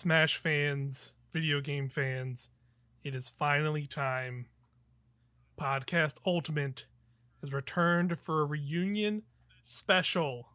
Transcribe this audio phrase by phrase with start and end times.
[0.00, 2.48] Smash fans, video game fans,
[3.04, 4.46] it is finally time.
[5.60, 6.86] Podcast Ultimate
[7.42, 9.24] has returned for a reunion
[9.62, 10.48] special.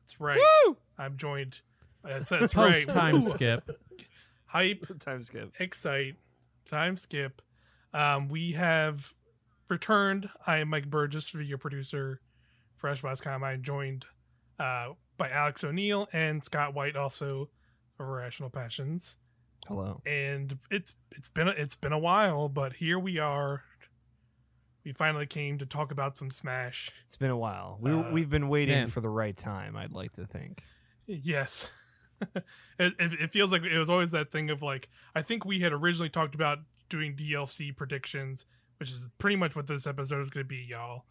[0.00, 0.40] That's right.
[0.64, 0.78] Woo!
[0.96, 1.60] I'm joined.
[2.02, 2.88] That's, that's right.
[2.88, 3.20] time Woo!
[3.30, 3.78] skip.
[4.46, 5.52] Hype, Time skip.
[5.60, 6.14] excite,
[6.66, 7.42] time skip.
[7.92, 9.12] Um, we have
[9.68, 10.30] returned.
[10.46, 12.22] I am Mike Burgess, video producer
[12.78, 13.44] for FreshBox.com.
[13.44, 14.06] I'm joined
[14.58, 17.48] uh, by Alex O'Neill and Scott White, also of
[17.98, 19.16] Irrational Passions.
[19.66, 20.00] Hello.
[20.06, 23.62] And it's it's been a, it's been a while, but here we are.
[24.84, 26.90] We finally came to talk about some Smash.
[27.06, 27.78] It's been a while.
[27.80, 28.88] We, Uh, we've been waiting man.
[28.88, 30.62] for the right time, I'd like to think.
[31.06, 31.70] Yes.
[32.34, 32.44] it,
[32.78, 35.72] it, it feels like it was always that thing of like I think we had
[35.72, 38.44] originally talked about doing DLC predictions,
[38.78, 41.04] which is pretty much what this episode is going to be, y'all.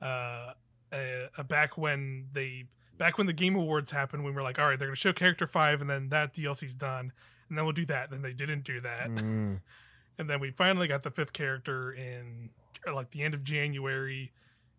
[0.00, 0.52] Uh,
[0.90, 2.64] uh, back when they
[2.98, 5.12] back when the Game Awards happened, we were like, all right, they're going to show
[5.12, 7.12] Character Five, and then that DLC's done,
[7.48, 8.10] and then we'll do that.
[8.12, 9.60] And they didn't do that, Mm.
[10.18, 12.50] and then we finally got the fifth character in
[12.86, 14.32] uh, like the end of January,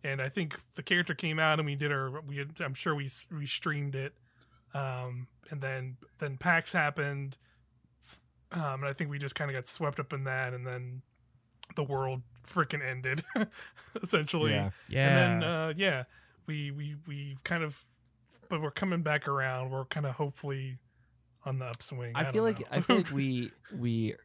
[0.03, 2.93] and I think the character came out and we did our we had, I'm sure
[2.95, 4.13] we we streamed it,
[4.73, 7.37] um, and then then PAX happened,
[8.51, 11.01] um, and I think we just kind of got swept up in that, and then
[11.75, 13.23] the world freaking ended,
[14.03, 14.51] essentially.
[14.51, 14.71] Yeah.
[14.87, 15.07] Yeah.
[15.07, 16.03] And then uh, yeah,
[16.47, 17.85] we we we kind of,
[18.49, 19.69] but we're coming back around.
[19.71, 20.77] We're kind of hopefully
[21.45, 22.13] on the upswing.
[22.15, 22.63] I, don't feel like.
[22.71, 24.15] I feel like we we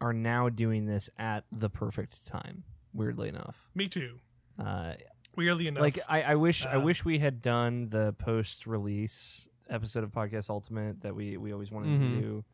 [0.00, 2.64] are now doing this at the perfect time.
[2.92, 4.18] Weirdly enough, Me too.
[4.58, 4.94] uh,
[5.36, 9.46] Weirdly enough, like I, I wish I Uh, wish we had done the post release
[9.70, 12.14] episode of Podcast Ultimate that we we always wanted Mhm.
[12.14, 12.44] to do.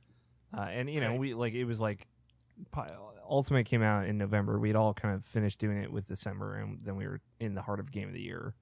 [0.56, 1.18] Uh, and you know Right.
[1.18, 2.06] we like it was like
[3.28, 4.58] Ultimate came out in November.
[4.58, 7.62] We'd all kind of finished doing it with December, and then we were in the
[7.62, 8.54] heart of Game of the Year,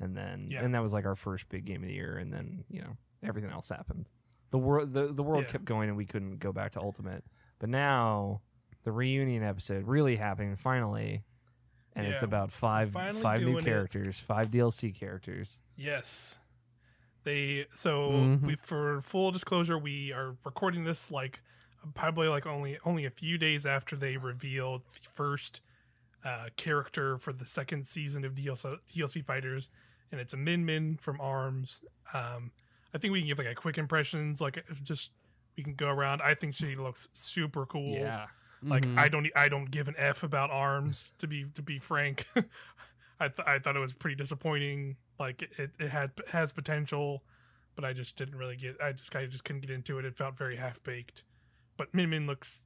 [0.00, 0.62] and then Yeah.
[0.64, 2.96] and that was like our first big Game of the Year, and then you know
[3.22, 4.08] everything else happened.
[4.50, 5.52] The world the, the world Yeah.
[5.52, 7.24] kept going, and we couldn't go back to Ultimate.
[7.58, 8.42] But now
[8.84, 11.24] the reunion episode really happening finally,
[11.94, 13.64] and it's about five five new doing it.
[13.64, 15.60] characters, five DLC characters.
[15.76, 16.36] Yes.
[17.24, 18.40] They so Mhm.
[18.42, 21.40] we for full disclosure, we are recording this like
[21.94, 25.60] probably like only only a few days after they revealed the first
[26.24, 29.70] uh, character for the second season of DLC, DLC Fighters,
[30.16, 31.82] and it's a Min Min from Arms.
[32.14, 32.50] Um,
[32.94, 35.12] I think we can give like a quick impressions, like just
[35.56, 36.22] we can go around.
[36.22, 37.94] I think she looks super cool.
[37.94, 38.26] Yeah.
[38.62, 38.98] Like Mhm.
[38.98, 42.26] I don't I don't give an f about arms to be to be frank.
[43.20, 44.96] I th- I thought it was pretty disappointing.
[45.18, 47.22] Like it, it had has potential,
[47.74, 48.76] but I just didn't really get.
[48.82, 50.04] I just I just couldn't get into it.
[50.04, 51.24] It felt very half baked.
[51.76, 52.64] But Min Min looks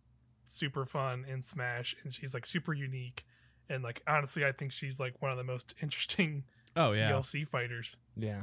[0.49, 3.25] super fun in Smash, and she's like super unique.
[3.69, 6.45] And like honestly, I think she's like one of the most interesting
[6.77, 7.11] oh yeah.
[7.13, 7.97] DLC fighters.
[8.17, 8.43] Yeah.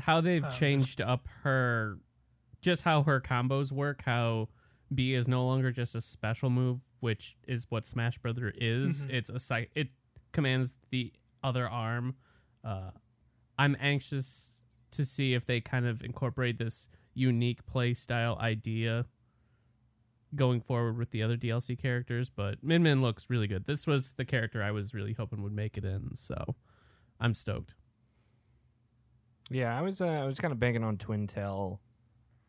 [0.00, 1.98] how they've Um, changed up her
[2.60, 4.48] just how her combos work how
[4.94, 9.10] b is no longer just a special move which is what smash brother is Mhm.
[9.14, 9.88] it's a site it
[10.32, 11.12] commands the
[11.42, 12.16] other arm
[12.64, 12.90] uh
[13.58, 19.06] i'm anxious to see if they kind of incorporate this unique play style idea
[20.36, 24.12] going forward with the other dlc characters but min min looks really good this was
[24.12, 26.54] the character i was really hoping would make it in so
[27.20, 27.74] i'm stoked
[29.50, 31.80] Yeah, I was uh, I was kind of banking on Twin Tail,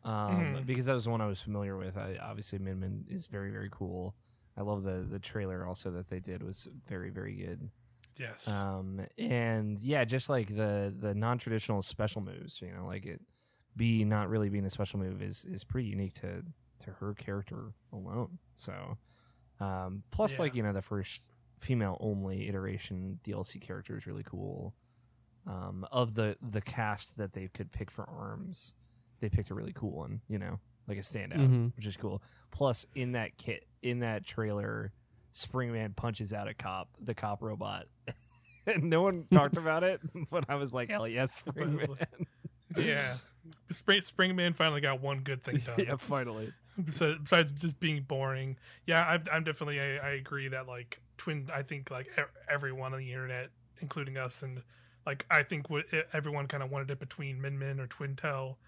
[0.04, 0.66] um, Mhm.
[0.66, 1.96] because that was the one I was familiar with.
[1.96, 4.14] I, obviously, Min Min is very very cool.
[4.56, 7.70] I love the the trailer also that they did was very very good.
[8.18, 8.46] Yes.
[8.48, 13.22] Um, and yeah, just like the the non traditional special moves, you know, like it
[13.76, 16.44] be not really being a special move is is pretty unique to
[16.84, 18.38] to her character alone.
[18.54, 18.98] So,
[19.60, 20.38] um, plus Yeah.
[20.40, 21.28] like you know the first
[21.60, 24.74] female only iteration DLC character is really cool.
[25.46, 28.74] Um, of the the cast that they could pick for arms,
[29.20, 30.20] they picked a really cool one.
[30.28, 31.76] You know, like a standout, Mhm.
[31.76, 32.22] which is cool.
[32.50, 34.92] Plus, in that kit, in that trailer,
[35.34, 37.86] Springman punches out a cop, the cop robot.
[38.66, 40.00] and no one talked about it,
[40.30, 42.26] but I was like, hell yes, But it was Springman.
[42.76, 43.16] yeah.
[43.70, 45.76] Spring Springman finally got one good thing done.
[45.78, 46.52] yeah, finally.
[46.82, 48.56] Besides, besides just being boring,
[48.86, 51.48] yeah, I'm, I'm definitely I, I agree that like twin.
[51.52, 52.08] I think like
[52.48, 53.50] everyone on the internet,
[53.80, 54.62] including us, and
[55.06, 58.58] like I think what everyone kind of wanted it between Min Min or Twin Tail,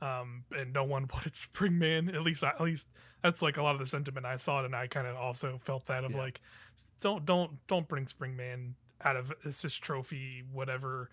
[0.00, 2.14] um, and no one wanted Springman.
[2.14, 2.88] At least, at least
[3.22, 5.58] that's like a lot of the sentiment I saw it, and I kind of also
[5.62, 6.18] felt that of Yeah.
[6.18, 6.40] like,
[7.00, 8.72] don't don't don't bring Springman
[9.02, 11.10] out of it's just trophy whatever,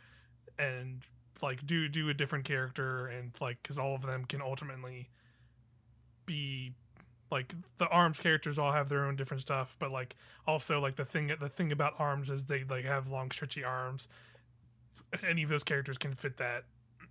[0.57, 1.03] and
[1.41, 5.09] like do do a different character and like because all of them can ultimately
[6.25, 6.73] be
[7.31, 10.15] like the arms characters all have their own different stuff but like
[10.47, 14.07] also like the thing the thing about arms is they like have long stretchy arms
[15.27, 16.65] any of those characters can fit that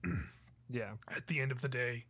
[0.70, 0.93] Yeah.
[1.14, 2.05] at the end of the day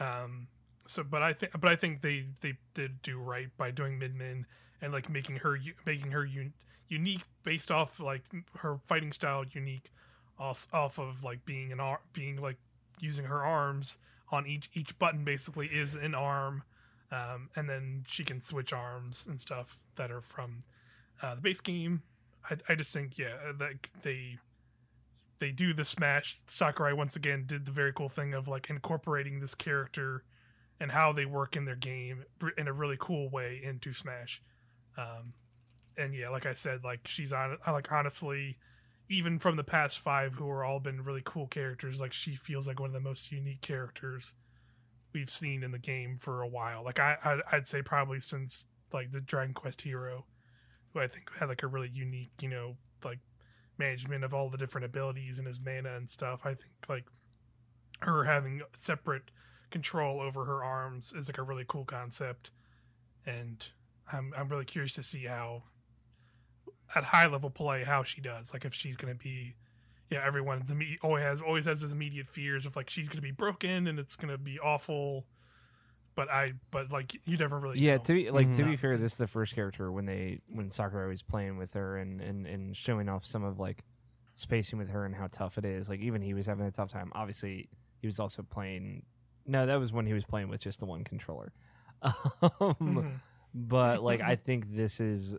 [0.00, 0.48] Um,
[0.86, 4.46] so, but I think, but I think they they did do right by doing Min
[4.80, 5.56] and like making her
[5.86, 6.54] making her un-
[6.88, 8.22] unique based off like
[8.58, 9.90] her fighting style unique,
[10.38, 12.56] off, off of like being an ar- being like
[13.00, 13.98] using her arms
[14.32, 16.64] on each each button basically is an arm,
[17.12, 20.64] um, and then she can switch arms and stuff that are from
[21.22, 22.02] uh, the base game.
[22.50, 24.38] I, I just think yeah that they
[25.38, 29.40] they do the smash sakurai once again did the very cool thing of like incorporating
[29.40, 30.24] this character
[30.80, 32.24] and how they work in their game
[32.56, 34.40] in a really cool way into smash
[34.96, 35.32] um
[35.96, 38.56] and yeah like i said like she's on i like honestly
[39.12, 42.66] even from the past five who are all been really cool characters like she feels
[42.66, 44.34] like one of the most unique characters
[45.12, 47.16] we've seen in the game for a while like i
[47.52, 50.24] i'd, say probably since like the dragon quest hero
[50.92, 53.18] who i think had like a really unique you know like
[53.78, 56.40] management of all the different abilities and his mana and stuff.
[56.44, 57.04] I think like
[58.00, 59.30] her having separate
[59.70, 62.50] control over her arms is like a really cool concept,
[63.26, 63.66] and
[64.12, 65.62] I'm I'm really curious to see how
[66.94, 68.52] at high level play how she does.
[68.52, 69.54] Like if she's gonna be,
[70.10, 73.30] yeah, everyone's immediate always has always has those immediate fears of like she's gonna be
[73.30, 75.26] broken and it's gonna be awful.
[76.14, 78.02] But I, but like you never really, Yeah, know.
[78.02, 78.66] to be like to Mhm.
[78.66, 81.96] be fair, this is the first character when they when Sakurai was playing with her
[81.96, 83.82] and and and showing off some of like
[84.34, 85.88] spacing with her and how tough it is.
[85.88, 87.10] Like even he was having a tough time.
[87.14, 87.68] Obviously,
[88.00, 89.04] he was also playing.
[89.46, 91.52] No, that was when he was playing with just the one controller.
[92.02, 93.20] Um, Mhm.
[93.54, 95.36] but like I think this is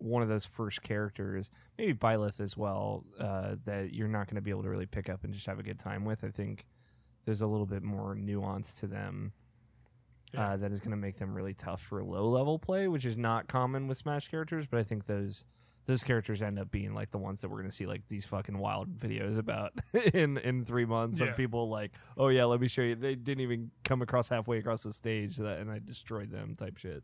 [0.00, 4.40] one of those first characters, maybe Byleth as well, uh, that you're not going to
[4.42, 6.24] be able to really pick up and just have a good time with.
[6.24, 6.66] I think
[7.26, 9.32] there's a little bit more nuance to them
[10.32, 10.50] Yeah.
[10.52, 13.16] uh, that is going to make them really tough for low level play, which is
[13.16, 14.66] not common with Smash characters.
[14.70, 15.44] But I think those
[15.86, 18.24] those characters end up being like the ones that we're going to see like these
[18.24, 19.72] fucking wild videos about
[20.14, 21.26] in in three months Yeah.
[21.28, 22.94] of people like, oh yeah, let me show you.
[22.94, 26.76] They didn't even come across halfway across the stage that, and I destroyed them type
[26.78, 27.02] shit.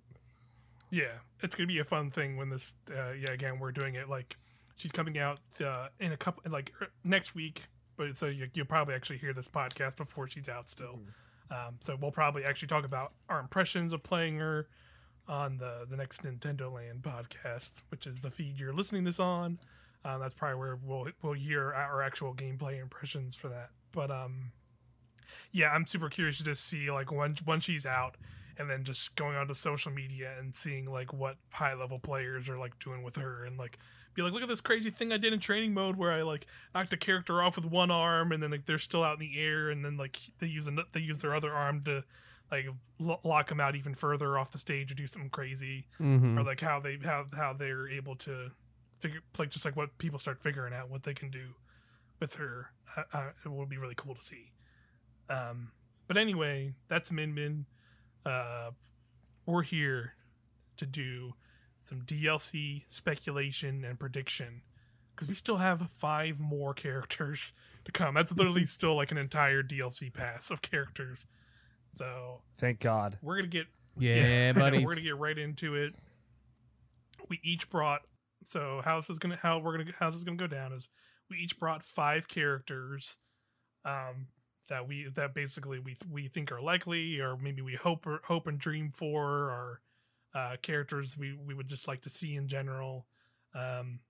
[0.91, 2.75] Yeah, it's gonna be a fun thing when this.
[2.91, 4.37] Uh, yeah, again, we're doing it like
[4.77, 7.65] she's coming out uh, in a couple like er, next week.
[7.97, 11.01] But so you, you'll probably actually hear this podcast before she's out still.
[11.51, 14.69] Um, so we'll probably actually talk about our impressions of playing her
[15.29, 19.59] on the the next Nintendo Land podcast, which is the feed you're listening this on.
[20.05, 23.71] Um, that's probably where we'll we'll hear our actual gameplay impressions for that.
[23.93, 24.53] But um,
[25.53, 28.17] yeah, I'm super curious to see like when when she's out,
[28.59, 32.59] and then just going onto social media and seeing like what high level players are
[32.59, 33.79] like doing with her, and like
[34.15, 36.47] be like, look at this crazy thing I did in training mode where I like
[36.75, 39.39] knocked a character off with one arm, and then like they're still out in the
[39.41, 42.03] air, and then like they use an, they use their other arm to
[42.51, 42.67] like
[42.99, 46.39] lo- lock them out even further off the stage or do something crazy Mm-hmm.
[46.39, 48.51] or like how they how how they're able to
[49.01, 51.49] figure like just like what people start figuring out what they can do
[52.21, 54.53] with her uh, uh, it will be really cool to see
[55.29, 55.73] um
[56.07, 57.67] but anyway that's min min
[58.27, 58.71] uh
[59.47, 60.13] we're here
[60.77, 61.33] to do
[61.79, 64.63] some dlc speculation and prediction
[65.15, 67.53] because we still have five more characters
[67.85, 71.27] to come that's literally still like an entire dlc pass of characters
[71.89, 73.17] so Thank God.
[73.23, 73.67] we're gonna get
[73.97, 74.83] Yeah, know, buddies.
[74.85, 75.95] We're gonna get right into it.
[77.31, 78.03] We each brought
[78.45, 80.89] so how this is gonna how we're gonna how this is gonna go down is
[81.31, 83.19] we each brought five characters
[83.85, 84.27] um
[84.69, 88.47] that we that basically we we think are likely or maybe we hope or hope
[88.47, 89.81] and dream for or
[90.35, 93.07] uh characters we we would just like to see in general
[93.55, 94.01] um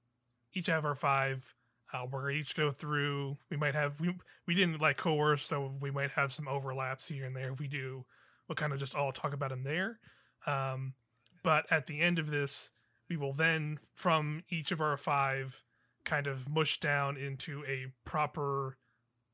[0.55, 1.55] each have our five
[1.93, 4.13] uh, we're each go through we might have we
[4.47, 7.69] we didn't like coerce so we might have some overlaps here and there if we
[7.69, 8.05] do
[8.49, 9.99] we'll kind of just all talk about them there.
[10.47, 10.95] Um,
[11.43, 12.71] but at the end of this,
[13.09, 15.63] we will then, from each of our five,
[16.05, 18.77] kind of mush down into a proper,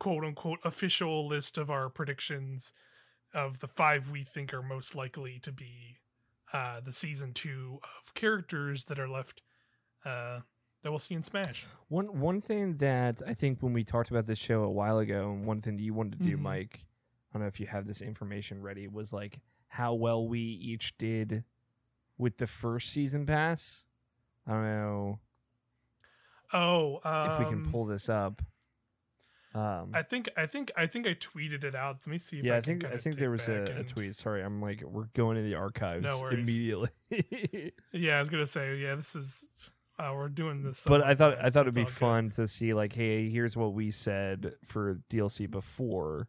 [0.03, 2.73] quote unquote, official list of our predictions
[3.33, 5.99] of the five we think are most likely to be
[6.53, 9.43] uh, the season two of characters that are left
[10.05, 10.41] uh,
[10.83, 11.67] that we'll see in Smash.
[11.87, 15.31] One one thing that I think when we talked about this show a while ago,
[15.31, 16.41] and one thing that you wanted to do, Mhm.
[16.41, 16.81] Mike,
[17.31, 20.99] I don't know if you have this information ready, was like how well we each
[20.99, 21.45] did
[22.19, 23.87] with the first season pass.
[24.49, 25.21] I don't know
[26.53, 28.43] Oh, um, if we can pull this up.
[29.55, 31.97] Um, I think I think I think I tweeted it out.
[32.07, 32.39] Let me see.
[32.39, 34.15] If yeah, I, I think I think there was a, back a tweet.
[34.15, 36.89] Sorry, I'm like we're going to the archives No immediately.
[37.93, 39.45] Yeah, I was gonna say, yeah, this is
[39.99, 40.85] uh, we're doing this.
[40.87, 41.93] but I thought I so thought it'd be all good.
[41.95, 46.29] fun to see like, hey, here's what we said for DLC before,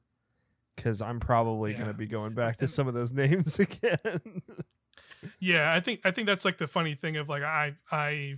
[0.75, 1.79] because I'm probably Yeah.
[1.79, 4.41] gonna be going back to some of those names again.
[5.39, 8.35] Yeah, I think I think that's like the funny thing of like I I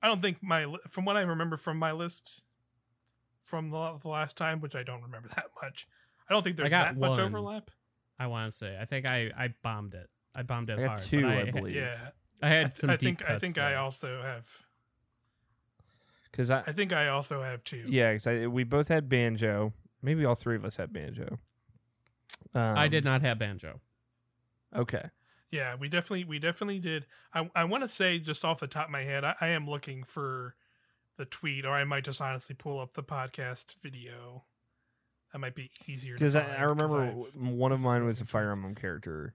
[0.00, 2.42] I don't think my from what I remember from my list
[3.50, 5.86] from the, the last time, which I don't remember that much.
[6.28, 7.70] I don't think there's got that much overlap.
[8.18, 8.78] I want to say.
[8.80, 10.08] I think I I bombed it.
[10.34, 11.02] I bombed it I hard.
[11.02, 11.74] two, but I I, believe.
[11.74, 11.98] Yeah,
[12.40, 14.46] I I, had some I deep think I cuts think I also have.
[16.30, 17.84] Because I, I think I also have two.
[17.88, 19.72] yeah, because we both had banjo.
[20.00, 21.38] Maybe all three of us had banjo.
[22.54, 23.80] Um, I did not have banjo.
[24.74, 25.02] Okay.
[25.50, 27.06] Yeah, we definitely we definitely did.
[27.34, 29.68] I I want to say just off the top of my head, I, I am
[29.68, 30.54] looking for
[31.20, 34.44] the tweet, or I might just honestly pull up the podcast video.
[35.32, 36.14] That might be easier.
[36.14, 38.50] Because I, I remember one of mine was a both Fire.
[38.50, 39.34] Emblem character,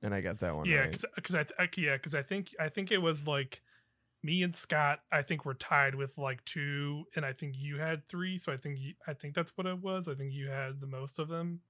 [0.00, 1.04] and I got that one Yeah, right.
[1.16, 3.62] because I, I yeah because I think I think it was like
[4.22, 5.00] me and Scott.
[5.10, 8.38] I think we're tied with like two, and I think you had three.
[8.38, 10.06] So I think you, I think that's what it was.
[10.06, 11.60] I think you had the most of them.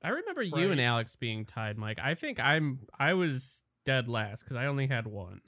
[0.00, 1.98] I remember you and Alex being tied, Mike.
[2.00, 5.40] I think I'm I was dead last because I only had one.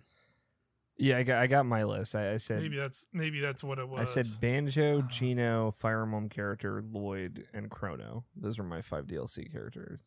[0.98, 2.14] Yeah, I got I got my list.
[2.14, 4.00] I, I said Maybe that's maybe that's what it was.
[4.00, 8.24] I said Banjo, Gino, Fire Emblem character, Lloyd, and Chrono.
[8.34, 10.00] Those are my five DLC characters.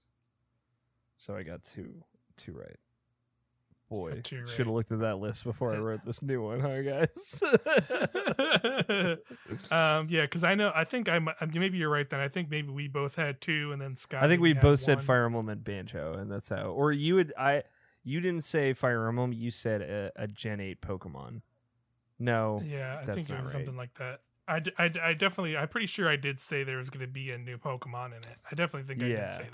[1.17, 2.03] So I got two
[2.38, 2.77] two right.
[3.89, 7.41] Boy, should have looked at that list before I wrote this new one, huh, guys?
[9.72, 12.08] um, yeah, because I know I think I'm maybe you're right.
[12.08, 14.24] Then I think maybe we both had two, and then Scott.
[14.24, 15.05] I think we both said one.
[15.05, 16.65] Fire Emblem and Banjo, and that's how.
[16.65, 17.63] Or you would I.
[18.03, 19.34] You didn't say Fire Emblem.
[19.34, 21.41] You said a, a Gen Eight Pokemon.
[22.18, 23.51] No, Yeah, I think it was right.
[23.51, 24.22] something like that.
[24.48, 27.06] I, d- I, d- I definitely I'm pretty sure I did say there was going
[27.06, 28.38] to be a new Pokemon in it.
[28.51, 29.48] I definitely think I did say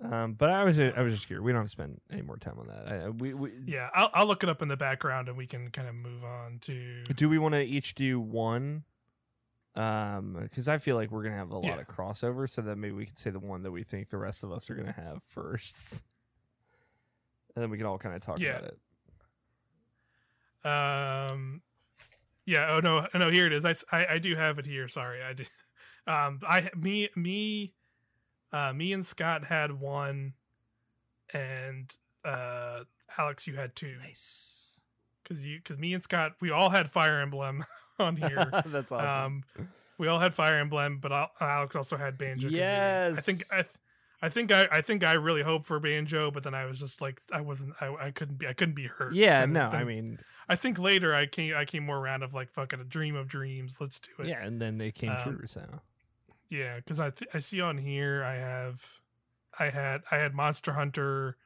[0.00, 0.12] that.
[0.12, 1.42] Um, but I was I was just curious.
[1.44, 2.86] We don't have to spend any more time on that.
[2.88, 5.70] I, we, we Yeah, I'll, I'll look it up in the background and we can
[5.70, 7.04] kind of move on to.
[7.14, 8.84] do we want to each do one?
[9.74, 11.80] Um, because I feel like we're gonna have a lot Yeah.
[11.80, 14.42] of crossover, so that maybe we could say the one that we think the rest
[14.42, 16.02] of us are gonna have first,
[17.56, 18.58] and then we can all kind of talk Yeah.
[18.58, 18.78] about it.
[20.64, 21.62] Um,
[22.44, 22.68] yeah.
[22.70, 23.30] Oh no, no.
[23.30, 23.64] Here it is.
[23.64, 24.88] I, I, I do have it here.
[24.88, 25.48] Sorry, I did.
[26.08, 27.72] Um, I me me,
[28.52, 30.34] uh, me and Scott had one,
[31.34, 31.92] and
[32.24, 32.84] uh,
[33.18, 33.96] Alex, you had two.
[34.00, 34.80] Nice.
[35.24, 37.64] Because you, because me and Scott, we all had Fire Emblem
[37.98, 38.48] on here.
[38.66, 39.42] That's awesome.
[39.56, 42.50] Um, we all had Fire Emblem, but Al- Alex also had Banjo.
[42.50, 43.66] you- I think I, th-
[44.22, 47.00] I think I, I think I really hoped for Banjo, but then I was just
[47.00, 49.14] like, I wasn't, I, I couldn't be, I couldn't be hurt.
[49.14, 50.18] yeah, Then- no, then I mean,
[50.48, 53.28] I think later I came, I came more around of like fucking a dream of
[53.28, 53.76] dreams.
[53.80, 54.28] Let's do it.
[54.28, 55.46] yeah, and then they came Um, true.
[55.46, 55.62] So
[56.48, 58.82] Yeah, because I, th- I see on here I have,
[59.58, 61.36] I had, I had Monster Hunter,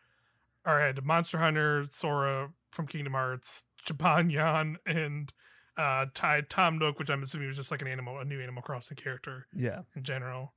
[0.66, 5.32] or I had Monster Hunter, Sora from Kingdom Hearts, Jibanyan, and
[5.76, 8.62] uh, Ty, Tom Nook, which I'm assuming was just like an animal, a new Animal
[8.62, 9.46] Crossing character.
[9.56, 10.52] yeah, in general.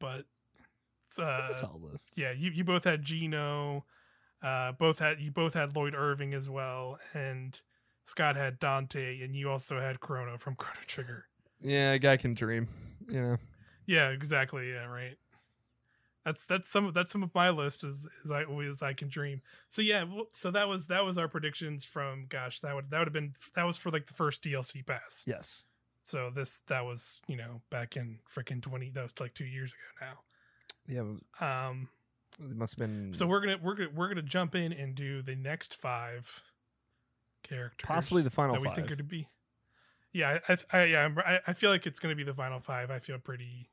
[0.00, 0.24] But
[1.16, 2.08] that's a uh, solid list.
[2.14, 3.84] yeah, you, you both had Gino,
[4.42, 7.60] uh, both had you both had Lloyd Irving as well, and
[8.04, 11.26] Scott had Dante, and you also had Chrono from Chrono Trigger.
[11.60, 12.68] Yeah, a guy can dream.
[13.08, 13.36] You know.
[13.86, 14.70] Yeah, exactly.
[14.70, 15.16] Yeah, right.
[16.24, 19.08] That's that's some of that's some of my list is is I always I can
[19.08, 19.42] dream.
[19.68, 23.08] So yeah, so that was that was our predictions from gosh that would that would
[23.08, 25.24] have been that was for like the first DLC pass.
[25.26, 25.64] Yes.
[26.04, 29.72] So this that was you know back in freaking twenty that was like two years
[29.72, 30.06] ago
[30.88, 31.02] Yeah.
[31.40, 31.88] Um,
[32.40, 35.22] it must have been So we're gonna we're gonna we're gonna jump in and do
[35.22, 36.42] the next five
[37.42, 38.92] characters, Possibly the final that we think five.
[38.92, 39.28] are to be.
[40.12, 42.60] Yeah, I, I, I yeah, I'm- I, I feel like it's gonna be the final
[42.60, 42.90] five.
[42.90, 43.70] I feel pretty.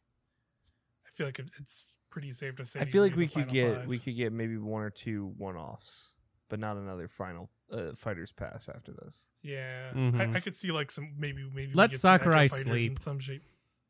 [1.06, 2.80] I feel like it's pretty safe to say.
[2.80, 3.88] I feel like we could get five.
[3.88, 6.14] we could get maybe one or two one offs,
[6.50, 9.28] but not another final uh, fighters pass after this.
[9.42, 10.34] Yeah, Mhm.
[10.34, 13.00] I, I could see like some maybe maybe Let get some Sakurai Fighters in sleep.
[13.00, 13.44] some shape.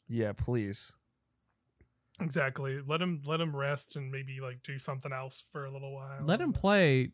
[0.07, 0.93] Yeah, please.
[2.21, 2.79] Exactly.
[2.85, 6.19] Let him let him rest and maybe like do something else for a little while.
[6.23, 7.11] Let him play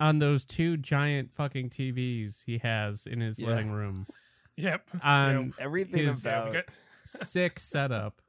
[0.00, 3.48] on those two giant fucking TVs he has in his Yeah.
[3.48, 4.06] living room.
[4.56, 4.88] Yep.
[5.04, 6.64] On Everything His- Yeah, about got,
[7.04, 8.20] sick setup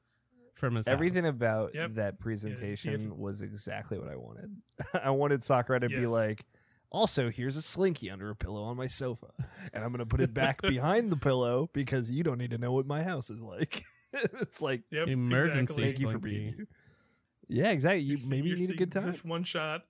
[0.54, 1.32] from his everything house.
[1.32, 1.94] about Yep.
[1.96, 4.56] that presentation to- was exactly what I wanted.
[4.94, 6.12] I wanted Sakura to be Yes.
[6.12, 6.46] like,
[6.92, 9.32] also here's a slinky under a pillow on my sofa,
[9.74, 12.74] and I'm gonna put it back behind the pillow because you don't need to know
[12.74, 13.84] what my house is like.
[14.42, 15.08] it's like yep.
[15.08, 15.90] Emergency exactly.
[15.90, 16.68] thank you for being here.
[17.48, 18.02] Yeah, exactly.
[18.02, 19.12] You You're see- maybe you you're need a good seeing time.
[19.12, 19.82] This one shot.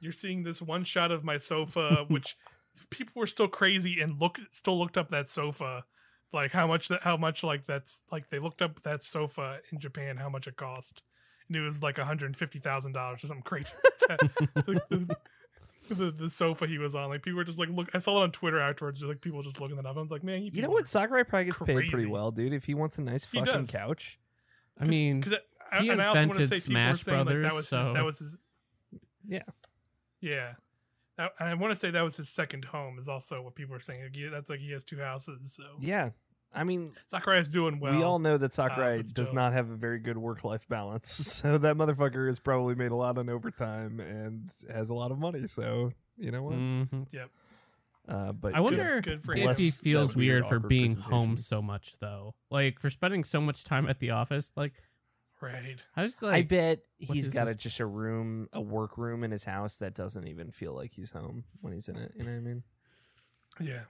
[0.00, 2.36] You're seeing this one shot of my sofa, which
[2.90, 5.84] people were still crazy and look still looked up that sofa,
[6.32, 9.78] like how much that how much like that's like they looked up that sofa in
[9.80, 11.02] Japan, how much it cost,
[11.48, 13.74] and it was like 150 thousand dollars or something crazy.
[15.88, 16.04] like that.
[16.04, 17.88] the, the, the, the sofa he was on, like people were just like look.
[17.94, 19.96] I saw it on Twitter afterwards, just like people just looking it up.
[19.96, 20.86] I was like, man, You know what?
[20.86, 22.52] Sakurai probably gets paid pretty well, dude.
[22.52, 23.70] If he wants a nice He fucking does.
[23.70, 24.18] couch.
[24.80, 25.38] I mean, because
[25.80, 28.18] he and I also invented say Smash saying like that Brothers, was his, that was
[28.18, 28.38] his
[29.26, 29.42] Yeah.
[30.20, 30.52] yeah.
[31.16, 33.74] That- And I want to say that was his second home is also what people
[33.74, 34.02] are saying.
[34.04, 35.52] Like, that's like he has two houses.
[35.54, 36.10] So Yeah.
[36.54, 37.94] I mean, Sakurai's doing well.
[37.94, 39.34] we all know that Sakurai but does still.
[39.34, 41.08] not have a very good work life balance.
[41.38, 45.18] So that motherfucker has probably made a lot on overtime and has a lot of
[45.18, 45.46] money.
[45.46, 46.54] So you know what?
[46.54, 47.06] Mhm.
[48.08, 51.60] Uh, but I wonder good, good if he feels weird, weird for being home so
[51.60, 52.34] much though.
[52.50, 54.50] Like for spending so much time at the office.
[54.56, 54.72] Like
[55.42, 55.76] right.
[55.94, 59.30] I was like, I bet he's got a, just a room, a work room in
[59.30, 62.12] his house that doesn't even feel like he's home when he's in it.
[62.16, 62.62] You know what I mean?
[63.60, 63.80] Yeah,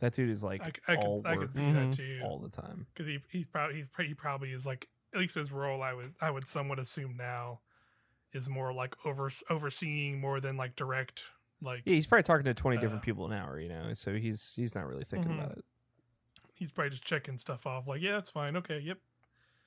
[0.00, 2.20] That dude is like I, I all could I could see that too.
[2.22, 2.86] all the time.
[2.92, 5.94] because he he's probably he's pre- he probably is like at least his role I
[5.94, 7.60] would I would somewhat assume now
[8.32, 11.22] is more like over overseeing more than like direct
[11.62, 13.58] like Yeah, he's probably talking to twenty different Uh, people an hour.
[13.58, 15.38] You know, so he's he's not really thinking Mhm.
[15.44, 15.64] about it.
[16.52, 18.98] he's probably just checking stuff off like yeah that's fine okay yep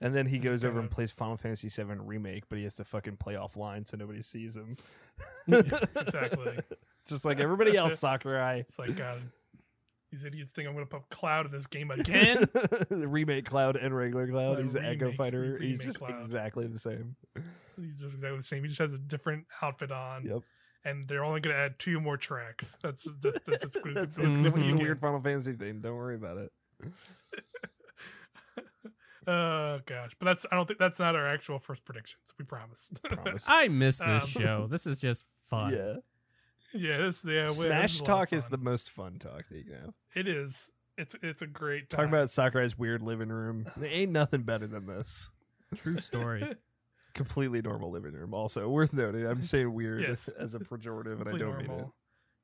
[0.02, 2.64] And then he He's goes over kind and plays Final Fantasy VII remake, but he
[2.66, 4.78] has to fucking play offline so nobody sees him.
[5.48, 6.60] exactly
[7.08, 8.60] Just like everybody else, Sakurai.
[8.60, 9.22] it's like God
[10.12, 12.48] these idiots think I'm gonna put Cloud in this game again
[12.90, 14.58] the remake Cloud and regular Cloud.
[14.58, 15.58] The He's an Echo Fighter.
[15.60, 16.22] He's just Cloud.
[16.22, 17.16] exactly the same.
[17.80, 20.40] he's just exactly the same he just has a different outfit on Yep.
[20.86, 24.18] and they're only gonna add two more tracks that's just that's that's, that's, That's, that's,
[24.18, 25.80] it's, it's a weird Final Fantasy thing.
[25.82, 26.52] Don't worry about it.
[29.28, 33.02] oh gosh but that's I don't think that's not our actual first predictions we promised.
[33.04, 33.46] Promise.
[33.48, 34.68] I miss this Um, show.
[34.70, 35.74] This is just fun.
[35.74, 35.94] yeah.
[36.74, 39.58] Yeah this yeah we- this Smash a lot talk is the most fun talk that
[39.58, 39.94] you can have.
[40.16, 40.72] It is.
[40.98, 42.10] It's it's a great Talk time.
[42.10, 43.66] about Sakurai's weird living room.
[43.78, 45.30] There ain't nothing better than this.
[45.76, 46.44] True story.
[47.14, 48.34] Completely normal living room.
[48.34, 49.26] Also worth noting.
[49.26, 50.28] I'm saying weird Yes.
[50.28, 51.68] as, as a pejorative, and I don't mean it.
[51.68, 51.96] normal.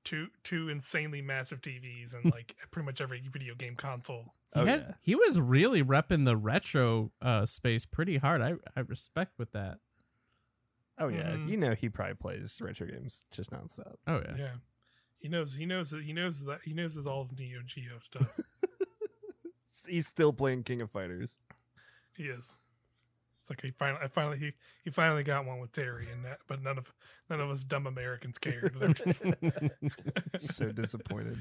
[0.05, 4.34] Two two insanely massive TVs and like pretty much every video game console.
[4.53, 4.94] He, Oh, had, yeah.
[5.01, 8.41] he was really repping the retro uh, space pretty hard.
[8.41, 9.79] I, I respect with that.
[10.98, 11.50] Oh yeah, Mhm.
[11.50, 13.96] you know he probably plays retro games just nonstop.
[14.08, 14.36] Oh yeah.
[14.38, 14.54] Yeah.
[15.19, 18.39] He knows he knows he knows that he knows his all his Neo Geo stuff.
[19.88, 21.38] He's still playing King of Fighters.
[22.15, 22.56] he is.
[23.38, 26.39] It's like he finally I finally he, he finally got one with Terry and that
[26.48, 26.91] but none of
[27.30, 28.76] none of us dumb Americans cared.
[28.80, 29.22] They're just
[30.56, 31.38] so disappointed.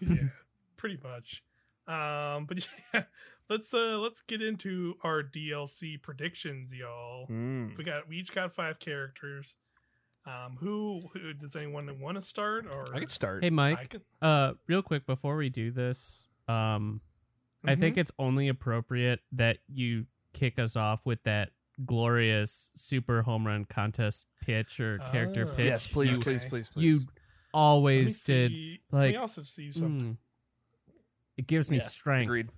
[0.00, 0.28] yeah,
[0.76, 1.42] pretty much.
[1.86, 3.02] Um, but yeah,
[3.48, 7.26] let's uh let's get into our DLC predictions, y'all.
[7.28, 7.76] Mm.
[7.76, 9.54] We got we each got five characters.
[10.26, 13.42] Um, who, who does anyone want to start or I could start.
[13.42, 14.00] Hey Mike, can?
[14.20, 17.00] uh, real quick before we do this, um,
[17.64, 18.00] I think Mm-hmm.
[18.00, 21.50] it's only appropriate that you kick us off with that
[21.86, 25.54] glorious super home run contest pitch or character Oh.
[25.56, 25.66] pitch.
[25.66, 26.50] yes, please, You please, Okay.
[26.50, 26.84] please, please.
[26.84, 27.00] you
[27.54, 28.50] always did.
[28.50, 30.10] see- let me like, also see something.
[30.12, 30.16] Mm.
[31.36, 32.26] It gives me Yeah, strength.
[32.26, 32.48] agreed.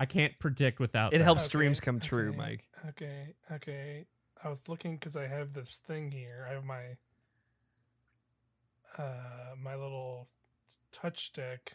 [0.00, 1.12] I can't predict without.
[1.12, 1.24] It that.
[1.24, 2.68] helps Okay, dreams come true, okay, Mike.
[2.90, 4.06] Okay, okay.
[4.42, 6.46] I was looking because I have this thing here.
[6.48, 6.96] I have my
[8.96, 10.28] uh my little
[10.92, 11.74] touch stick.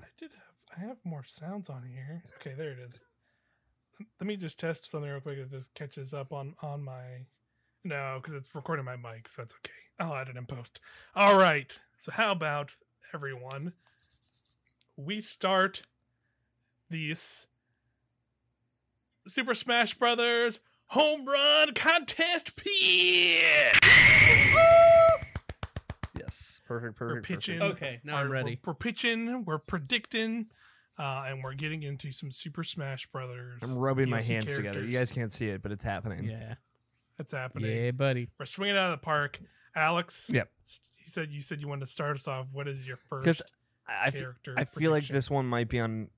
[0.00, 2.24] I did have I have more sounds on here.
[2.40, 3.04] Okay, there it is.
[4.20, 7.26] Let me just test something real quick if this catches up on on my
[7.84, 9.72] no, because it's recording my mic, so it's okay.
[9.98, 10.80] I'll add it in post.
[11.14, 11.78] All right.
[11.96, 12.72] So how about
[13.14, 13.72] everyone?
[15.04, 15.82] We start
[16.90, 17.46] this
[19.26, 23.80] Super Smash Brothers home run contest pitch.
[26.18, 27.00] Yes, perfect, perfect.
[27.00, 27.60] We're pitching.
[27.60, 27.82] perfect.
[27.82, 28.58] Okay, now Our- I'm ready.
[28.64, 29.44] We're, we're pitching.
[29.46, 30.46] We're predicting.
[30.98, 33.60] Uh, and we're getting into some Super Smash Brothers.
[33.62, 34.84] I'm rubbing my DLC hands together.
[34.84, 36.24] You guys can't see it, but it's happening.
[36.24, 36.56] Yeah.
[37.16, 37.74] That's happening.
[37.74, 38.28] Yeah, buddy.
[38.38, 39.40] We're swinging out of the park.
[39.74, 40.28] Alex.
[40.30, 40.50] Yep.
[40.98, 42.48] You said you said you wanted to start us off.
[42.52, 43.40] What is your Because
[43.90, 44.54] I, I f- character?
[44.56, 46.08] I feel like this one might be on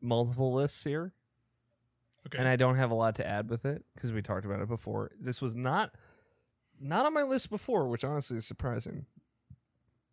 [0.00, 1.12] multiple lists here,
[2.26, 2.38] Okay.
[2.38, 4.68] and I don't have a lot to add with it because we talked about it
[4.68, 5.10] before.
[5.20, 5.94] This was not
[6.80, 9.06] not on my list before, which honestly is surprising.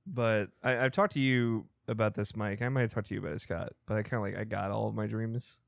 [0.08, 2.62] But I, I've talked to you about this, Mike.
[2.62, 3.74] I might have talked to you about it, Scott.
[3.86, 5.60] But I kind of like I got all of my dreams.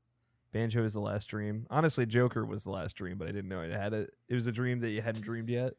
[0.52, 1.66] Banjo is the last dream.
[1.70, 4.14] Honestly, Joker was the last dream, but I didn't know I had it.
[4.28, 5.74] It was a dream that you hadn't dreamed yet.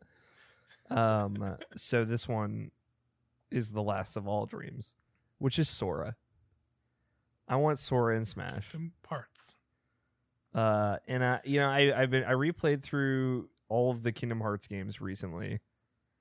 [0.91, 2.71] Um, so this one
[3.51, 4.93] is the last of all dreams,
[5.39, 6.15] which is Sora.
[7.47, 8.73] I want Sora in Smash.
[9.02, 9.56] Parts.
[10.54, 14.41] Uh, and I, you know, I I've been I replayed through all of the Kingdom
[14.41, 15.60] Hearts games recently,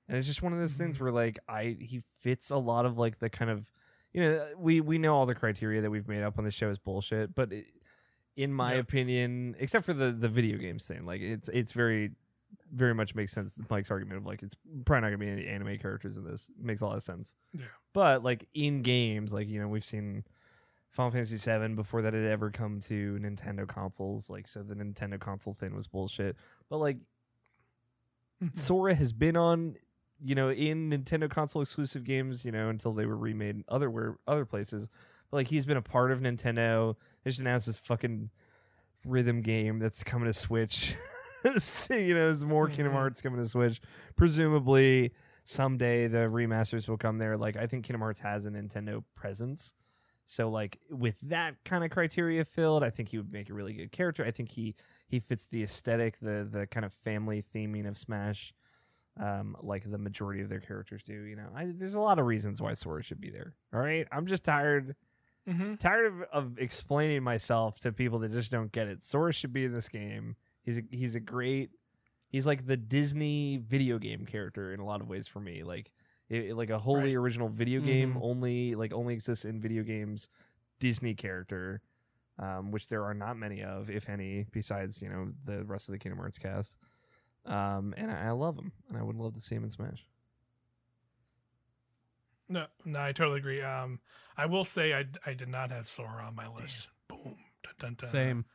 [0.07, 1.01] and it's just one of those things Mhm.
[1.01, 3.71] where like I he fits a lot of like the kind of,
[4.13, 6.69] you know, we we know all the criteria that we've made up on the show
[6.69, 7.65] is bullshit, but it,
[8.35, 8.79] in my Yeah.
[8.79, 12.11] opinion, except for the the video games thing, like it's it's very
[12.73, 13.55] very much makes sense.
[13.69, 14.55] Mike's argument of like it's
[14.85, 17.33] probably not gonna be any anime characters in this makes a lot of sense.
[17.53, 17.65] Yeah.
[17.93, 20.23] But like in games, like you know, we've seen
[20.91, 24.29] Final Fantasy VII before that had ever come to Nintendo consoles.
[24.29, 26.35] Like, so the Nintendo console thing was bullshit.
[26.69, 26.97] But like,
[28.43, 28.57] Mhm.
[28.57, 29.75] Sora has been on,
[30.23, 33.89] you know, in Nintendo console exclusive games, you know, until they were remade in other
[33.89, 34.87] where other places.
[35.29, 36.95] But, like he's been a part of Nintendo.
[37.23, 38.29] They just announced this fucking
[39.05, 40.95] rhythm game that's coming to Switch.
[41.57, 42.95] So, you know, there's more Kingdom Mhm.
[42.97, 43.81] Hearts coming to Switch.
[44.15, 47.37] Presumably, someday the remasters will come there.
[47.37, 49.73] Like, I think Kingdom Hearts has a Nintendo presence.
[50.25, 53.73] So, like, with that kind of criteria filled, I think he would make a really
[53.73, 54.23] good character.
[54.23, 54.75] I think he
[55.07, 58.53] he fits the aesthetic, the the kind of family theming of Smash,
[59.19, 61.13] um, like the majority of their characters do.
[61.23, 63.55] You know, I, there's a lot of reasons why Sora should be there.
[63.73, 64.95] All right, I'm just tired
[65.47, 65.75] Mm-hmm.
[65.75, 69.01] tired of, of explaining myself to people that just don't get it.
[69.01, 70.35] Sora should be in this game.
[70.69, 71.71] He's a, he's a great.
[72.29, 75.63] He's like the Disney video game character in a lot of ways for me.
[75.63, 75.91] Like
[76.29, 77.15] it, like a wholly Right.
[77.15, 78.19] original video game Mhm.
[78.21, 80.29] only like only exists in video games.
[80.77, 81.81] Disney character,
[82.37, 85.93] um, which there are not many of, if any, besides you know the rest of
[85.93, 86.75] the Kingdom Hearts cast.
[87.45, 90.05] Um, and I, I love him, and I would love to see him in Smash.
[92.47, 93.61] No, no, I totally agree.
[93.61, 93.99] Um,
[94.37, 96.89] I will say I, I did not have Sora on my list.
[97.07, 97.37] Boom.
[97.63, 98.09] Dun, dun, dun.
[98.09, 98.45] Same.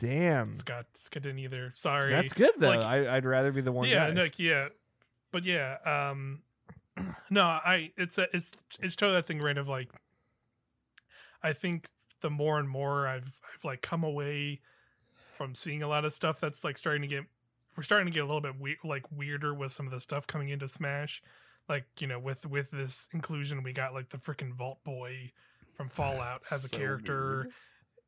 [0.00, 1.72] Damn, Scott, Scott didn't either.
[1.76, 2.10] Sorry.
[2.12, 2.68] that's good though.
[2.70, 3.86] Like- I, I'd rather be the one.
[3.88, 4.14] yeah, guy.
[4.14, 4.68] no, yeah,
[5.30, 6.40] but yeah, um,
[7.30, 9.56] no, I it's a, it's it's totally that thing, right?
[9.58, 9.90] Of like,
[11.42, 11.88] I think
[12.20, 14.60] the more and more I've I've like come away
[15.36, 17.24] from seeing a lot of stuff that's like starting to get
[17.76, 20.26] we're starting to get a little bit we- like weirder with some of the stuff
[20.26, 21.22] coming into Smash,
[21.68, 25.32] like you know with with this inclusion we got like the freaking Vault Boy
[25.76, 27.52] from Fallout as a So character weird.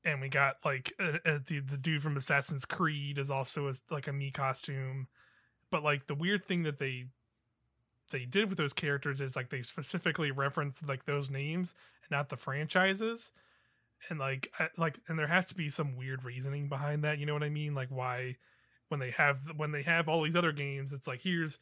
[0.04, 3.82] And we got like uh, uh, the the dude from Assassin's Creed is also as
[3.90, 5.08] like a me costume,
[5.70, 7.06] but like the weird thing that they
[8.10, 12.28] they did with those characters is like they specifically referenced like those names and not
[12.28, 13.32] the franchises,
[14.08, 17.18] and like I, like and there has to be some weird reasoning behind that.
[17.18, 17.74] You know what I mean?
[17.74, 18.36] Like why
[18.88, 21.58] when they have when they have all these other games, it's like here's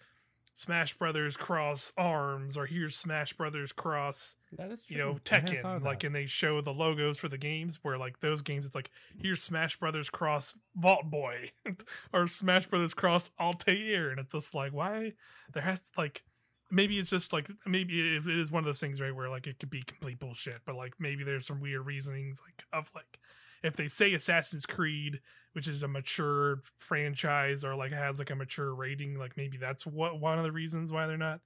[0.55, 4.97] Smash Brothers cross Arms or here's Smash Brothers cross That is true.
[4.97, 8.43] you know Tekken like and they show the logos for the games where like those
[8.43, 11.51] games it's like here's Smash Brothers cross Vault Boy
[12.13, 15.13] or Smash Brothers cross Altair and it's just like why
[15.53, 16.25] there has to like
[16.71, 19.47] maybe it's just like maybe it it is one of those things right where like
[19.47, 23.19] it could be complete bullshit but like maybe there's some weird reasonings like of like
[23.63, 25.21] if they say Assassin's Creed
[25.53, 29.87] which is a mature franchise or like has like a mature rating like maybe that's
[29.87, 31.41] what one of the reasons why they're not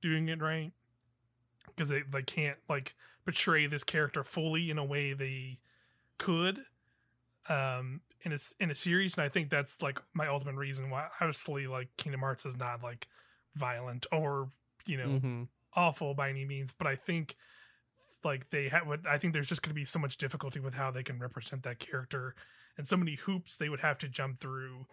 [0.00, 0.72] doing it right
[1.66, 5.58] because they, they can't like portray this character fully in a way they
[6.18, 6.64] could
[7.48, 11.08] um in a in a series and i think that's like my ultimate reason why
[11.20, 13.08] obviously like kingdom hearts is not like
[13.54, 14.48] violent or
[14.86, 15.48] you know Mhm.
[15.74, 17.36] awful by any means but i think
[18.24, 20.90] like they have i think there's just going to be so much difficulty with how
[20.90, 22.34] they can represent that character
[22.76, 24.86] and so many hoops they would have to jump through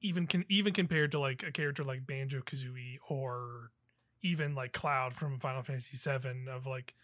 [0.00, 3.70] even can even compared to like a character like banjo kazooie or
[4.22, 6.94] even like cloud from final fantasy 7 of like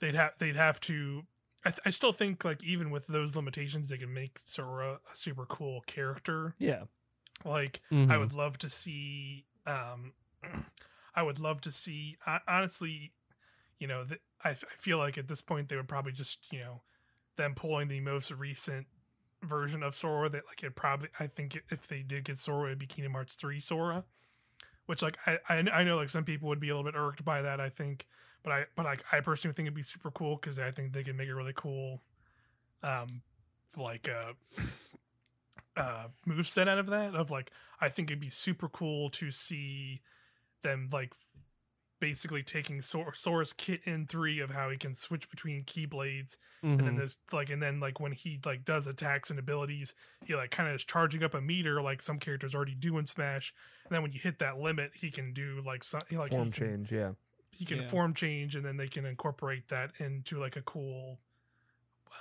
[0.00, 1.22] they'd have they'd have to
[1.64, 5.16] I, th- I still think like even with those limitations they can make sora a
[5.16, 6.84] super cool character Yeah.
[7.44, 8.18] like I Mhm.
[8.20, 9.46] would love to see.
[9.66, 10.12] Um,
[11.14, 12.16] I would love to see.
[12.24, 13.12] hon- Honestly,
[13.78, 16.50] you know, th- I, f- I feel like at this point they would probably just,
[16.52, 16.82] you know,
[17.36, 18.86] them pulling the most recent
[19.46, 20.28] version of Sora.
[20.28, 21.08] That like it probably.
[21.18, 24.04] I think if they did get Sora, it'd be Kingdom Hearts three Sora.
[24.86, 27.24] Which like I, I I know like some people would be a little bit irked
[27.24, 27.60] by that.
[27.60, 28.06] I think,
[28.42, 31.02] but I but like I personally think it'd be super cool because I think they
[31.02, 32.02] could make a really cool,
[32.82, 33.22] um,
[33.76, 34.32] like uh
[35.76, 39.30] uh move set out of that of like I think it'd be super cool to
[39.30, 40.00] see
[40.62, 41.12] them like
[42.06, 46.78] basically taking Sor- Sora's kit in three of how he can switch between keyblades and
[46.78, 46.98] then Mhm.
[46.98, 49.92] there's like and then like when he like does attacks and abilities
[50.24, 53.06] he like kind of is charging up a meter like some characters already do in
[53.06, 53.52] smash
[53.84, 56.66] and then when you hit that limit he can do like some like Form can,
[56.68, 56.92] change.
[56.92, 57.12] Yeah.
[57.50, 57.88] he can Yeah.
[57.88, 61.18] form change and then they can incorporate that into like a cool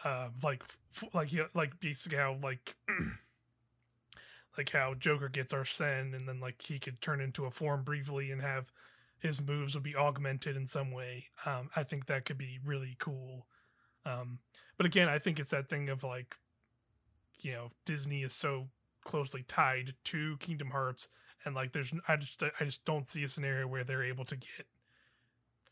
[0.03, 2.75] uh like f- like yeah, like basically how like
[4.57, 8.31] like how joker gets arsene and then like he could turn into a form briefly
[8.31, 8.71] and have
[9.25, 11.25] his moves would be augmented in some way.
[11.45, 13.47] Um i think that could be really cool.
[14.05, 14.39] Um
[14.77, 16.35] but again i think it's that thing of like
[17.39, 18.67] you know disney is so
[19.03, 21.09] closely tied to kingdom hearts
[21.43, 24.35] and like there's i just i just don't see a scenario where they're able to
[24.35, 24.65] get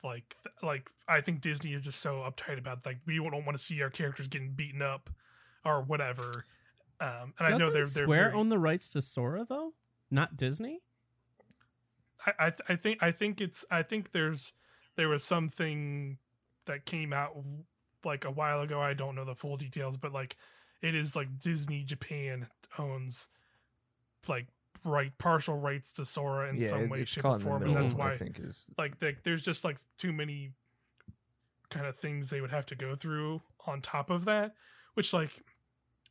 [0.03, 3.63] like like i think disney is just so uptight about like we don't want to
[3.63, 5.09] see our characters getting beaten up
[5.65, 6.45] or whatever.
[6.99, 9.73] Um and i know Doesn't they're they're Square very, own the rights to Sora though,
[10.11, 10.81] not Disney.
[12.25, 14.53] I, I I think I think it's I think there's
[14.95, 16.17] there was something
[16.65, 17.37] that came out
[18.05, 18.79] like a while ago.
[18.79, 20.35] I don't know the full details, but like
[20.81, 23.29] it is like Disney Japan owns
[24.27, 24.47] like
[24.85, 26.69] right partial rights to Sora in yeah.
[26.69, 29.63] some way, shape, or form, and that's I why think is like the, there's just
[29.63, 30.51] like too many
[31.69, 34.53] kind of things they would have to go through on top of that.
[34.93, 35.31] Which like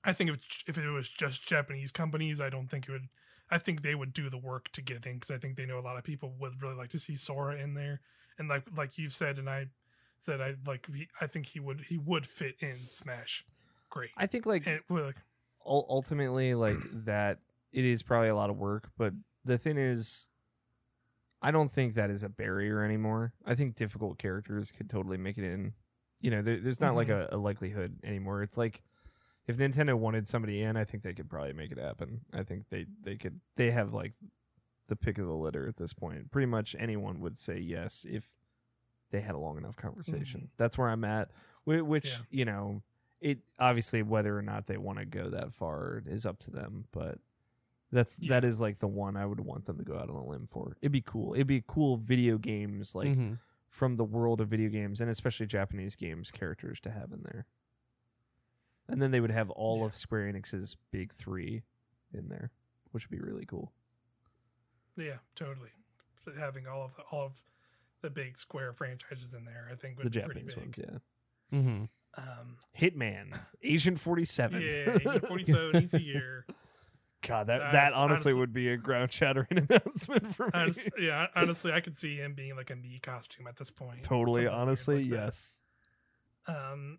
[0.04, 3.08] I think if if it was just Japanese companies, I don't think it would.
[3.52, 5.66] I think they would do the work to get it in because I think they
[5.66, 8.00] know a lot of people would really like to see Sora in there,
[8.38, 9.66] and like like you said, and I
[10.18, 13.44] said I like he, I think he would he would fit in Smash,
[13.90, 14.10] great.
[14.16, 15.16] I think like And like
[15.64, 17.38] ultimately like that
[17.72, 19.12] it is probably a lot of work but
[19.44, 20.26] the thing is
[21.40, 23.32] i don't think that is a barrier anymore.
[23.44, 25.72] I think difficult characters could totally make it in.
[26.20, 27.34] You know there, there's not like mm-hmm.
[27.34, 28.42] a, a likelihood anymore.
[28.42, 28.82] It's like
[29.46, 32.20] if nintendo wanted somebody in i think they could probably make it happen.
[32.32, 34.12] I think they they could they have like
[34.88, 36.30] the pick of the litter at this point.
[36.30, 38.24] Pretty much anyone would say yes if
[39.10, 40.48] they had a long enough conversation.
[40.56, 41.30] That's where i'm at
[41.64, 42.16] whi- which Yeah.
[42.30, 42.82] you know
[43.20, 46.86] it obviously whether or not they want to go that far is up to them
[46.92, 47.18] but
[47.92, 48.30] that's Yeah.
[48.40, 50.46] that is like the one i would want them to go out on a limb
[50.50, 50.76] for.
[50.82, 51.34] It'd be cool.
[51.34, 53.38] It'd be cool video games like Mhm.
[53.68, 57.46] from the world of video games and especially japanese games characters to have in there
[58.88, 59.86] and then they would have all Yeah.
[59.86, 61.62] of square enix's big three
[62.12, 62.50] in there
[62.90, 63.72] which would be really cool
[64.96, 65.70] yeah, totally.
[66.38, 67.32] Having all of the, all of
[68.02, 70.86] the big Square franchises in there, I think would the be pretty japanese big.
[70.86, 71.02] ones
[71.52, 71.88] yeah Mhm.
[72.18, 74.68] Um, hitman agent 47 yeah,
[75.00, 76.44] Agent Forty Seven each year.
[77.22, 80.88] god that That's that honestly honestly- would be a ground shattering announcement for me Honest,
[80.98, 84.02] yeah, honestly, I could see him being like a me costume at this point.
[84.02, 85.16] totally honestly like that.
[85.16, 85.60] yes
[86.46, 86.98] Um,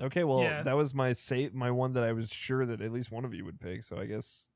[0.00, 0.62] Okay, well, Yeah.
[0.62, 3.34] that was my save, my one that I was sure that at least one of
[3.34, 3.82] you would pick.
[3.82, 4.46] So I guess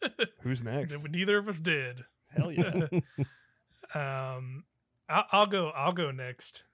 [0.42, 0.96] who's next?
[1.08, 2.04] neither of us did.
[2.28, 2.86] Hell yeah!
[3.94, 4.64] um,
[5.08, 5.70] I'll, I'll go.
[5.70, 6.64] I'll go next.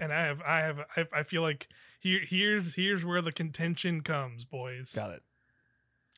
[0.00, 0.40] And I have.
[0.42, 0.78] I have.
[0.96, 1.68] I, I feel like
[2.00, 2.20] here.
[2.26, 2.74] Here's.
[2.74, 4.92] Here's where the contention comes, boys.
[4.92, 5.22] Got it.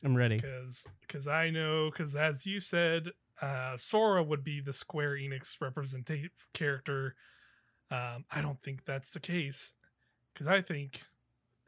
[0.03, 0.37] I'm ready.
[0.37, 0.87] Because.
[1.01, 1.89] Because I know.
[1.91, 3.09] Because as you said,
[3.41, 7.15] uh, Sora would be the Square Enix representative character.
[7.91, 9.73] Um, I don't think that's the case.
[10.33, 11.01] Because I think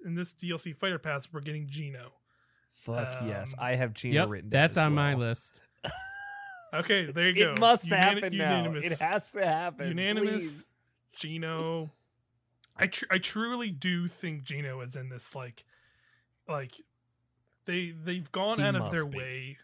[0.05, 2.11] in this DLC Fighter Pass we're getting Gino.
[2.73, 4.49] Fuck yes, Um, I have Gino Yep, written.
[4.49, 5.61] down that's as on my list.
[6.73, 7.51] Okay, there you go.
[7.53, 8.57] It must Unani- happen now.
[8.57, 8.91] unanimous.
[8.91, 9.87] It has to happen.
[9.89, 10.65] unanimous please.
[11.15, 11.89] Gino.
[12.75, 15.63] I tr- I truly do think Gino is in this like
[16.49, 16.73] like
[17.65, 19.17] they they've gone He out of their be.
[19.17, 19.57] way.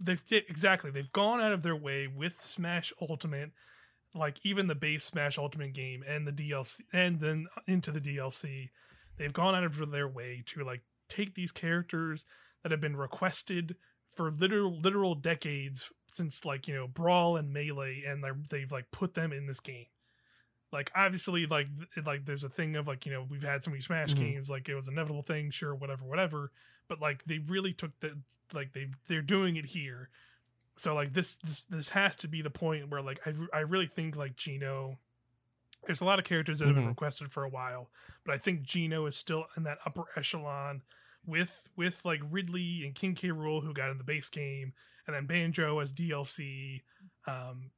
[0.00, 3.52] They've exactly they've gone out of their way with Smash Ultimate,
[4.14, 8.70] like even the base Smash Ultimate game and the DLC and then into the DLC.
[9.16, 12.24] They've gone out of their way to like take these characters
[12.62, 13.76] that have been requested
[14.14, 18.90] for literal literal decades since like you know brawl and melee and they're, they've like
[18.90, 19.86] put them in this game
[20.72, 23.70] like obviously like th- like there's a thing of like you know we've had so
[23.70, 24.18] many smash Mhm.
[24.18, 26.50] games like it was an inevitable thing sure whatever whatever
[26.88, 28.18] but like they really took the
[28.52, 30.08] like they they're doing it here
[30.80, 33.86] so like this this this has to be the point where like i, I really
[33.86, 34.98] think like gino
[35.86, 36.88] there's a lot of characters that have been Mhm.
[36.88, 37.90] requested for a while
[38.24, 40.82] but i think gino is still in that upper echelon
[41.26, 44.72] with with like ridley and king k rool who got in the base game
[45.06, 46.80] and then banjo as dlc
[47.26, 47.70] um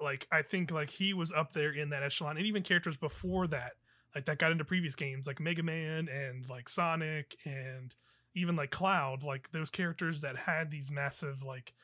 [0.00, 3.46] like i think like he was up there in that echelon and even characters before
[3.46, 3.72] that
[4.14, 7.94] like that got into previous games like mega man and like sonic and
[8.34, 11.74] even like cloud like those characters that had these massive like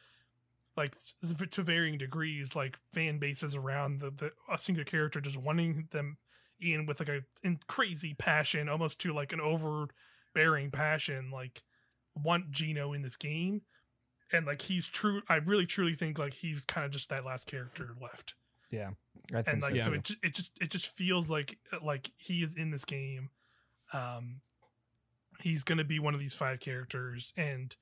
[0.77, 0.97] like
[1.51, 6.19] to varying degrees like fan bases around the, the a single character just wanting them
[6.61, 11.63] in with like a in crazy passion almost to like an overbearing passion like
[12.15, 13.63] want gino in this game.
[14.33, 17.47] And like he's true i really truly think like he's kind of just that last
[17.47, 18.35] character left.
[18.71, 18.91] Yeah,
[19.33, 19.85] I think and like so.
[19.85, 23.31] so it just, it just it just feels like like he is in this game.
[23.93, 24.41] Um
[25.41, 27.77] he's gonna be one of these five characters and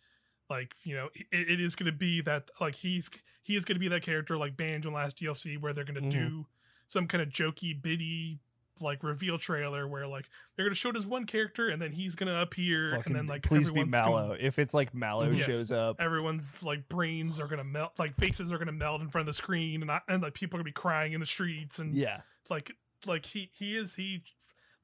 [0.51, 3.11] like you know it, it is gonna be that like he's
[3.43, 6.11] he is gonna be that character like banjo in last dlc where they're gonna Mhm.
[6.11, 6.47] do
[6.87, 8.41] some kind of jokey bitty
[8.81, 12.41] like reveal trailer where like they're gonna show this one character and then he's gonna
[12.43, 14.37] appear Fucking and then like please be everyone's gonna- Mallow.
[14.39, 15.47] If it's like Mallow Yes.
[15.47, 19.29] shows up, everyone's like brains are gonna melt like faces are gonna melt in front
[19.29, 21.79] of the screen and I, and like people are gonna be crying in the streets
[21.79, 22.73] and yeah, like
[23.07, 24.25] like he he is he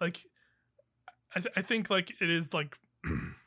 [0.00, 0.24] like
[1.34, 2.78] I, th- I think like it is like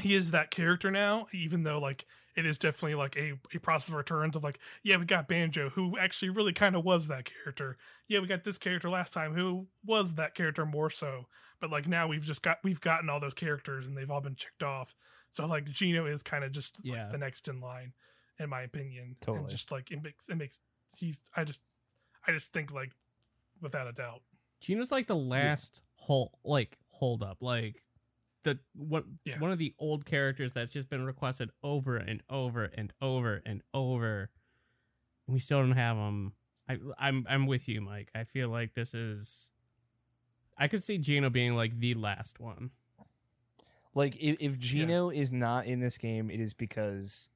[0.00, 3.88] he is that character now even though like it is definitely like a, a process
[3.88, 7.24] of returns of like yeah we got banjo who actually really kind of was that
[7.24, 7.76] character
[8.08, 11.26] yeah we got this character last time who was that character more so
[11.60, 14.36] but like now we've just got we've gotten all those characters and they've all been
[14.36, 14.94] checked off
[15.30, 17.08] so like gino is kind of just like, Yeah.
[17.10, 17.92] the next in line
[18.38, 19.50] in my opinion and Totally.
[19.50, 20.60] just like it makes it makes
[20.96, 21.60] he's i just
[22.26, 22.92] i just think like
[23.60, 24.22] without a doubt
[24.60, 27.38] Gino's like the last hold like hold up.
[27.40, 27.82] Like
[28.42, 29.38] the what Yeah.
[29.38, 33.62] one of the old characters that's just been requested over and over and over and
[33.74, 34.30] over.
[35.26, 36.32] And we still don't have them.
[36.68, 38.10] I, I'm I'm with you, Mike.
[38.14, 39.50] I feel like this is.
[40.56, 42.70] I could see Gino being like the last one.
[43.94, 47.28] Like if, if Gino is not in this game, it is because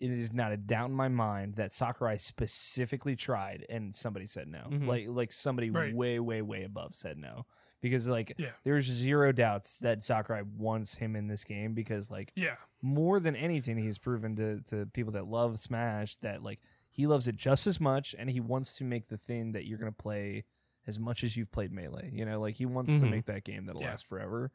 [0.00, 4.48] it is not a doubt in my mind that Sakurai specifically tried and somebody said
[4.48, 4.66] no.
[4.70, 4.86] Mhm.
[4.86, 5.94] Like like somebody Right.
[5.94, 7.46] way way way above said no
[7.82, 8.52] because like Yeah.
[8.64, 12.56] there's zero doubts that Sakurai wants him in this game because like Yeah.
[12.80, 17.28] more than anything he's proven to to people that love Smash that like he loves
[17.28, 19.96] it just as much and he wants to make the thing that you're going to
[20.02, 20.44] play
[20.86, 22.10] as much as you've played Melee.
[22.12, 23.10] You know, like he wants to Mhm.
[23.10, 23.90] make that game that'll Yeah.
[23.90, 24.50] last forever.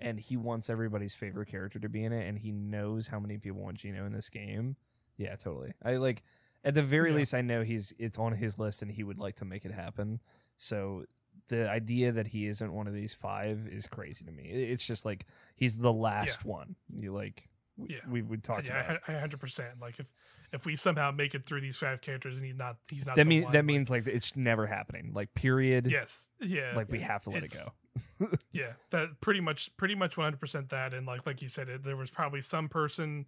[0.00, 3.38] And he wants everybody's favorite character to be in it and he knows how many
[3.38, 4.76] people want Gino in this game.
[5.16, 5.72] Yeah, totally.
[5.82, 6.22] I like
[6.64, 7.16] at the very Yeah.
[7.16, 9.70] least I know he's it's on his list and he would like to make it
[9.72, 10.20] happen.
[10.56, 11.04] So
[11.48, 14.44] the idea that he isn't one of these five is crazy to me.
[14.44, 15.26] It's just like
[15.56, 16.76] he's the last one.
[16.96, 17.98] You like Yeah.
[18.08, 19.80] we would talk yeah, hundred percent.
[19.80, 20.06] Like if
[20.52, 23.26] if we somehow make it through these five characters and he's not he's not that
[23.26, 25.12] means that like- means like it's never happening.
[25.12, 25.86] Like period.
[25.90, 28.28] yes, yeah, Like we have to let it go.
[28.52, 28.72] yeah.
[28.90, 30.94] That pretty much pretty much one hundred percent that.
[30.94, 33.26] And like like you said, it, there was probably some person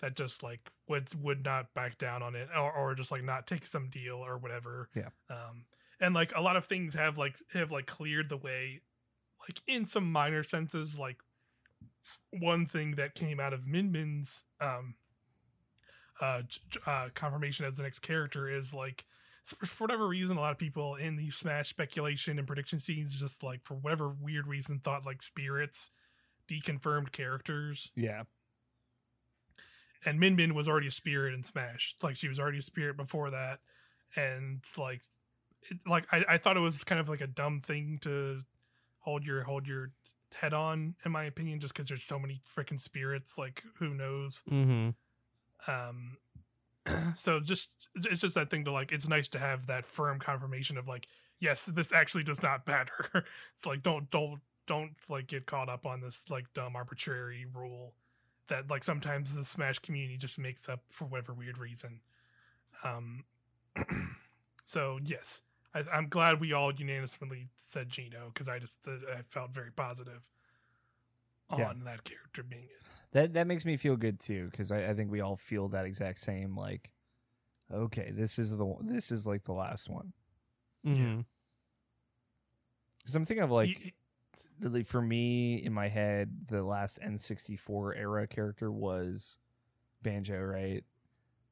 [0.00, 3.46] that just like would would not back down on it or, or just like not
[3.48, 4.88] take some deal or whatever.
[4.94, 5.08] Yeah.
[5.28, 5.64] Um,
[6.00, 8.82] and like a lot of things have like have like cleared the way,
[9.48, 10.98] like in some minor senses.
[10.98, 11.18] Like
[12.30, 14.94] one thing that came out of Min Min's um
[16.20, 16.42] uh,
[16.86, 19.04] uh confirmation as the next character is like
[19.44, 23.42] for whatever reason a lot of people in these smash speculation and prediction scenes just
[23.42, 25.90] like for whatever weird reason thought like spirits
[26.50, 28.24] deconfirmed characters Yeah.
[30.04, 31.94] and Min Min was already a spirit in Smash.
[32.02, 33.60] Like she was already a spirit before that,
[34.16, 35.02] and like,
[35.70, 38.40] it, like I, I thought it was kind of like a dumb thing to
[39.00, 39.90] hold your hold your
[40.34, 43.38] head on, in my opinion, just because there's so many freaking spirits.
[43.38, 44.42] Like who knows?
[44.50, 45.70] Mm-hmm.
[45.70, 46.16] Um,
[47.16, 48.92] so just it's just that thing to like.
[48.92, 51.06] It's nice to have that firm confirmation of like,
[51.40, 53.10] yes, this actually does not matter.
[53.54, 57.94] it's like don't don't don't like get caught up on this like dumb arbitrary rule
[58.48, 62.00] that like sometimes the smash community just makes up for whatever weird reason
[62.84, 63.24] um
[64.64, 65.40] so yes
[65.78, 69.70] I, i'm glad we all unanimously said gino because i just uh, i felt very
[69.72, 70.22] positive
[71.50, 71.72] on Yeah.
[71.84, 75.10] that character being it That that makes me feel good too because I, I think
[75.10, 76.90] we all feel that exact same like.
[77.72, 80.12] Okay, this is the one- this is like the last one
[80.86, 81.20] Mm-hmm.
[82.98, 83.94] because I'm thinking of like He-
[84.60, 89.38] like for me in my head the last N64 era character was
[90.02, 90.84] Banjo, right?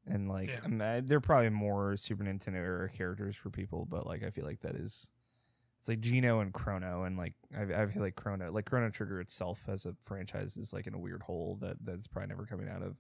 [0.07, 0.61] And like Yeah.
[0.63, 4.31] I'm- I- there are probably more Super Nintendo era characters for people, but like I
[4.31, 5.09] feel like that is
[5.79, 9.21] it's like Gino and Chrono, and like I, I feel like Chrono, like Chrono Trigger
[9.21, 12.69] itself as a franchise is like in a weird hole that that's probably never coming
[12.69, 12.97] out of,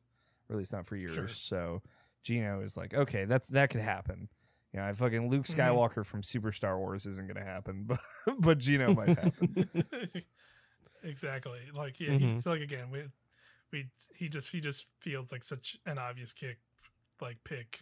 [0.49, 1.15] or at least not for years.
[1.15, 1.29] Sure.
[1.29, 1.83] So
[2.23, 4.29] Gino is like okay, that's that could happen.
[4.73, 5.57] You know, I fucking Luke Mhm.
[5.57, 8.01] Skywalker from Super Star Wars isn't gonna happen, but
[8.41, 9.71] but Gino might happen.
[11.03, 12.21] exactly like yeah Mhm.
[12.37, 13.05] he, feel like again we
[13.73, 16.59] we he just he just feels like such an obvious kick
[17.21, 17.81] like pick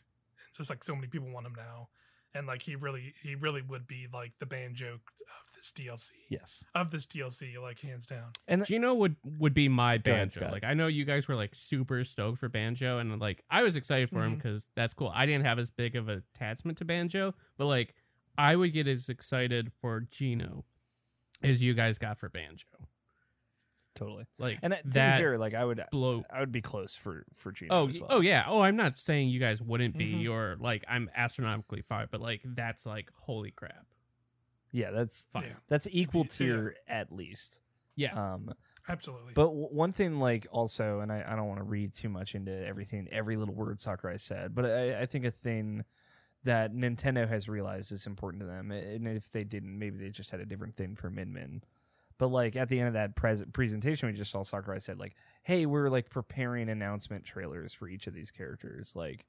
[0.57, 1.89] just like so many people want him now
[2.35, 6.65] and like he really he really would be like the banjo of this dlc yes,
[6.75, 10.51] of this dlc like hands down and Gino would would be my Go ahead, banjo.
[10.53, 13.77] Like I know you guys were like super stoked for banjo, and like I was
[13.77, 14.37] excited for him Mhm.
[14.37, 15.11] because that's cool.
[15.15, 17.95] I didn't have as big of a attachment to banjo, but like
[18.37, 20.65] I would get as excited for Gino
[21.43, 22.67] as you guys got for banjo.
[23.95, 24.25] Totally.
[24.39, 26.25] Like And uh, to that be fair, like I would blow.
[26.33, 27.75] I would be close for for Gino.
[27.75, 28.09] Oh, as well.
[28.11, 28.45] oh yeah.
[28.47, 30.31] Oh, I'm not saying you guys wouldn't be Mhm.
[30.31, 33.87] or like I'm astronomically far, but like that's like holy crap.
[34.73, 34.91] yeah.
[34.91, 35.45] That's Fine.
[35.45, 35.53] Yeah.
[35.69, 36.37] that's equal Yeah.
[36.37, 37.61] tier at least.
[37.97, 38.35] Yeah.
[38.35, 38.53] Um,
[38.89, 42.09] absolutely but w- one thing, like also, and I, I don't want to read too
[42.09, 45.85] much into everything, every little word Sakurai said, but I, I think a thing
[46.43, 50.31] that Nintendo has realized is important to them, and if they didn't, maybe they just
[50.31, 51.63] had a different thing for Min Min.
[52.19, 55.15] But like at the end of that pres- presentation, we just saw Sakurai said like,
[55.43, 58.93] "Hey, we're like preparing announcement trailers for each of these characters.
[58.95, 59.27] Like,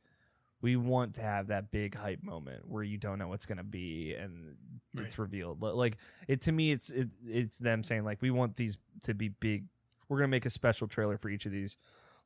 [0.62, 4.14] we want to have that big hype moment where you don't know what's gonna be
[4.14, 4.56] and
[5.04, 5.62] it's revealed.
[5.62, 9.14] Li- Like it to me, it's it, it's them saying like, we want these to
[9.14, 9.66] be big.
[10.08, 11.78] We're gonna make a special trailer for each of these,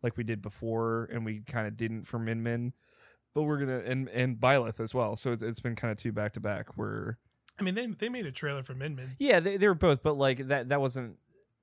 [0.03, 2.73] like we did before, and we kind of didn't for Min Min."
[3.33, 6.11] But we're gonna and and Byleth as well, so it's, it's been kind of two
[6.11, 6.77] back to back.
[6.77, 7.17] Where
[7.59, 10.01] i mean they, they made a trailer for min min yeah, they, they were both,
[10.03, 11.17] but like that that wasn't.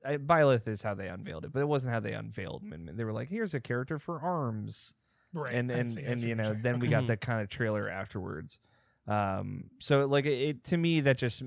[0.04, 2.96] I, Byleth is how they unveiled it, but it wasn't how they unveiled Min Min.
[2.96, 4.94] They were like, "Here's a character for arms,"
[5.32, 6.62] right and and and you know, saying.
[6.62, 7.06] then we got Mhm.
[7.08, 8.60] that kind of trailer afterwards.
[9.08, 11.42] Um, so like it, it to me that just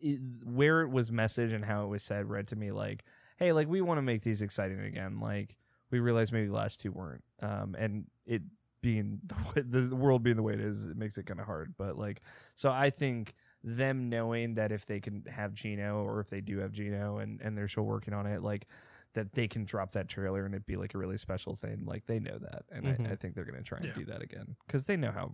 [0.00, 3.04] it, where it was messaged and how it was said read to me like,
[3.38, 5.20] hey, like we want to make these exciting again.
[5.20, 5.56] Like
[5.90, 8.42] we realized maybe the last two weren't, um, and it
[8.86, 11.46] being the, way, the world being the way it is, it makes it kind of
[11.46, 11.74] hard.
[11.76, 12.22] But like,
[12.54, 13.34] so I think
[13.64, 17.40] them knowing that if they can have Gino or if they do have Gino and
[17.40, 18.66] and they're still working on it, like
[19.14, 21.84] that they can drop that trailer and it'd be like a really special thing.
[21.84, 23.08] Like they know that, and Mhm.
[23.08, 23.94] I, I think they're gonna try and Yeah.
[23.94, 25.32] do that again because they know how.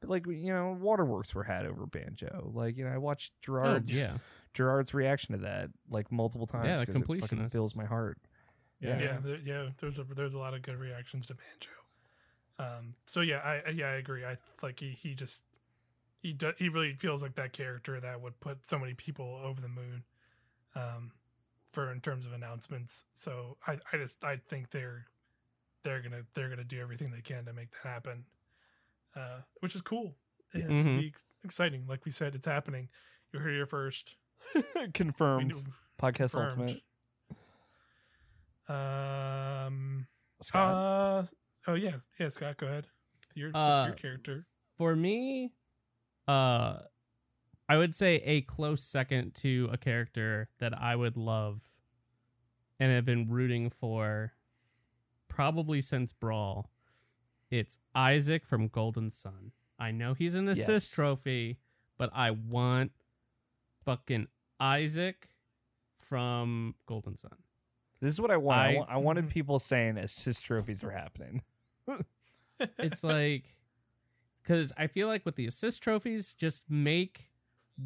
[0.00, 2.50] But like you know, Waterworks were had over Banjo.
[2.54, 4.16] Like you know, I watched Gerard's Oh, yeah.
[4.54, 6.66] Gerard's reaction to that like multiple times.
[6.66, 8.18] Yeah, the 'cause it fills my heart.
[8.80, 8.98] Yeah.
[8.98, 9.70] yeah, there, yeah.
[9.78, 11.70] There's a there's a lot of good reactions to Banjo.
[12.62, 14.24] Um, so yeah, I yeah I agree.
[14.24, 15.44] I like he he just
[16.20, 19.60] he do, he really feels like that character that would put so many people over
[19.60, 20.04] the moon.
[20.74, 21.12] Um,
[21.72, 23.04] for in terms of announcements.
[23.14, 25.06] So I I just I think they're
[25.84, 28.24] they're gonna they're gonna do everything they can to make that happen.
[29.16, 30.14] Uh, which is cool.
[30.52, 31.06] It's Mhm.
[31.08, 31.86] ex- exciting.
[31.88, 32.88] Like we said, it's happening.
[33.32, 34.16] You heard it here first.
[34.94, 35.54] Confirmed.
[36.00, 36.60] Podcast confirmed.
[36.60, 36.82] Ultimate.
[38.68, 40.06] Um.
[40.42, 40.74] Scott.
[40.74, 41.26] Uh,
[41.70, 42.28] oh yeah, yeah.
[42.28, 42.86] Scott, go ahead.
[43.34, 44.46] Your, Uh, your character.
[44.76, 45.52] For me,
[46.26, 46.78] uh,
[47.68, 51.60] I would say a close second to a character that I would love
[52.80, 54.32] and have been rooting for
[55.28, 56.70] probably since Brawl.
[57.50, 59.52] It's Isaac from Golden Sun.
[59.78, 60.90] I know he's an assist Yes.
[60.90, 61.58] trophy,
[61.98, 62.92] but I want
[63.84, 64.26] fucking
[64.58, 65.28] Isaac
[65.94, 67.36] from Golden Sun.
[68.00, 68.58] this is what I want.
[68.60, 69.30] I, I- wanted Mhm.
[69.30, 71.42] people saying assist trophies are happening.
[72.78, 73.44] It's like
[74.42, 77.30] because I feel like with the assist trophies, just make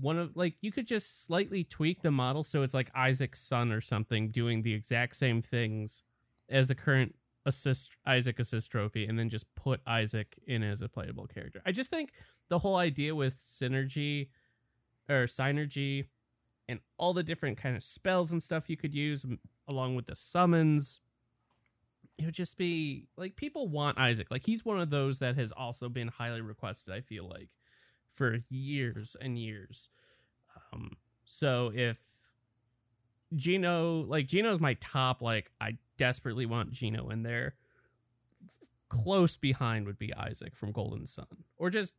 [0.00, 3.70] one of like you could just slightly tweak the model so it's like Isaac's son
[3.70, 6.02] or something doing the exact same things
[6.48, 7.14] as the current
[7.46, 11.60] assist Isaac assist trophy, and then just put Isaac in as a playable character.
[11.64, 12.12] I just think
[12.48, 14.28] the whole idea with synergy
[15.08, 16.06] or synergy
[16.68, 19.24] and all the different kind of spells and stuff you could use
[19.68, 21.00] along with the summons
[22.18, 24.30] it would just be like people want Isaac.
[24.30, 26.94] Like he's one of those that has also been highly requested.
[26.94, 27.48] I feel like
[28.12, 29.90] for years and years.
[30.72, 31.98] Um, so if
[33.34, 37.54] Gino, like Gino's my top, like I desperately want Gino in there.
[38.88, 41.94] Close behind would be Isaac from Golden Sun, or just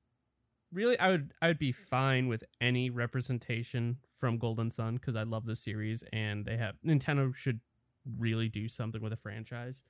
[0.72, 5.24] really, I would I would be fine with any representation from Golden Sun because I
[5.24, 7.60] love the series and they have Nintendo should
[8.18, 9.84] really do something with a franchise.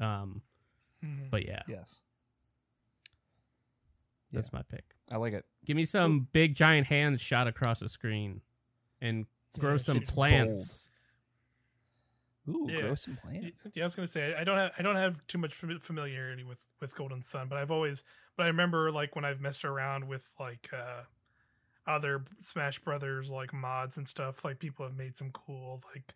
[0.00, 0.42] Um,
[1.02, 1.30] Mhm.
[1.30, 2.00] but yeah, Yes.
[4.32, 4.84] that's my pick.
[5.10, 5.44] I like it.
[5.64, 8.40] Give me some big giant hands shot across the screen,
[9.00, 9.26] and
[9.58, 10.90] grow some it's plants.
[12.48, 12.80] Ooh, Yeah.
[12.82, 13.66] grow some plants.
[13.74, 16.64] Yeah, I was gonna say I don't have I don't have too much familiarity with
[16.80, 18.04] with Golden Sun, but I've always
[18.36, 21.04] but I remember like when I've messed around with like uh
[21.86, 24.44] other Smash Brothers like mods and stuff.
[24.44, 26.14] Like people have made some cool like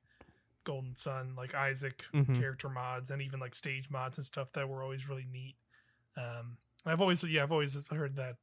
[0.64, 2.38] Golden Sun like Isaac Mhm.
[2.38, 5.56] character mods and even like stage mods and stuff that were always really neat.
[6.16, 8.36] Um, I've always yeah I've always heard that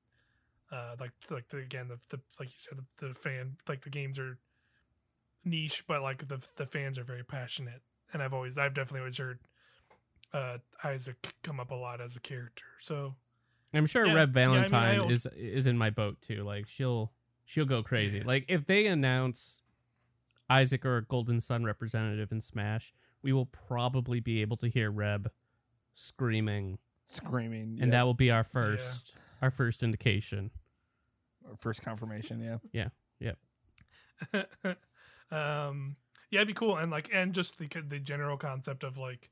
[0.71, 3.89] uh like like the, again the, the like you said the, the fan like the
[3.89, 4.37] games are
[5.45, 9.17] niche but like the the fans are very passionate and I've always I've definitely always
[9.17, 9.39] heard
[10.33, 13.15] uh Isaac come up a lot as a character so
[13.73, 16.43] I'm sure Yeah, Reb yeah, I mean, I Valentine is is in my boat too.
[16.43, 17.11] Like she'll
[17.45, 18.19] she'll go crazy.
[18.19, 18.23] Yeah.
[18.25, 19.61] Like if they announce
[20.49, 24.91] Isaac or a Golden Sun representative in Smash, we will probably be able to hear
[24.91, 25.31] Reb
[25.95, 27.77] screaming, Screaming.
[27.81, 27.99] and yeah.
[27.99, 30.51] that will be our first our first indication.
[31.47, 32.39] our first confirmation.
[32.39, 33.33] Yeah, yeah,
[34.33, 34.43] yeah.
[35.31, 35.95] um
[36.31, 39.29] yeah it'd be cool and like and just the the general concept of like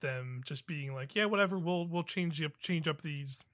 [0.00, 3.44] them just being like yeah whatever we'll we'll change up change up these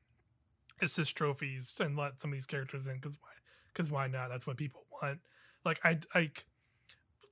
[0.81, 3.31] assist trophies and let some of these characters in because why
[3.73, 5.19] because why not that's what people want
[5.65, 6.45] like i like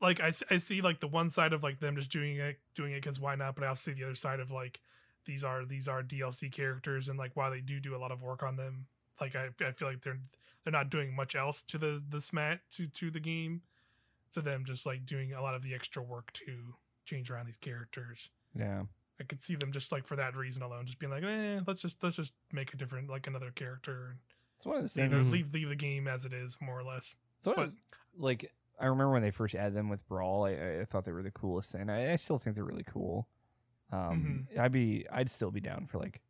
[0.01, 2.93] like I, I see like the one side of like them just doing it doing
[2.93, 4.81] it because why not but i also see the other side of like
[5.27, 8.23] these are these are dlc characters and like while they do do a lot of
[8.23, 8.87] work on them
[9.21, 10.19] like i, I feel like they're
[10.65, 13.63] they're not doing much else to the the smat to to the game
[14.29, 16.75] so them just like doing a lot of the extra work to
[17.05, 18.83] change around these characters Yeah.
[19.21, 21.83] i could see them just like for that reason alone just being like eh, let's
[21.83, 24.17] just let's just make a different like another character
[24.57, 25.31] It's one of and things.
[25.31, 27.77] leave, leave the game as it is more or less of but- those-
[28.19, 30.45] like I remember when they first added them with Brawl.
[30.47, 31.91] I, I- thought they were the coolest thing.
[31.91, 33.29] I, I still think they're really cool.
[33.93, 34.61] Um, Mm-hmm.
[34.61, 36.21] I'd be, I'd still be down for like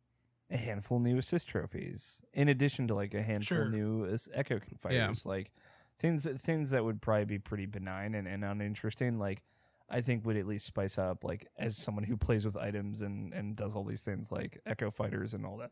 [0.49, 3.69] a handful new assist trophies, in addition to like a handful Sure.
[3.69, 5.25] new as Echo fighters.
[5.25, 5.51] Like
[5.99, 9.17] things, things that would probably be pretty benign and, and uninteresting.
[9.19, 9.43] Like
[9.89, 11.23] I think would at least spice up.
[11.23, 14.89] Like as someone who plays with items and and does all these things like Echo
[14.91, 15.71] fighters and all that,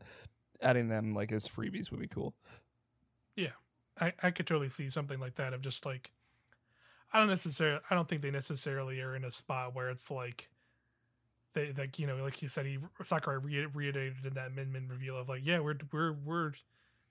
[0.62, 2.34] adding them like as freebies would be cool.
[3.36, 3.52] Yeah.
[4.00, 6.10] I, I could totally see something like that of just like
[7.12, 10.48] I don't necessarily I don't think they necessarily are in a spot where it's like
[11.54, 14.88] they like you know like you said he Sakurai re- reiterated in that Min Min
[14.88, 16.52] reveal of like yeah we're we're we're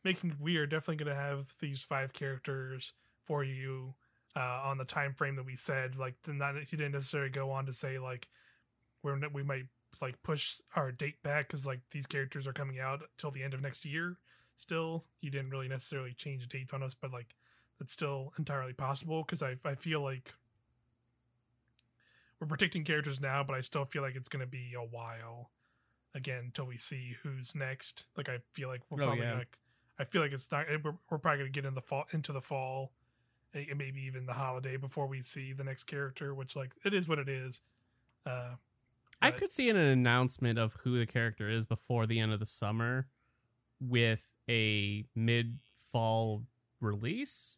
[0.04, 2.94] making we are definitely going to have these five characters
[3.26, 3.94] for you
[4.36, 7.66] uh, on the time frame that we said like not he didn't necessarily go on
[7.66, 8.30] to say like
[9.04, 9.66] we're we might
[10.02, 13.54] like push our date back because like these characters are coming out till the end
[13.54, 14.18] of next year
[14.56, 15.06] still.
[15.22, 17.36] He didn't really necessarily change dates on us but like
[17.82, 20.34] it's still entirely possible because I, I feel like
[22.40, 25.50] we're predicting characters now but i still feel like it's going to be a while
[26.16, 29.36] again until we see who's next like i feel like we're Oh, probably yeah.
[29.40, 29.58] like
[30.00, 32.32] i feel like it's not we're, we're probably going to get in the fall into
[32.32, 32.92] the fall
[33.54, 36.94] and and maybe even the holiday before we see the next character which like it
[36.94, 37.62] is what it is
[38.26, 38.52] uh
[39.22, 42.46] I could see an announcement of who the character is before the end of the
[42.46, 43.08] summer
[43.82, 45.60] with a mid
[45.92, 46.44] fall
[46.80, 47.58] release.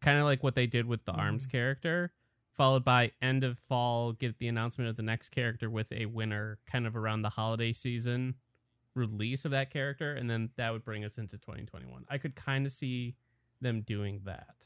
[0.00, 1.50] Kind of like what they did with the Arms Mhm.
[1.52, 2.12] character,
[2.52, 6.58] followed by end of fall, get the announcement of the next character with a winner
[6.66, 8.34] kind of around the holiday season
[8.94, 10.12] release of that character.
[10.14, 12.04] And then that would bring us into 2021.
[12.08, 13.14] I could kind of see
[13.60, 14.56] them doing that.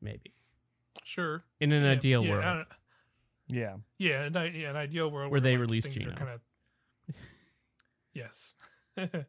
[0.00, 0.34] Maybe.
[1.04, 2.42] sure In an Yeah, ideal yeah, world.
[2.44, 2.68] don't-
[3.48, 3.76] Yeah.
[3.98, 6.14] Yeah, an, yeah, an ideal world Where they like, release things Gino.
[6.14, 6.40] Kinda...
[8.12, 8.54] yes.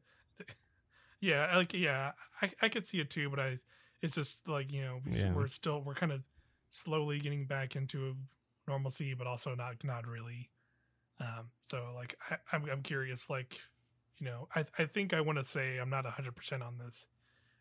[1.19, 3.59] yeah, like yeah, I I could see it too, but I
[4.01, 5.33] it's just like you know Yeah.
[5.33, 6.21] we're still we're kind of
[6.69, 8.15] slowly getting back into
[8.67, 10.49] normalcy, but also not not really.
[11.19, 13.59] Um, so like I, I'm I'm curious, like
[14.17, 17.07] you know, I I think I want to say I'm not hundred percent on this,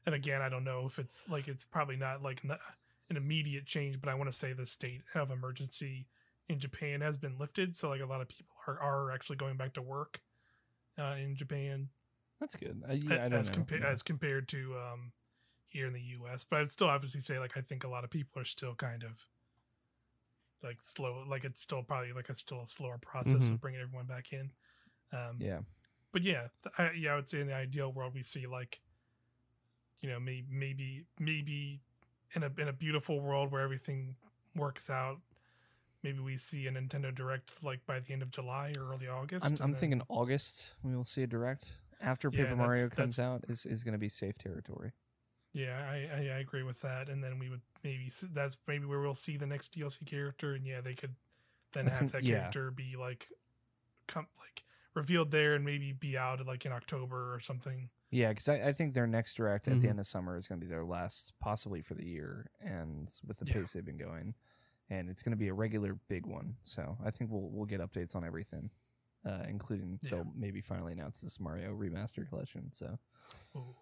[0.06, 2.56] and again, I don't know if it's like it's probably not like n-
[3.10, 6.06] an immediate change, but I want to say the state of emergency
[6.48, 9.56] in Japan has been lifted, so like a lot of people are, are actually going
[9.56, 10.20] back to work
[10.98, 11.88] uh, in Japan
[12.40, 12.82] That's good.
[12.88, 13.88] I, yeah, as compared Yeah.
[13.90, 15.12] as compared to um,
[15.70, 16.44] here in the U.S.
[16.44, 19.02] But I'd still obviously say like I think a lot of people are still kind
[19.02, 19.12] of
[20.62, 23.52] like slow, like it's still probably like a still a slower process Mhm.
[23.52, 24.50] of bringing everyone back in.
[25.12, 25.60] Um, yeah.
[26.12, 26.48] but yeah,
[26.78, 28.80] I, yeah, I would say in the ideal world we see like,
[30.02, 31.80] you know, maybe maybe maybe
[32.34, 34.16] in a in a beautiful world where everything
[34.54, 35.18] works out,
[36.02, 39.46] maybe we see a Nintendo Direct like by the end of July or early August.
[39.46, 41.68] I'm, I'm then- thinking August we will see a direct
[42.02, 44.92] after Yeah, Paper Mario comes out is, is going to be safe territory.
[45.52, 49.00] Yeah, I, I I agree with that, and then we would maybe that's maybe where
[49.00, 51.14] we'll see the next DLC character, and yeah, they could
[51.72, 52.38] then have that yeah.
[52.38, 53.26] character be like,
[54.06, 54.62] come like
[54.94, 57.88] revealed there, and maybe be out like in October or something.
[58.12, 59.90] Yeah, because I, I think their next direct at the Mhm.
[59.90, 63.38] end of summer is going to be their last, possibly for the year, and with
[63.38, 63.54] the Yeah.
[63.54, 64.34] pace they've been going,
[64.88, 66.56] and it's going to be a regular big one.
[66.62, 68.70] So I think we'll we'll get updates on everything,
[69.26, 70.10] uh, including Yeah.
[70.10, 72.72] they'll maybe finally announce this Mario remaster collection.
[72.72, 72.98] So
[73.56, 73.74] Ooh.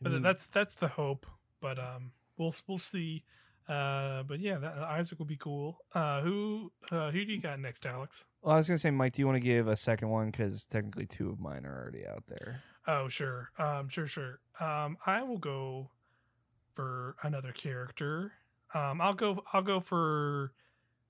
[0.00, 1.26] But then that's that's the hope.
[1.60, 3.24] But um, we'll we'll see.
[3.68, 5.78] Uh, but yeah, that, Isaac will be cool.
[5.94, 8.26] Uh, who uh, who do you got next, Alex?
[8.42, 10.26] well, I was going to say, Mike, do you want to give a second one?
[10.30, 12.62] Because technically, two of mine are already out there.
[12.86, 13.50] Oh, sure.
[13.58, 14.40] Um, sure, sure.
[14.58, 15.90] Um, I will go
[16.72, 18.32] for another character.
[18.74, 19.44] Um, I'll go.
[19.52, 20.52] I'll go for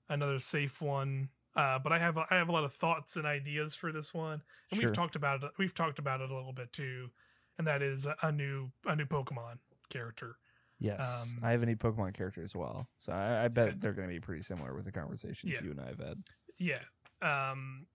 [0.09, 1.29] another safe one.
[1.55, 4.41] Uh, but I have I have a lot of thoughts and ideas for this one,
[4.69, 4.87] and Sure.
[4.89, 5.51] we've talked about it.
[5.57, 7.09] We've talked about it a little bit too,
[7.57, 9.57] and that is a, new a new Pokemon
[9.89, 10.35] character.
[10.79, 13.93] Yes, Um, I have a new Pokemon character as well, so I, I bet they're
[13.93, 15.63] going to be pretty similar with the conversations Yeah.
[15.63, 16.23] you and I have had.
[16.57, 16.79] Yeah.
[17.21, 17.85] Um,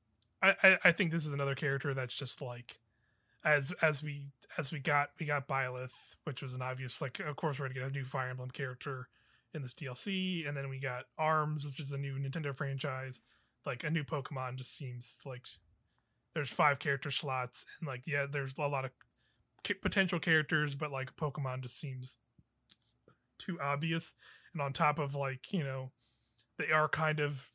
[0.42, 2.78] I, I I think this is another character that's just like,
[3.44, 4.26] as as we
[4.58, 5.90] as we got we got Byleth,
[6.24, 7.18] which was an obvious like.
[7.20, 9.08] Of course, we're gonna get a new Fire Emblem character
[9.54, 13.20] in this DLC, and then we got Arms, which is a new Nintendo franchise.
[13.64, 15.46] Like a new Pokemon just seems like
[16.34, 18.92] there's five character slots, and like yeah, there's a lot of
[19.74, 22.16] potential characters, but like Pokemon just seems
[23.38, 24.14] too obvious.
[24.52, 25.90] And on top of like you know,
[26.58, 27.52] they are kind of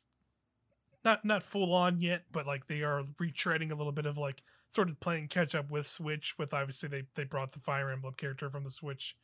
[1.04, 4.42] not not full on yet, but like they are retreading a little bit of like
[4.68, 6.34] sort of playing catch up with Switch.
[6.38, 9.16] With obviously they they brought the Fire Emblem character from the Switch,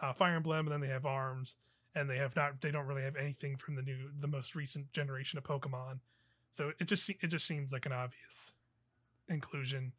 [0.00, 1.56] uh, Fire Emblem, and then they have Arms,
[1.94, 4.92] and they have not they don't really have anything from the new the most recent
[4.92, 6.00] generation of Pokemon.
[6.50, 8.52] So it just it just seems like an obvious
[9.28, 9.92] inclusion.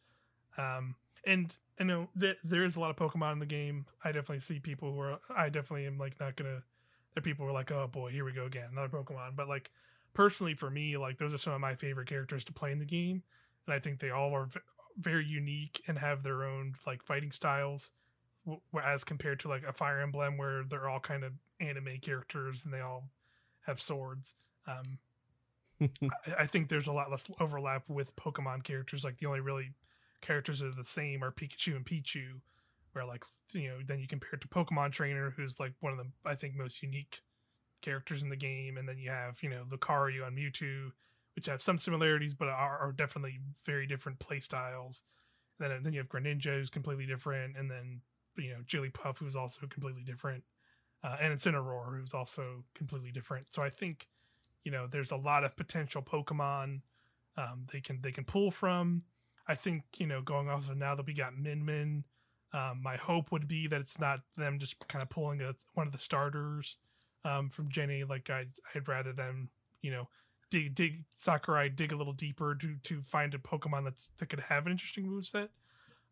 [0.58, 3.86] Um, and I know that there is a lot of Pokemon in the game.
[4.04, 6.64] I definitely see people who are I definitely am like not gonna.
[7.14, 9.36] There are people who are like, oh boy, here we go again, another Pokemon.
[9.36, 9.70] But like
[10.14, 12.86] personally for me like those are some of my favorite characters to play in the
[12.86, 13.24] game
[13.66, 14.60] and i think they all are v-
[14.98, 17.92] very unique and have their own like fighting styles
[18.46, 22.64] w- as compared to like a fire emblem where they're all kind of anime characters
[22.66, 23.10] and they all
[23.62, 24.36] have swords
[24.68, 25.00] um
[25.82, 29.72] I, I think there's a lot less overlap with pokemon characters like the only really
[30.24, 32.40] characters are the same are pikachu and pichu
[32.94, 36.00] where like you know then you compare it to pokemon trainer who's like one of
[36.00, 37.22] the i think most unique
[37.84, 40.92] characters in the game, and then you have you know Lucario and Mewtwo,
[41.36, 45.04] which have some similarities but are, are definitely very different play styles.
[45.60, 48.02] And then then you have Greninja who's completely different, and then
[48.38, 50.44] you know Jigglypuff who's also completely different,
[51.04, 53.54] uh, and Incineroar who's also completely different.
[53.54, 54.08] So I think
[54.64, 56.82] you know there's a lot of potential Pokemon
[57.38, 59.04] um, they can they can pull from.
[59.48, 62.04] I think you know going off of now that we got Min Min,
[62.54, 65.88] um, my hope would be that it's not them just kind of pulling a, one
[65.88, 66.78] of the starters
[67.26, 68.04] um, from Jenny.
[68.04, 69.50] Like I'd I'd rather them
[69.82, 70.08] you know
[70.50, 74.40] dig dig Sakurai dig a little deeper to to find a Pokemon that's that could
[74.40, 75.50] have an interesting moveset.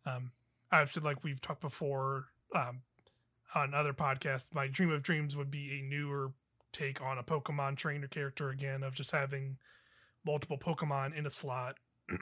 [0.06, 0.32] Um,
[0.72, 2.82] obviously, like we've talked before um,
[3.56, 6.32] on other podcasts, my dream of dreams would be a newer
[6.72, 9.58] take on a Pokemon trainer character again of just having
[10.26, 11.76] multiple Pokemon in a slot.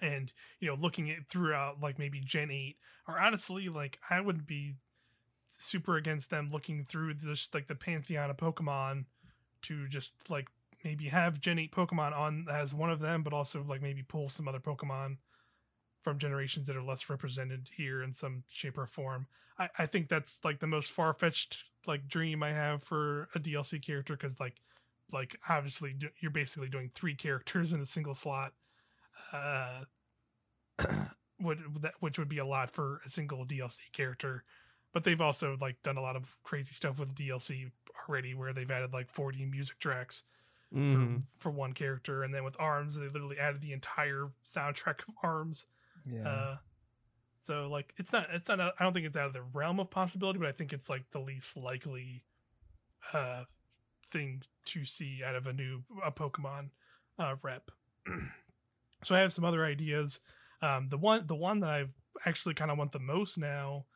[0.00, 2.76] and you know looking at throughout like maybe gen 8
[3.08, 4.74] or honestly like i would be
[5.48, 9.04] super against them looking through this like the pantheon of pokemon
[9.62, 10.48] to just like
[10.84, 14.28] maybe have gen 8 pokemon on as one of them but also like maybe pull
[14.28, 15.16] some other pokemon
[16.02, 19.26] from generations that are less represented here in some shape or form.
[19.58, 23.84] I, I think that's like the most far-fetched like dream i have for a dlc
[23.84, 24.54] character because like
[25.12, 28.52] like obviously you're basically doing three characters in a single slot
[29.34, 29.84] uh
[31.40, 34.44] would that which would be a lot for a single DLC character
[34.92, 37.70] but they've also like done a lot of crazy stuff with DLC
[38.08, 40.22] already where they've added like 40 music tracks
[40.72, 41.22] Mhm.
[41.38, 45.14] for, for one character and then with arms they literally added the entire soundtrack of
[45.22, 45.66] arms
[46.04, 46.28] Yeah.
[46.28, 46.56] uh
[47.38, 49.90] so like it's not it's not I don't think it's out of the realm of
[49.90, 52.24] possibility but I think it's like the least likely
[53.12, 53.44] uh
[54.10, 56.70] thing to see out of a new a Pokemon
[57.18, 57.70] uh rep
[59.04, 60.20] so I have some other ideas.
[60.62, 61.94] Um the one the one that I've
[62.26, 63.86] actually kind of want the most now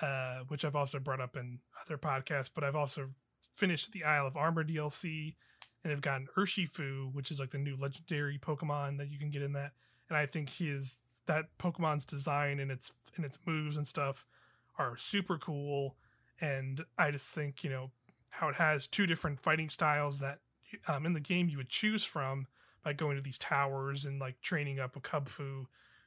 [0.00, 3.10] uh which I've also brought up in other podcasts but I've also
[3.54, 5.34] finished the Isle of Armor DLC
[5.82, 9.42] and have gotten Urshifu which is like the new legendary Pokemon that you can get
[9.42, 9.72] in that.
[10.08, 14.24] And I think his that Pokemon's design and its and its moves and stuff
[14.78, 15.96] are super cool.
[16.40, 17.90] And I just think you know
[18.30, 20.40] how it has two different fighting styles that
[20.88, 22.46] um, in the game you would choose from
[22.84, 25.66] by going to these towers and like training up a Kubfu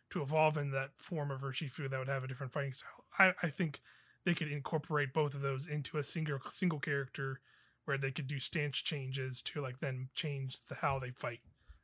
[0.10, 3.06] to evolve in that form of Urshifu that would have a different fighting style.
[3.20, 3.82] I, I think
[4.24, 7.42] they could incorporate both of those into a single single character
[7.86, 11.40] where they could do stance changes to like then change the how they fight.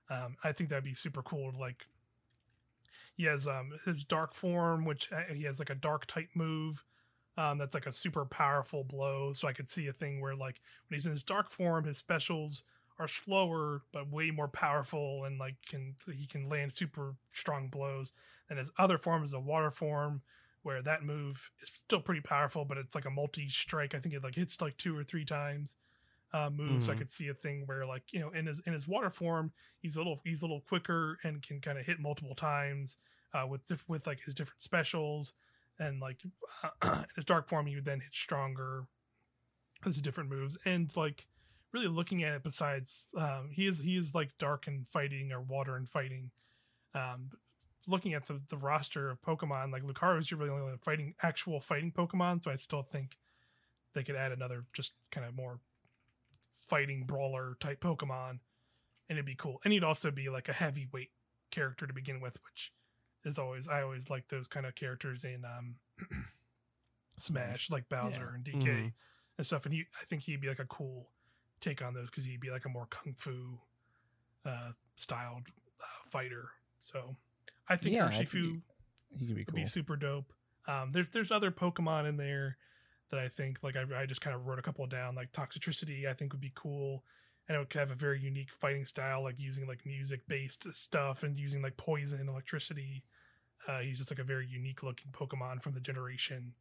[0.10, 1.88] Um, I think that'd be super cool like
[3.16, 6.84] he has um his dark form which uh, he has like a dark type move
[7.38, 10.62] um that's like a super powerful blow so i could see a thing where like
[10.88, 12.64] when he's in his dark form his specials
[13.00, 18.12] are slower but way more powerful and like can he can land super strong blows.
[18.50, 20.22] And his other form is a water form
[20.64, 24.16] where that move is still pretty powerful but it's like a multi strike i think
[24.16, 25.76] it like hits like two or three times
[26.34, 26.98] uh, move so i Mhm.
[26.98, 29.96] could see a thing where like you know in his in his water form he's
[29.96, 32.98] a little he's a little quicker and can kind of hit multiple times
[33.34, 35.34] uh, with diff- with like his different specials.
[35.80, 36.22] And like
[36.84, 38.86] in his dark form he would then hit stronger.
[39.86, 40.58] As different moves.
[40.66, 41.28] And like
[41.74, 45.42] really looking at it besides um, he is he is like dark and fighting or
[45.42, 46.30] water and fighting
[46.94, 47.30] um,
[47.88, 51.92] looking at the, the roster of pokemon like lucario is really only fighting actual fighting
[51.92, 53.18] pokemon so i still think
[53.94, 55.60] they could add another just kind of more
[56.68, 58.40] fighting brawler type pokemon
[59.10, 61.12] and it'd be cool and he'd also be like a heavyweight
[61.52, 62.72] character to begin with which
[63.26, 65.76] is always i always like those kind of characters in um
[67.18, 68.36] smash like bowser Yeah.
[68.36, 68.94] and dk Mhm.
[69.38, 71.10] and stuff and he i think he'd be like a cool
[71.64, 73.58] take on those because he'd be like a more kung fu
[74.46, 75.44] uh styled
[75.82, 76.50] uh, fighter
[76.80, 77.16] so
[77.70, 78.62] i think Yeah, urshifu he-
[79.18, 79.56] he could be cool.
[79.56, 80.34] be super dope.
[80.68, 82.58] Um, there's there's other Pokemon in there
[83.12, 86.08] that I think like I, I just kind of wrote a couple down like Toxtricity
[86.10, 87.04] I think would be cool,
[87.48, 91.22] and it could have a very unique fighting style like using like music based stuff
[91.22, 93.04] and using like poison, electricity.
[93.68, 96.54] Uh, he's just like a very unique looking Pokemon from the generation.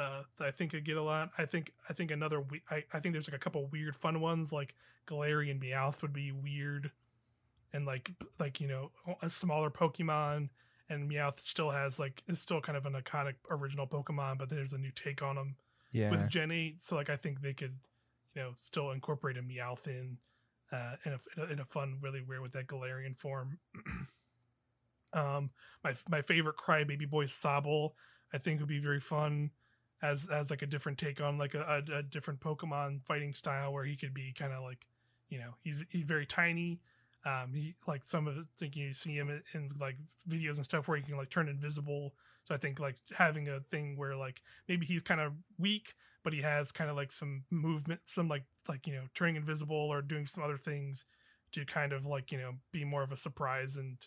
[0.00, 1.30] Uh, that I think could get a lot.
[1.36, 4.20] I think I think another we- I, I think there's like a couple weird fun
[4.22, 4.74] ones like
[5.06, 6.90] Galarian Meowth would be weird,
[7.74, 10.48] and like like you know a smaller Pokemon
[10.88, 14.72] and Meowth still has like is still kind of an iconic original Pokemon, but there's
[14.72, 15.56] a new take on him
[15.92, 16.10] yeah.
[16.10, 16.80] with Gen eight.
[16.80, 17.76] So like I think they could,
[18.34, 20.16] you know, still incorporate a Meowth in,
[20.72, 23.58] uh, in a, in a in a fun, really weird with that Galarian form.
[25.12, 25.50] um,
[25.84, 27.90] my my favorite Crybaby Boy Sobble,
[28.32, 29.50] I think would be very fun
[30.02, 33.72] as as like a different take on like a, a, a different Pokemon fighting style
[33.72, 34.86] where he could be kind of like,
[35.28, 36.80] you know, he's he's very tiny.
[37.26, 39.96] Um, he like some of it, think you see him in, in like
[40.28, 42.14] videos and stuff where he can like turn invisible.
[42.44, 45.94] So I think like having a thing where like maybe he's kind of weak,
[46.24, 49.76] but he has kind of like some movement, some like like you know turning invisible
[49.76, 51.04] or doing some other things
[51.52, 53.98] to kind of like you know be more of a surprise and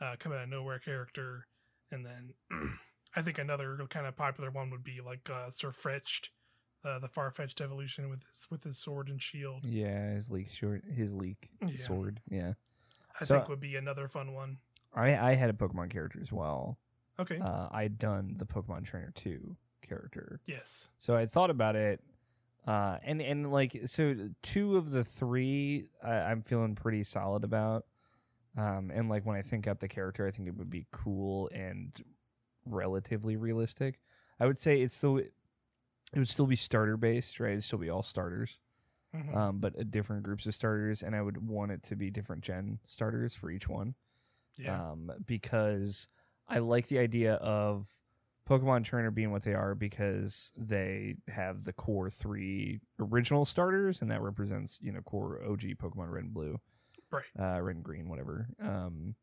[0.00, 1.46] uh, come out of nowhere character,
[1.90, 2.34] and then
[3.16, 6.30] I think another kind of popular one would be like uh, Sirfetch'd,
[6.84, 9.64] uh, the Farfetch'd evolution with his with his sword and shield.
[9.64, 11.74] Yeah, his leek short, his leek Yeah.
[11.76, 12.20] sword.
[12.28, 12.52] Yeah,
[13.20, 14.58] I So- think would be another fun one.
[14.94, 16.78] I I had a Pokemon character as well.
[17.18, 17.38] Okay.
[17.38, 20.88] Uh, I'd done the Pokemon Trainer two character, yes.
[20.98, 22.00] so I thought about it.
[22.66, 27.86] Uh, and and like so, two of the three I, I'm feeling pretty solid about.
[28.56, 31.48] Um, and like when I think out the character, I think it would be cool
[31.54, 31.92] and
[32.70, 34.00] relatively realistic.
[34.38, 35.32] I would say it's still it
[36.16, 37.52] would still be starter based, right?
[37.52, 38.58] It'd still be all starters.
[39.14, 39.34] Mhm.
[39.34, 42.44] um, but uh, different groups of starters, and I would want it to be different
[42.44, 43.96] gen starters for each one.
[44.56, 44.90] yeah.
[44.92, 46.06] Um, because
[46.46, 47.86] I like the idea of
[48.48, 54.10] Pokemon Trainer being what they are because they have the core three original starters, and
[54.12, 56.60] that represents you know core OG Pokemon Red and Blue,
[57.10, 57.24] Right.
[57.36, 58.48] Uh, red and Green, whatever.
[58.60, 59.16] Um,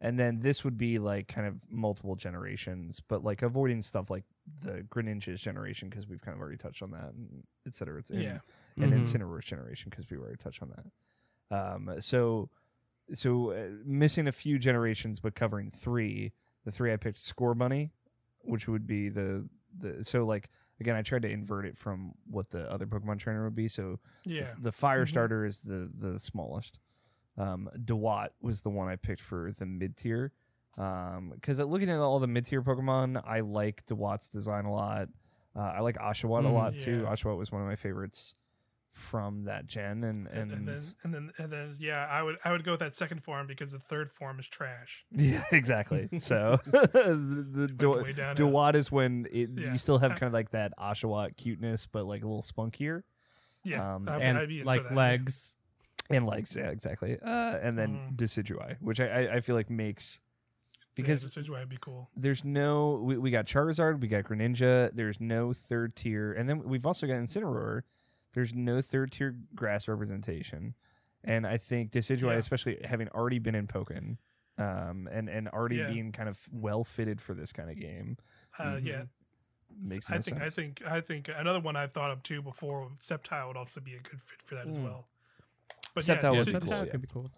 [0.00, 4.24] and then this would be like kind of multiple generations, but like avoiding stuff like
[4.62, 7.98] the Greninja's generation because we've kind of already touched on that, and et cetera.
[7.98, 8.38] It's yeah.
[8.78, 9.00] and Mhm.
[9.00, 11.56] Incineroar's generation because we already touched on that.
[11.56, 12.48] Um, so,
[13.12, 16.32] so uh, missing a few generations, but covering three.
[16.64, 17.90] The three I picked, Scorbunny,
[18.42, 19.48] which would be the
[19.78, 23.44] the so like again I tried to invert it from what the other Pokemon trainer
[23.44, 23.66] would be.
[23.68, 24.54] So Yeah.
[24.60, 25.08] the, fire Mhm.
[25.08, 26.78] starter is the the smallest.
[27.40, 30.32] Um, Dewott was the one I picked for the mid tier.
[30.76, 35.08] Um, because looking at all the mid tier Pokemon, I like Dewott's design a lot.
[35.56, 37.00] Uh, I like Oshawott a Mm, lot too.
[37.02, 37.08] yeah.
[37.12, 38.34] Oshawott was one of my favorites
[38.92, 42.36] from that gen, and and, And, and then and then and then yeah, I would
[42.44, 45.04] I would go with that second form because the third form is trash.
[45.12, 46.08] yeah, exactly.
[46.18, 47.66] So the, the
[48.36, 49.72] Dewott is when it, Yeah.
[49.72, 53.02] you still have kind of like that Oshawott cuteness, but like a little spunkier.
[53.64, 55.54] Yeah, Um, I'd- and be like legs.
[56.10, 58.16] And legs yeah exactly uh and then Mm.
[58.16, 60.20] Decidueye, which I, I i feel like makes
[60.96, 62.10] because yeah, this is why it'd be cool.
[62.16, 66.62] there's no we, we got charizard we got greninja there's no third tier and then
[66.64, 67.82] we've also got incineroar
[68.34, 70.74] there's no third tier grass representation
[71.24, 72.38] and i think Decidueye, Yeah.
[72.38, 74.16] especially having already been in pokken
[74.58, 75.90] um and and already Yeah.
[75.90, 78.16] being kind of well fitted for this kind of game
[78.58, 78.84] Uh, Mhm.
[78.86, 79.02] Yeah,
[79.82, 82.90] makes I no think I think I think another one I've thought of too before.
[82.98, 84.84] Sceptile would also be a good fit for that as Mm.
[84.84, 85.06] well.
[85.94, 86.84] But Sceptile yeah, would be cool, yeah.
[86.84, 87.30] could be cool.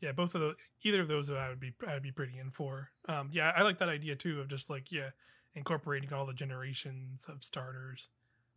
[0.00, 2.50] yeah, both of those, either of those, I would be I would be pretty in
[2.50, 2.90] for.
[3.08, 5.10] Um, yeah, I like that idea too of just like yeah,
[5.54, 8.08] incorporating all the generations of starters.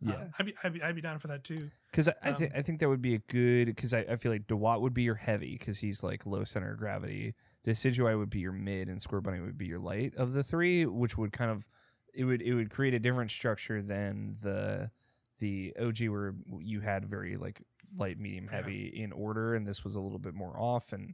[0.05, 1.71] Um, yeah I'd be I'd be I'd be down for that too.
[1.91, 4.15] Because I, I think Um, I think that would be a good because I, I
[4.17, 7.34] feel like Dewott would be your heavy because he's like low center of gravity.
[7.65, 11.17] Decidueye would be your mid, and Scorbunny would be your light of the three, which
[11.17, 11.67] would kind of
[12.13, 14.91] it would it would create a different structure than the
[15.39, 17.61] the OG where you had very like
[17.91, 18.01] Mm-hmm.
[18.01, 18.57] light, medium, Yeah.
[18.57, 21.13] heavy in order, and this was a little bit more off and.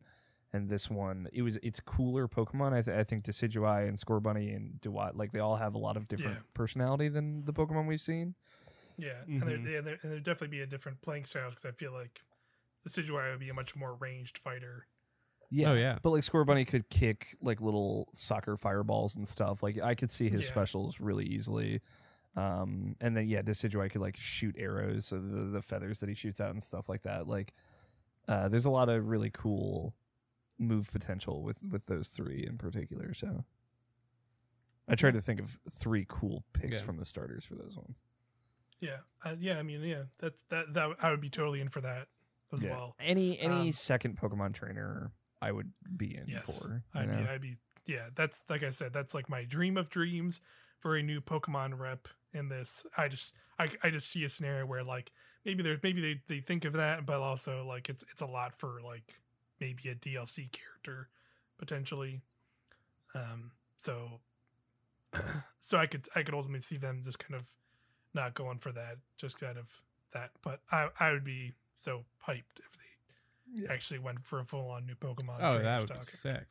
[0.56, 2.74] And this one, it was it's cooler Pokemon.
[2.74, 5.98] I, th- I think Decidueye and Scorbunny and Dewott, like they all have a lot
[5.98, 6.44] of different Yeah.
[6.54, 8.36] personality than the Pokemon we've seen.
[8.96, 9.66] Yeah, and there mm-hmm.
[9.66, 12.22] yeah, there and there'd definitely be a different playing styles because I feel like
[12.84, 14.86] the Decidueye would be a much more ranged fighter.
[15.50, 15.72] Yeah.
[15.72, 15.98] Oh, yeah.
[16.04, 19.64] But like Scorbunny could kick like little soccer fireballs and stuff.
[19.64, 20.52] Like I could see his Yeah.
[20.52, 21.82] specials really easily.
[22.36, 26.16] Um and then yeah, Decidueye could like shoot arrows, so the the feathers that he
[26.16, 27.28] shoots out and stuff like that.
[27.28, 27.54] Like
[28.28, 29.94] uh there's a lot of really cool
[30.58, 33.14] move potential with with those three in particular.
[33.14, 33.44] So
[34.88, 36.84] I tried to think of three cool picks Yeah.
[36.84, 38.04] from the starters for those ones.
[38.80, 39.58] Yeah, uh, yeah.
[39.60, 42.08] I mean, yeah, that's that that I would be totally in for that
[42.52, 42.72] as Yeah.
[42.72, 42.96] well.
[43.00, 45.12] Any any Um, second Pokemon trainer
[45.42, 46.84] I would be in Yes, for.
[46.94, 47.18] I'd know?
[47.18, 47.56] be, I'd be,
[47.86, 48.10] yeah.
[48.16, 50.42] That's like I said, that's like my dream of dreams
[50.80, 52.86] for a new Pokemon rep in this.
[52.98, 55.12] I just, I, I just see a scenario where like
[55.46, 58.58] maybe there's maybe they they think of that, but also like it's it's a lot
[58.58, 59.14] for like
[59.60, 61.10] maybe a DLC character
[61.58, 62.22] potentially.
[63.16, 63.52] Um.
[63.78, 64.20] So.
[65.60, 67.48] so I could I could ultimately see them just kind of
[68.16, 69.70] not going for that, just kind of
[70.14, 70.32] that.
[70.44, 73.72] But I I would be so hyped if they Yeah.
[73.72, 75.38] actually went for a full on new Pokemon.
[75.40, 76.48] Oh, that would be sick.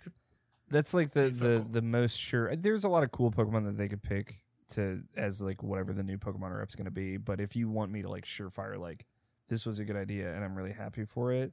[0.70, 1.68] That's like the so the, cool.
[1.72, 2.54] the most sure.
[2.54, 4.36] There's a lot of cool Pokemon that they could pick
[4.72, 7.16] to as like whatever the new Pokemon rep's going to be.
[7.16, 9.06] But if you want me to like surefire like
[9.48, 11.52] this was a good idea and I'm really happy for it,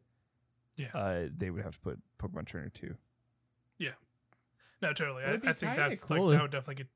[0.75, 0.87] Yeah.
[0.93, 2.95] uh, they would have to put Pokemon Trainer two.
[3.77, 3.91] Yeah,
[4.81, 5.23] No, totally.
[5.23, 6.87] I, I think that's cool like if- that would definitely get.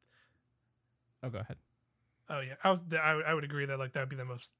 [1.23, 1.57] Oh, go ahead.
[2.29, 2.81] Oh yeah, I was.
[3.01, 4.53] I, would- I would agree that like that would be the most,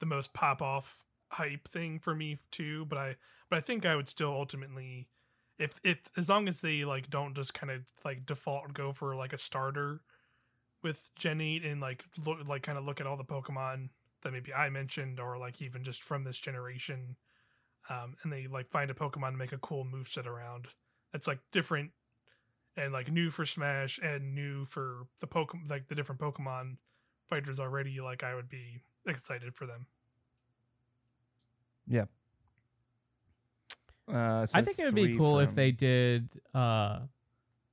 [0.00, 0.98] the most pop off
[1.28, 2.84] hype thing for me too.
[2.86, 3.16] But I,
[3.48, 5.08] but I think I would still ultimately,
[5.58, 8.92] if if as long as they like don't just kind of like default and go
[8.92, 10.00] for like a starter
[10.82, 13.90] with Gen eight and like look like kind of look at all the Pokemon
[14.22, 17.16] that maybe I mentioned or like even just from this generation,
[17.88, 20.68] um, and they like find a Pokemon and make a cool move set around.
[21.12, 21.90] It's like different
[22.76, 26.76] and like new for Smash and new for the Pokemon, like the different Pokemon
[27.28, 28.00] fighters already.
[28.00, 29.86] Like I would be excited for them.
[31.86, 32.04] Yeah.
[34.08, 37.00] Uh, so I think it would be three cool if they did uh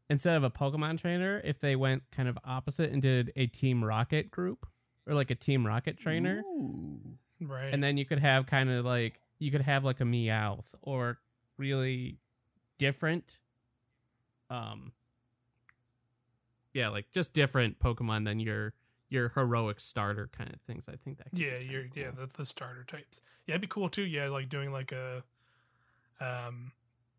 [0.10, 3.84] instead of a Pokemon trainer, if they went kind of opposite and did a Team
[3.84, 4.66] Rocket group
[5.06, 7.00] or like a Team Rocket trainer, Ooh.
[7.42, 7.74] Right.
[7.74, 11.20] and then you could have kind of like you could have like a Meowth or
[11.58, 12.18] really
[12.78, 13.40] different,
[14.50, 14.92] um,
[16.74, 18.74] yeah, like just different Pokemon than your
[19.10, 20.88] your heroic starter kind of things.
[20.90, 21.28] I think that.
[21.30, 23.22] could yeah, kinda you're yeah, that's the starter types.
[23.46, 24.04] Yeah, it'd be cool too.
[24.04, 25.24] Yeah, like doing like a,
[26.20, 26.72] um,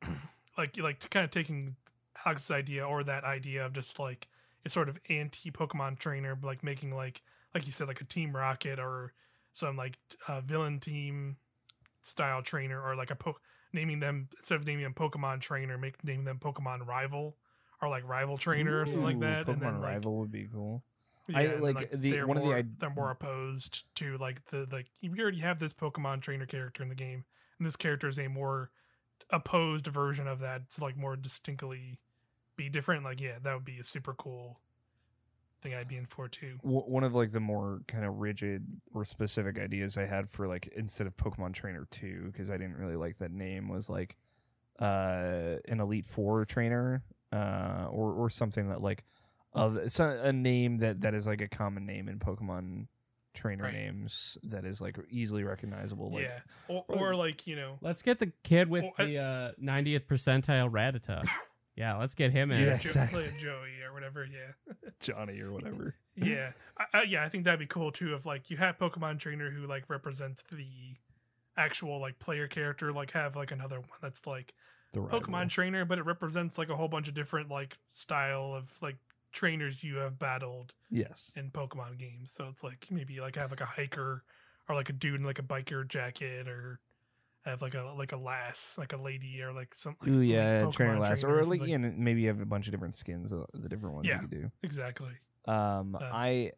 [0.58, 1.76] like like to kind of taking
[2.24, 4.26] Alex's idea or that idea of just like
[4.64, 7.22] a sort of anti Pokemon trainer, like making like
[7.54, 9.12] like you said like a Team Rocket or
[9.52, 11.36] some like uh, villain team
[12.02, 13.36] style trainer or like a po-
[13.72, 17.36] naming them instead of naming them Pokemon trainer, make naming them Pokemon rival
[17.82, 19.46] or like rival trainer or something like that.
[19.46, 20.82] Pokemon and then like rival would be cool.
[21.28, 24.44] yeah, I- then, like, the- they're one of the more, they're more opposed to like
[24.46, 27.24] the like you already have this Pokemon trainer character in the game,
[27.58, 28.70] and this character is a more
[29.30, 31.98] opposed version of that to like more distinctly
[32.58, 33.04] be different.
[33.04, 34.60] Like yeah, that would be a super cool
[35.62, 36.58] thing I'd be in for too.
[36.62, 40.68] One of like the more kind of rigid or specific ideas I had for like
[40.76, 44.16] instead of Pokemon Trainer 2 because I didn't really like that name was like
[44.78, 47.02] uh an Elite 4 trainer
[47.32, 49.02] uh or or something that like
[49.52, 52.86] of so a name that that is like a common name in Pokemon
[53.34, 53.74] trainer Right.
[53.74, 56.38] names that is like easily recognizable like yeah,
[56.68, 57.78] or, or- or like you know.
[57.80, 61.24] Let's get the kid with Well, I- the uh, 90th percentile Rattata.
[61.78, 62.60] yeah, let's get him in.
[62.60, 63.22] Yeah, Jo- exactly.
[63.24, 64.26] play a Joey or whatever.
[64.26, 65.94] Yeah, Johnny or whatever.
[66.16, 67.22] yeah, I, I, yeah.
[67.24, 68.14] I think that'd be cool too.
[68.14, 70.66] If like you have Pokemon trainer who like represents the
[71.56, 74.54] actual like player character, like have like another one that's like
[74.92, 75.20] The rival.
[75.20, 78.96] Pokemon trainer, but it represents like a whole bunch of different like style of like
[79.32, 81.32] trainers you have battled Yes.
[81.36, 82.32] in Pokemon games.
[82.32, 84.24] So it's like maybe like have like a hiker
[84.68, 86.80] or like a dude in like a biker jacket or
[87.44, 90.62] have like a like a lass, like a lady or like some like Ooh yeah,
[90.64, 91.68] Pokemon trainer last trainer or like something.
[91.68, 94.20] yeah, and maybe you have a bunch of different skins, uh, the different ones Yeah.
[94.22, 94.50] you do.
[94.62, 95.12] exactly.
[95.46, 96.52] Um, Uh, I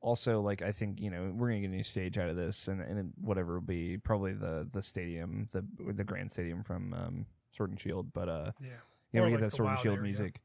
[0.00, 0.62] also like.
[0.62, 3.12] I think you know we're gonna get a new stage out of this, and and
[3.20, 7.80] whatever will be probably the the stadium, the the grand stadium from um, Sword and
[7.80, 8.12] Shield.
[8.12, 8.70] But uh, Yeah.
[9.12, 10.02] yeah, Or we like get that Sword and Shield area.
[10.02, 10.40] music,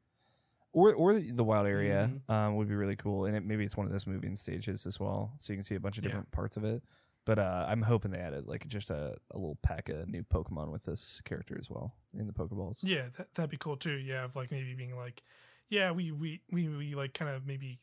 [0.74, 2.34] or or the wild area Mhm.
[2.34, 5.00] um would be really cool, and it, maybe it's one of those moving stages as
[5.00, 6.10] well, so you can see a bunch of Yeah.
[6.10, 6.84] different parts of it.
[7.28, 10.72] But uh, I'm hoping they added like just a, a little pack of new Pokemon
[10.72, 12.78] with this character as well in the Pokeballs.
[12.84, 13.98] Yeah, that, that'd be cool too.
[13.98, 15.24] Yeah, of like maybe being like,
[15.68, 17.82] yeah, we we we, we like kind of maybe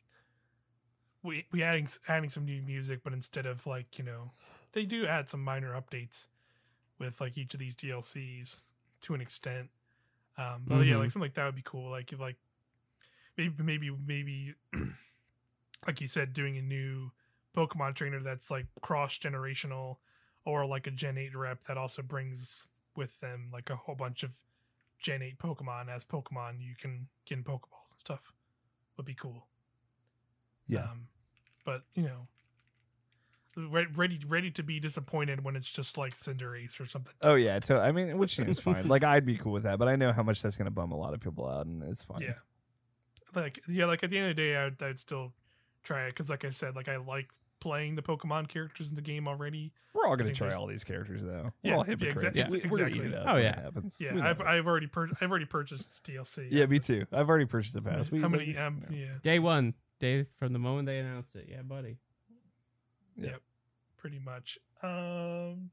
[1.23, 4.31] we we adding adding some new music, but instead of like you know,
[4.71, 6.27] they do add some minor updates
[6.99, 9.69] with like each of these DLCs to an extent.
[10.37, 10.99] Um, but yeah, Mhm.
[10.99, 11.89] like something like that would be cool.
[11.91, 12.37] Like if like
[13.37, 14.55] maybe maybe maybe
[15.87, 17.11] like you said, doing a new
[17.55, 19.97] Pokemon trainer that's like cross generational,
[20.45, 24.23] or like a Gen eight rep that also brings with them like a whole bunch
[24.23, 24.35] of
[24.99, 28.33] Gen eight Pokemon as Pokemon you can get in Pokeballs and stuff
[28.97, 29.47] would be cool.
[30.67, 30.83] Yeah.
[30.83, 31.07] Um,
[31.65, 32.27] but you know,
[33.93, 37.13] ready ready to be disappointed when it's just like Cinderace or something.
[37.21, 38.87] Oh yeah, to, I mean, which is fine.
[38.87, 40.97] Like I'd be cool with that, but I know how much that's gonna bum a
[40.97, 42.21] lot of people out, and it's fine.
[42.21, 42.33] Yeah.
[43.33, 45.33] Like yeah, like at the end of the day, I'd, I'd still
[45.83, 47.29] try it because, like I said, like I like
[47.59, 49.71] playing the Pokemon characters in the game already.
[49.93, 51.51] we're all gonna try there's- all these characters though.
[51.63, 52.23] Yeah, we're all yeah, hypocrites.
[52.37, 53.13] exactly- We- we're gonna eat exactly.
[53.13, 53.49] it up Oh, yeah.
[53.59, 53.95] it happens.
[53.99, 54.41] Yeah, I've.
[54.41, 56.47] I've already pur- I've already purchased this DLC.
[56.51, 57.05] yeah, me too.
[57.11, 58.11] I've already purchased the pass.
[58.11, 58.57] We, How we- many?
[58.57, 61.47] Um, you yeah, Day one, day from the moment they announced it.
[61.49, 61.97] Yeah, buddy.
[63.17, 63.41] Yep
[63.97, 64.59] pretty much.
[64.83, 65.71] Um,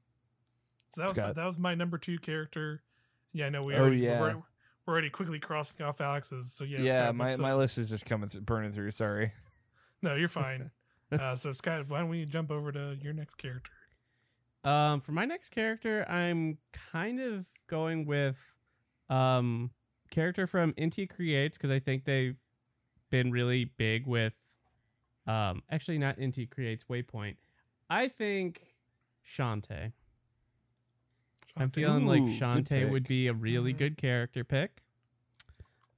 [0.94, 2.82] so that was my, that was my number two character.
[3.34, 4.12] Yeah, I know we Oh, already yeah.
[4.20, 4.42] we're, already-
[4.86, 6.50] we're already quickly crossing off Alex's.
[6.50, 7.58] So yeah, Yeah, Scott, my, my up?
[7.58, 8.90] list is just coming through, burning through.
[8.92, 9.32] Sorry.
[10.00, 10.70] No, you're fine.
[11.20, 13.72] uh, so Scott, why don't we jump over to your next character?
[14.64, 18.38] Um, for my next character, I'm kind of going with
[19.10, 19.70] um
[20.10, 22.36] character from Inti Creates because I think they've
[23.10, 24.36] been really big with
[25.26, 27.36] um actually not Inti Creates WayForward.
[27.90, 28.62] I think
[29.26, 29.92] Shantae.
[31.56, 33.78] I'm feeling like Ooh, good Shantae would be a really Mhm.
[33.78, 34.82] good character pick.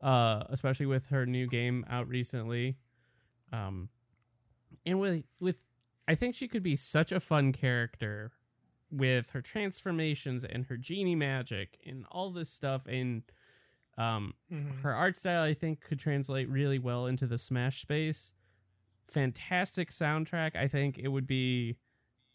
[0.01, 2.77] Uh, especially with her new game out recently.
[3.53, 3.89] Um,
[4.87, 5.57] and with with,
[6.09, 8.33] I think she could be such a fun character
[8.91, 12.87] with her transformations and her genie magic and all this stuff.
[12.87, 13.23] And
[13.97, 14.81] um, Mhm.
[14.83, 18.33] her art style, I think, could translate really well into the Smash space.
[19.09, 20.57] Fantastic soundtrack.
[20.57, 21.77] I think it would be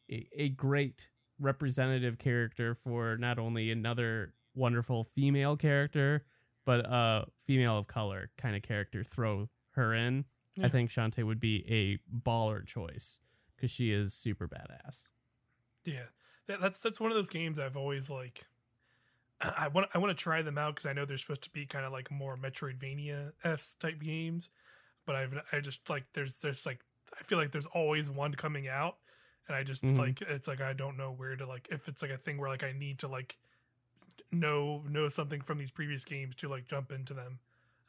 [0.09, 6.25] a, a great representative character for not only another wonderful female character,
[6.65, 9.03] but a female of color kind of character.
[9.03, 10.25] Throw her in.
[10.59, 10.67] Yeah.
[10.67, 13.21] I think Shantae would be a baller choice
[13.55, 15.09] because she is super badass.
[15.85, 16.05] Yeah,
[16.47, 18.45] that, that's that's one of those games I've always like.
[19.41, 21.65] I want I want to try them out because I know they're supposed to be
[21.65, 24.51] kind of like more Metroidvania s type games,
[25.05, 26.81] but I've I just like there's there's like
[27.19, 28.99] I feel like there's always one coming out,
[29.47, 29.99] and I just Mhm.
[29.99, 32.49] like it's like I don't know where to like if it's like a thing where
[32.49, 33.37] like I need to like
[34.31, 37.39] know know something from these previous games to like jump into them.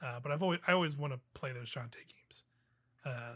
[0.03, 2.45] Uh, but I've always I always want to play those Shantae games.
[3.05, 3.35] Uh,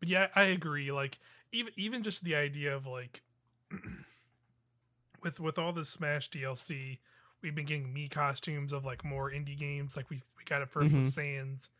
[0.00, 0.90] but yeah, I agree.
[0.92, 1.18] Like
[1.52, 3.22] even even just the idea of like
[5.22, 6.98] with with all the Smash DLC,
[7.42, 9.96] we've been getting Mii costumes of like more indie games.
[9.96, 10.94] Like we we got it 1st Mhm.
[11.04, 11.70] with Sans,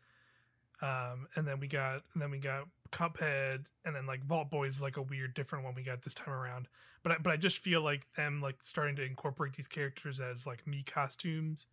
[0.81, 4.75] um, and then we got and then we got Cuphead, and then like Vault Boys
[4.75, 6.67] is like a weird different one we got this time around.
[7.03, 10.47] But I, but I just feel like them like starting to incorporate these characters as
[10.47, 11.67] like Mii costumes.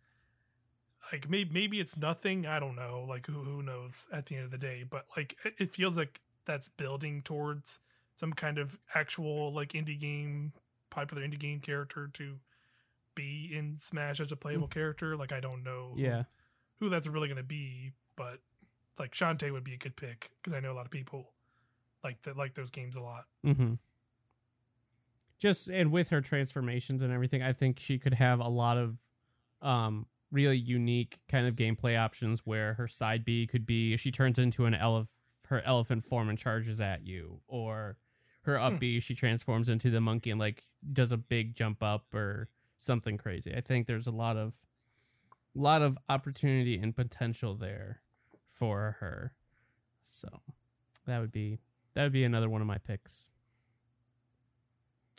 [1.11, 2.45] Like maybe maybe it's nothing.
[2.45, 3.05] I don't know.
[3.07, 4.83] Like who who knows at the end of the day.
[4.89, 7.79] But like it, it feels like that's building towards
[8.15, 10.53] some kind of actual like indie game
[10.89, 12.37] popular indie game character to
[13.15, 15.15] be in Smash as a playable character.
[15.17, 16.23] Like I don't know who- Yeah.
[16.79, 18.39] who that's really going to be, but
[18.99, 21.31] like Shantae would be a good pick because I know a lot of people
[22.03, 23.25] like that like those games a lot.
[23.45, 23.73] Mm-hmm.
[25.39, 28.97] Just and with her transformations and everything, I think she could have a lot of
[29.61, 34.37] um really unique kind of gameplay options where her side B could be she turns
[34.39, 35.07] into an elef
[35.47, 37.97] her elephant form and charges at you, or
[38.41, 38.79] her up Hmm.
[38.79, 43.17] B she transforms into the monkey and like does a big jump up or something
[43.17, 43.53] crazy.
[43.55, 44.55] I think there's a lot of
[45.55, 48.01] lot of opportunity and potential there
[48.47, 49.33] for her.
[50.03, 50.27] So
[51.05, 51.59] that would be
[51.93, 53.29] that would be another one of my picks.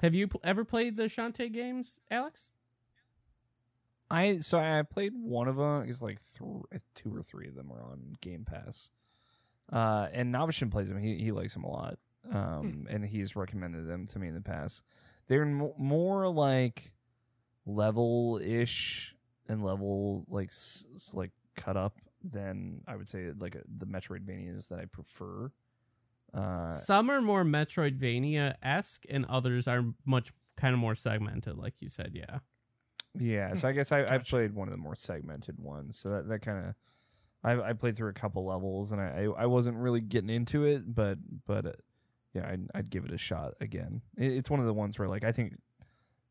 [0.02, 2.50] Have you pl- ever played the Shantae games, Alex?
[4.14, 5.88] I so I played one of them.
[5.88, 8.90] It's like th- two or three of them are on Game Pass.
[9.72, 10.98] Uh, and Novishin plays them.
[10.98, 11.98] He he likes them a lot.
[12.32, 14.82] Um, and he's recommended them to me in the past.
[15.28, 16.92] They're mo- more like
[17.66, 19.14] level ish
[19.48, 24.68] and level like s- like cut up than I would say like a, the Metroidvanias
[24.68, 25.50] that I prefer.
[26.32, 31.74] Uh, Some are more Metroidvania esque, and others are much kind of more segmented, like
[31.80, 32.12] you said.
[32.14, 32.38] Yeah.
[33.18, 34.24] Yeah, so I guess I, I Gotcha.
[34.30, 35.98] played one of the more segmented ones.
[35.98, 36.74] So that, that kind of
[37.44, 40.64] I I played through a couple levels and I, I I wasn't really getting into
[40.64, 41.72] it, but but uh,
[42.32, 44.02] yeah, I'd, I'd give it a shot again.
[44.16, 45.54] It, it's one of the ones where like I think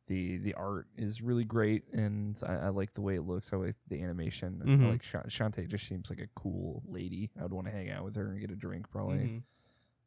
[0.08, 3.52] the the art is really great and I, I like the way it looks.
[3.54, 4.62] I like the animation.
[4.62, 4.90] I Mhm.
[4.90, 7.32] like Sha- Shantae just seems like a cool lady.
[7.40, 9.42] I would want to hang out with her and get a drink probably.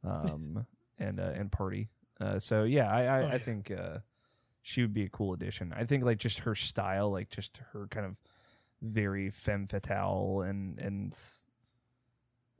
[0.04, 0.10] Mhm.
[0.10, 0.66] Um
[0.98, 1.88] and uh, and party.
[2.20, 3.38] Uh, so yeah, I I, Oh, I yeah.
[3.38, 3.98] think uh,
[4.68, 5.72] she would be a cool addition.
[5.72, 8.16] I think like just her style, like just her kind of
[8.82, 11.16] very femme fatale and and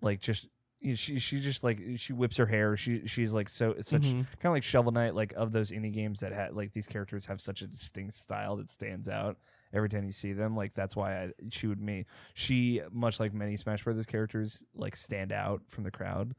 [0.01, 0.47] like just
[0.81, 2.77] you know, she she just like she whips her hair.
[2.77, 4.25] She she's like so it's such Mhm.
[4.39, 7.27] kind of like Shovel Knight, like of those indie games that had like these characters
[7.27, 9.39] have such a distinct style that stands out
[9.73, 10.55] every time you see them.
[10.55, 12.05] Like that's why I, she would me
[12.35, 16.37] she much like many Smash Brothers characters like stand out from the crowd.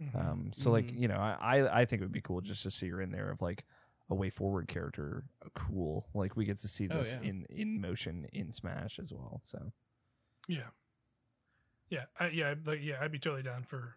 [0.00, 0.14] Mhm.
[0.16, 0.98] Um, so like Mhm.
[1.00, 3.10] you know, I, I I think it would be cool just to see her in
[3.10, 3.66] there of like
[4.10, 5.24] a WayForward character.
[5.44, 7.28] uh, Cool, like we get to see Oh, this yeah.
[7.28, 9.40] in in motion in Smash as well.
[9.44, 9.72] So
[10.48, 10.68] Yeah,
[11.88, 12.98] yeah, I, yeah, I'd- like yeah.
[13.00, 13.96] I'd be totally down for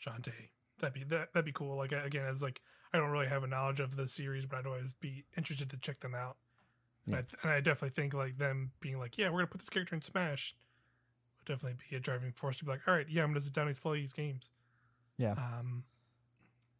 [0.00, 0.50] Shantae.
[0.78, 1.32] That'd be that.
[1.32, 1.76] That'd be cool.
[1.76, 2.60] Like again, as like
[2.92, 5.76] I don't really have a knowledge of the series, but I'd always be interested to
[5.78, 6.36] check them out.
[7.06, 9.60] And, I, th- and I definitely think like them being like, yeah, we're gonna put
[9.60, 10.54] this character in Smash,
[11.38, 13.52] would definitely be a driving force to be like, all right, yeah, I'm gonna sit
[13.52, 14.50] down and play these games.
[15.16, 15.32] Yeah.
[15.32, 15.84] Um,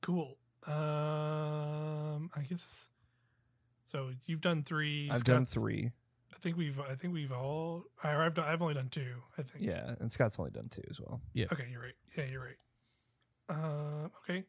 [0.03, 0.37] cool.
[0.67, 2.89] Um, I guess.
[3.87, 5.11] So you've done three.
[5.13, 5.93] I've done three.
[6.35, 6.79] I think we've.
[6.81, 7.85] I think we've all.
[8.03, 8.35] I, I've.
[8.35, 9.15] Done, I've only done two.
[9.39, 9.65] I think.
[9.65, 11.21] Yeah, and Scott's only done two as well.
[11.33, 11.47] Yeah.
[11.53, 11.95] Okay, you're right.
[12.17, 12.57] Yeah, you're right.
[13.49, 14.45] Uh, okay.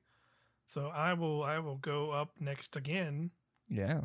[0.66, 1.43] So I will.
[1.43, 3.32] I will go up next again.
[3.70, 4.01] Yeah.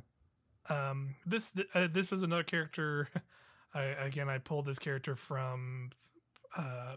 [0.69, 3.09] Um, this th- uh, this was another character.
[3.75, 5.91] I again I pulled this character from.
[6.57, 6.97] Uh,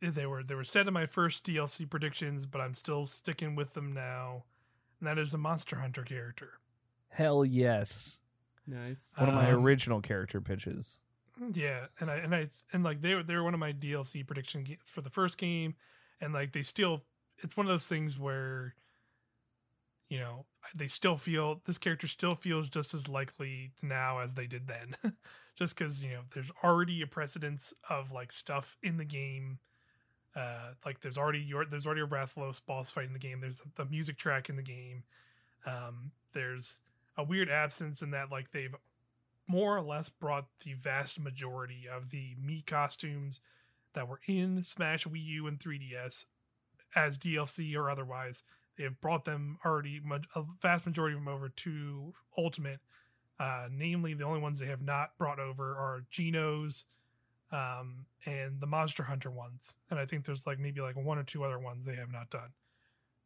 [0.00, 3.74] they were they were set in my first DLC predictions, but I'm still sticking with
[3.74, 4.44] them now.
[5.00, 6.54] And that is a Monster Hunter character.
[7.08, 8.18] Hell yes.
[8.66, 9.12] Nice.
[9.16, 11.00] One of my Um, original character pitches.
[11.52, 14.26] Yeah, and I and I and like they were they were one of my DLC
[14.26, 15.74] prediction games for the first game,
[16.20, 17.04] and like they still
[17.38, 18.74] it's one of those things where,
[20.08, 24.46] you know, they still feel this character still feels just as likely now as they
[24.46, 24.96] did then,
[25.56, 29.58] just because you know there's already a precedence of like stuff in the game.
[30.38, 33.40] Uh, like there's already your there's already a Rathalos boss fight in the game.
[33.40, 35.02] There's the music track in the game.
[35.66, 36.80] Um, there's
[37.16, 38.74] a weird absence in that like they've
[39.48, 43.40] more or less brought the vast majority of the Mii costumes
[43.94, 46.26] that were in Smash Wii U and 3DS
[46.94, 48.44] as DLC or otherwise.
[48.76, 52.78] They have brought them already much, a vast majority of them over to Ultimate.
[53.40, 56.84] Uh, namely, the only ones they have not brought over are Geno's
[57.50, 59.76] um, and the Monster Hunter ones.
[59.90, 62.30] And I think there's like maybe like one or two other ones they have not
[62.30, 62.52] done.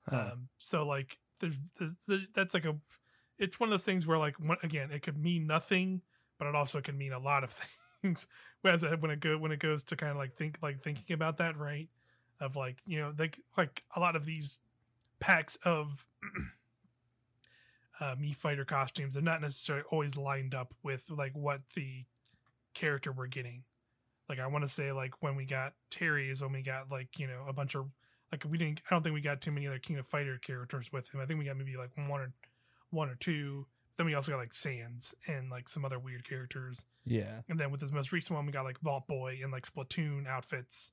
[0.09, 0.31] Huh.
[0.33, 2.77] Um, so like there's, there's, that's like a
[3.39, 6.01] it's one of those things where like again it could mean nothing
[6.39, 7.55] but it also can mean a lot of
[8.03, 8.27] things
[8.63, 11.39] whereas when it go when it goes to kind of like think like thinking about
[11.39, 11.89] that right
[12.41, 14.59] of like you know like like a lot of these
[15.21, 16.05] packs of
[18.01, 22.05] uh Mii fighter costumes are not necessarily always lined up with like what the
[22.75, 23.65] character we're getting
[24.29, 27.19] like i want to say like when we got terry is when we got like
[27.19, 27.87] you know a bunch of
[28.31, 30.93] like we didn't i don't think we got too many other king of fighter characters
[30.93, 32.33] with him i think we got maybe like one or
[32.91, 33.67] one or two
[33.97, 36.85] then we also got like Sans and like some other weird characters.
[37.05, 37.43] Yeah.
[37.49, 40.27] And then with this most recent one, we got like Vault Boy and like Splatoon
[40.27, 40.91] outfits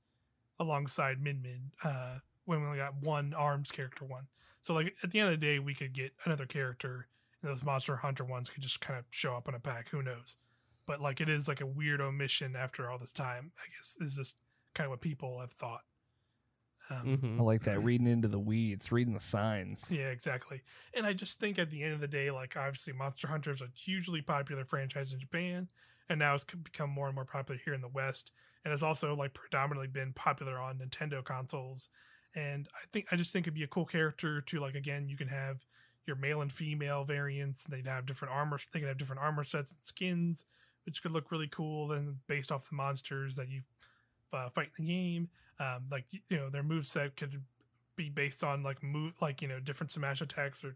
[0.60, 1.72] alongside Min Min.
[1.84, 4.28] Uh, when we only got one Arms character one.
[4.62, 7.08] So like at the end of the day, we could get another character,
[7.42, 9.90] and those Monster Hunter ones could just kind of show up in a pack.
[9.90, 10.36] Who knows?
[10.90, 13.52] But like it is like a weird omission after all this time.
[13.60, 14.38] I guess is just
[14.74, 15.82] kind of what people have thought.
[16.90, 17.40] Um, Mhm.
[17.40, 17.84] I like that.
[17.84, 19.92] Reading into the weeds, reading the signs.
[19.92, 20.64] Yeah, exactly.
[20.96, 23.62] And I just think at the end of the day, like obviously Monster Hunter is
[23.62, 25.70] a hugely popular franchise in Japan,
[26.10, 28.32] and now it's become more and more popular here in the West,
[28.66, 31.90] and has also like predominantly been popular on Nintendo consoles.
[32.34, 35.18] And I think I just think it'd be a cool character to like again, you
[35.18, 35.68] can have
[36.08, 38.58] your male and female variants, and they'd have different armor.
[38.74, 40.46] They can have different armor sets and skins,
[40.86, 41.92] which could look really cool.
[41.92, 43.62] and based off the monsters that you
[44.34, 47.42] uh, fight in the game, um, like you know their move set could
[47.96, 50.76] be based on like move like you know different smash attacks or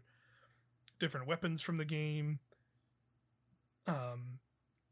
[1.00, 2.38] different weapons from the game
[3.86, 4.38] um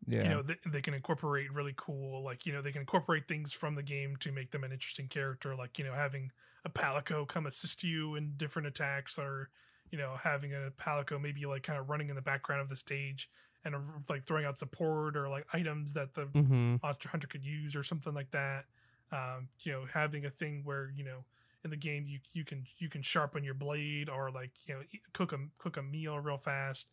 [0.06, 0.22] Yeah.
[0.24, 3.52] you know they, they can incorporate really cool like you know they can incorporate things
[3.52, 6.30] from the game to make them an interesting character like you know having
[6.64, 9.48] a palico come assist you in different attacks or
[9.90, 12.76] you know having a palico maybe like kind of running in the background of the
[12.76, 13.30] stage
[13.64, 16.80] and like throwing out support or like items that the Mhm.
[16.82, 18.66] monster hunter could use or something like that.
[19.10, 21.24] Um you know having a thing where you know
[21.64, 24.82] in the game you you can you can sharpen your blade or like you know
[25.12, 26.90] cook a cook a meal real fast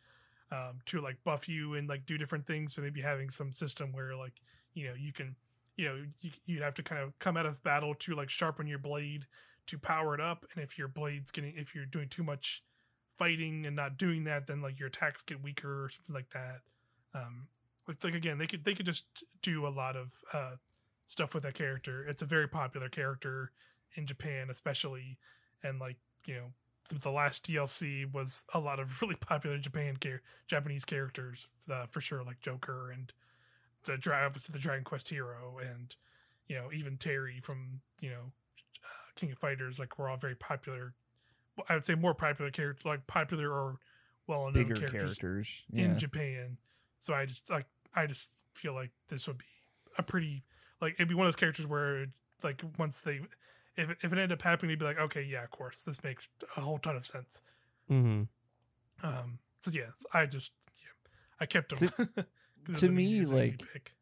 [0.51, 2.73] um to like buff you and like do different things.
[2.73, 4.41] So maybe having some system where like
[4.73, 5.35] you know you can
[5.77, 8.67] you know you, you have to kind of come out of battle to like sharpen
[8.67, 9.27] your blade
[9.67, 10.45] to power it up.
[10.53, 12.63] And if your blade's getting if you're doing too much
[13.19, 16.61] fighting and not doing that then like your attacks get weaker or something like that.
[17.13, 17.47] Um
[17.87, 19.05] it's like again they could they could just
[19.43, 20.55] do a lot of uh
[21.05, 22.05] stuff with that character.
[22.07, 23.51] It's a very popular character
[23.95, 25.17] in japan especially
[25.63, 26.45] and like you know
[26.89, 31.85] th- the last dlc was a lot of really popular japan char- japanese characters uh,
[31.91, 33.13] for sure like joker and
[33.85, 35.95] the drive to the dragon quest hero and
[36.47, 38.31] you know even terry from you know
[38.83, 40.93] uh, king of fighters like we're all very popular
[41.67, 43.77] i would say more popular characters like popular or
[44.27, 45.47] well-known characters characters.
[45.71, 45.85] Yeah.
[45.85, 46.57] in Japan.
[46.99, 49.45] So I just like I just feel like this would be
[49.97, 50.43] a pretty
[50.81, 52.05] like it'd be one of those characters where
[52.43, 53.21] like once they
[53.75, 56.29] if if it ended up happening, you'd be like, okay, yeah, of course, this makes
[56.57, 57.41] a whole ton of sense.
[57.89, 58.27] Mhm.
[59.01, 61.09] Um, so yeah, I just yeah,
[61.39, 62.09] I kept To-
[62.67, 63.93] it's to easy- me, like, pick.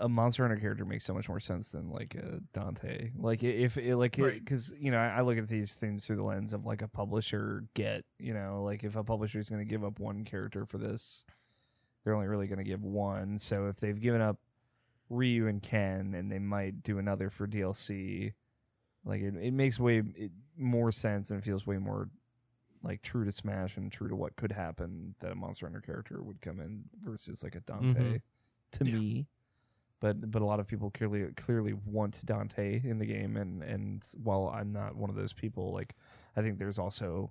[0.00, 3.10] A Monster Hunter character makes so much more sense than like a Dante.
[3.16, 4.42] Like if it, like Right.
[4.42, 7.64] because you know I, look at these things through the lens of like a publisher
[7.74, 8.04] get.
[8.18, 11.24] You know, like if a publisher is going to give up one character for this,
[12.04, 13.38] they're only really going to give one.
[13.38, 14.38] So if they've given up
[15.10, 18.32] Ryu and Ken, and they might do another for DLC,
[19.04, 22.08] like it, it makes way it, more sense and it feels way more
[22.82, 26.22] like true to Smash and true to what could happen that a Monster Hunter character
[26.22, 27.98] would come in versus like a Dante.
[28.14, 28.22] Mhm.
[28.72, 28.94] To Yeah.
[28.94, 29.26] me,
[30.00, 34.04] but but a lot of people clearly clearly want Dante in the game, and and
[34.22, 35.94] while I'm not one of those people, like
[36.36, 37.30] I think there's also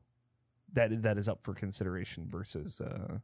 [0.73, 3.19] that that is up for consideration versus uh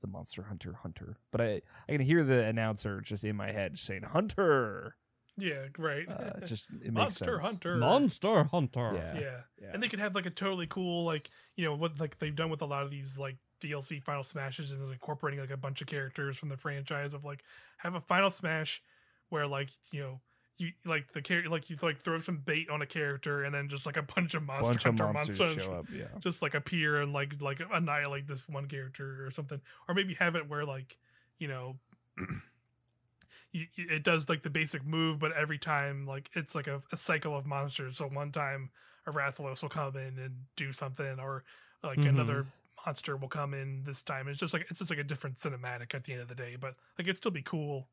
[0.00, 1.18] the Monster Hunter Hunter.
[1.30, 4.96] But I I can hear the announcer just in my head saying Hunter.
[5.38, 6.06] Yeah, right.
[6.08, 7.42] Uh, just it makes Monster sense.
[7.42, 7.76] Hunter.
[7.76, 8.92] Monster Hunter.
[8.94, 9.20] Yeah.
[9.20, 9.40] yeah.
[9.60, 9.70] Yeah.
[9.72, 12.50] and they could have like a totally cool like you know what like they've done
[12.50, 15.86] with a lot of these like DLC Final Smashes is incorporating like a bunch of
[15.86, 17.42] characters from the franchise of like
[17.78, 18.82] have a Final Smash
[19.28, 20.20] where like you know
[20.58, 23.68] you like the character like you like throw some bait on a character and then
[23.68, 25.86] just like a bunch of monster bunch of monsters monsters show up.
[25.92, 26.04] Yeah.
[26.20, 30.36] just like appear and like like annihilate this one character or something or maybe have
[30.36, 30.98] it where like
[31.38, 31.76] you know
[33.52, 36.96] you, it does like the basic move but every time like it's like a, a
[36.96, 38.70] cycle of monsters so one time
[39.06, 41.44] a Rathalos will come in and do something or
[41.82, 42.10] like Mhm.
[42.10, 42.46] another
[42.86, 44.28] monster will come in this time.
[44.28, 46.56] It's just like it's just like a different cinematic at the end of the day,
[46.60, 47.88] but like it'd still be cool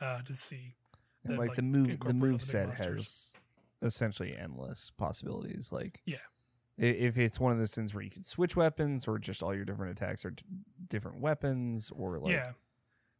[0.00, 0.74] uh, to see.
[1.24, 3.32] And that, like, the like, move the move the big set monsters.
[3.80, 5.70] has essentially endless possibilities.
[5.72, 6.16] Like Yeah.
[6.78, 9.64] if it's one of those things where you can switch weapons or just all your
[9.64, 10.42] different attacks are d-
[10.88, 12.52] different weapons or like yeah,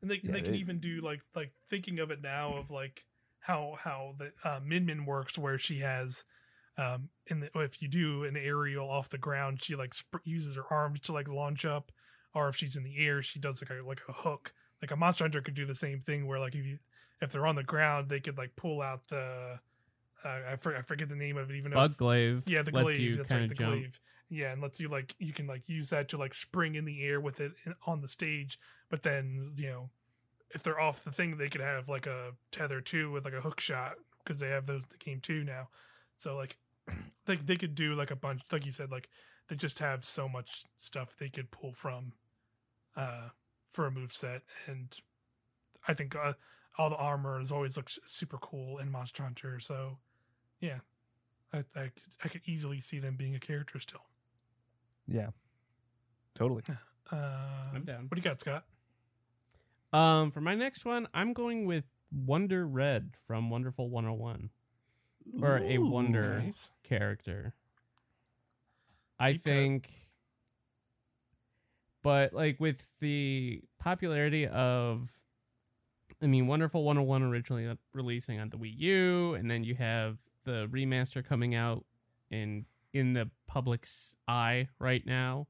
[0.00, 2.70] and they Yeah, they can they- even do like like thinking of it now of
[2.70, 3.04] like
[3.40, 6.24] how how the uh, Min Min works, where she has
[6.78, 10.56] um in the if you do an aerial off the ground, she like sp- uses
[10.56, 11.92] her arms to like launch up,
[12.34, 14.52] or if she's in the air, she does like a like a hook.
[14.80, 16.78] Like a monster hunter could do the same thing, where like if you
[17.20, 19.60] if they're on the ground, they could like pull out the
[20.24, 22.42] uh, I, for, I forget the name of it, even Bug it's- glaive.
[22.46, 23.18] yeah, the glaive.
[23.18, 23.74] That's right, the jump.
[23.74, 24.00] glaive.
[24.28, 27.04] Yeah, and lets you like you can like use that to like spring in the
[27.04, 28.58] air with it in, on the stage.
[28.88, 29.90] But then you know,
[30.50, 33.40] if they're off the thing, they could have like a tether too with like a
[33.40, 33.94] hook shot
[34.24, 35.68] because they have those in the game too now.
[36.16, 36.56] So like,
[37.26, 39.08] they they could do like a bunch, like you said, like
[39.48, 42.12] they just have so much stuff they could pull from,
[42.96, 43.28] uh,
[43.70, 44.94] for a move set, and
[45.88, 46.34] I think uh,
[46.78, 49.60] all the armor has always looks super cool in Monster Hunter.
[49.60, 49.98] So
[50.60, 50.78] yeah,
[51.52, 54.04] I, I, could, I could easily see them being a character still.
[55.08, 55.28] yeah.
[56.34, 56.62] Totally.
[57.10, 57.16] Uh,
[57.74, 58.04] I'm down.
[58.08, 58.64] What do you got, Scott?
[59.92, 64.48] Um, for my next one, I'm going with Wonder Red from Wonderful 101
[65.40, 66.70] or a Wonder nice.
[66.82, 67.54] character.
[69.18, 69.42] I cut.
[69.42, 69.90] think,
[72.02, 75.08] but like with the popularity of,
[76.20, 80.68] I mean, Wonderful 101 originally releasing on the Wii U, and then you have the
[80.70, 81.84] remaster coming out
[82.30, 85.46] in in the public's eye right now.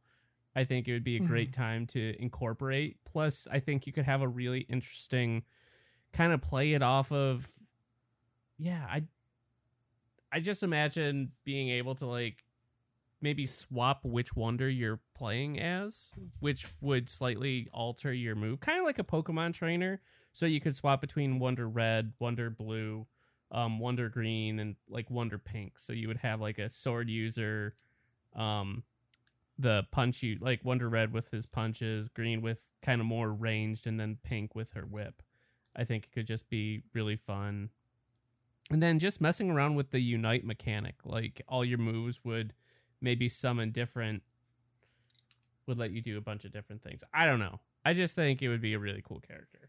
[0.54, 2.98] I think it would be a great time to incorporate.
[3.04, 5.44] Plus, I think you could have a really interesting
[6.12, 7.48] kind of play it off of.
[8.58, 9.04] Yeah, I.
[10.32, 12.44] I just imagine being able to like
[13.20, 16.10] maybe swap which wonder you're playing as,
[16.40, 20.00] which would slightly alter your move, kind of like a Pokemon trainer.
[20.32, 23.06] So you could swap between Wonder Red, Wonder Blue,
[23.50, 25.78] um, Wonder Green, and like Wonder Pink.
[25.78, 27.74] So you would have like a sword user,
[28.34, 28.82] um,
[29.58, 33.86] the punch you like Wonder Red with his punches, Green with kind of more ranged,
[33.86, 35.22] and then Pink with her whip.
[35.76, 37.70] I think it could just be really fun.
[38.70, 42.54] And then just messing around with the unite mechanic, like all your moves would
[43.00, 44.22] maybe summon different,
[45.66, 47.02] would let you do a bunch of different things.
[47.12, 47.60] I don't know.
[47.84, 49.68] I just think it would be a really cool character.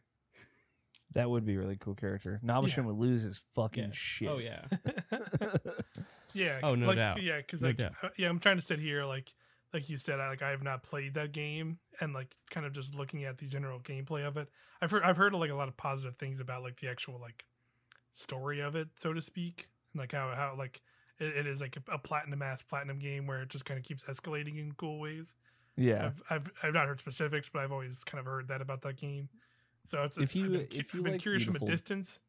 [1.13, 2.39] That would be a really cool character.
[2.43, 2.83] Nabashin Yeah.
[2.85, 3.91] would lose his fucking Yeah.
[3.91, 4.27] shit.
[4.29, 4.65] Oh yeah,
[6.33, 6.59] yeah.
[6.63, 7.21] Oh, no like, doubt.
[7.21, 7.93] Yeah, because No like doubt.
[8.01, 9.33] uh, yeah, I'm trying to sit here like
[9.73, 12.73] like you said, I like I have not played that game and like kind of
[12.73, 14.47] just looking at the general gameplay of it.
[14.81, 17.45] I've heard I've heard like a lot of positive things about like the actual like
[18.13, 20.81] story of it, so to speak, and like how how like
[21.19, 23.83] it, it is like a, a platinum ass platinum game where it just kind of
[23.85, 25.35] keeps escalating in cool ways.
[25.75, 26.05] yeah.
[26.07, 28.95] I've, I've I've not heard specifics, but I've always kind of heard that about that
[28.97, 29.27] game.
[29.85, 32.19] So it's If you- I've been, if you I've been like curious from a distance,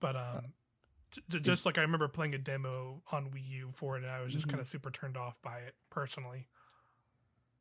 [0.00, 0.52] but um,
[1.10, 4.10] j- j- just like I remember playing a demo on Wii U for it, and
[4.12, 4.50] I was just Mhm.
[4.50, 6.48] kind of super turned off by it personally.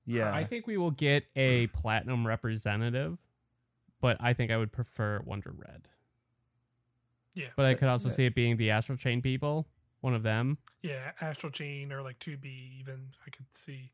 [0.05, 0.33] Yeah.
[0.33, 3.17] I think we will get a platinum representative,
[4.01, 5.87] but I think I would prefer Wonder Red.
[7.35, 8.15] Yeah, But I could also Yeah.
[8.15, 9.67] see it being the Astral Chain people,
[10.01, 10.57] one of them.
[10.81, 13.91] yeah, Astral Chain or like Two B even I could see.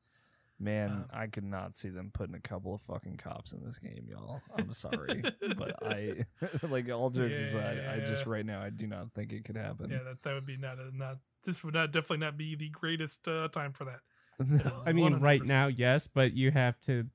[0.59, 3.79] Man, Um, I could not see them putting a couple of fucking cops in this
[3.79, 4.43] game, y'all.
[4.55, 5.23] I'm sorry,
[5.57, 6.25] but I
[6.69, 9.89] like all jokes aside, I just right now I do not think it could happen.
[9.89, 12.69] Yeah, that that would be not a, not this would not definitely not be the
[12.69, 14.01] greatest uh, time for that.
[14.85, 15.47] I mean, right 100%.
[15.47, 17.07] now, yes, but you have to.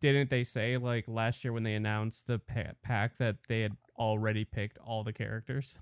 [0.00, 3.76] Didn't they say like last year when they announced the pa- pack that they had
[3.96, 5.78] already picked all the characters?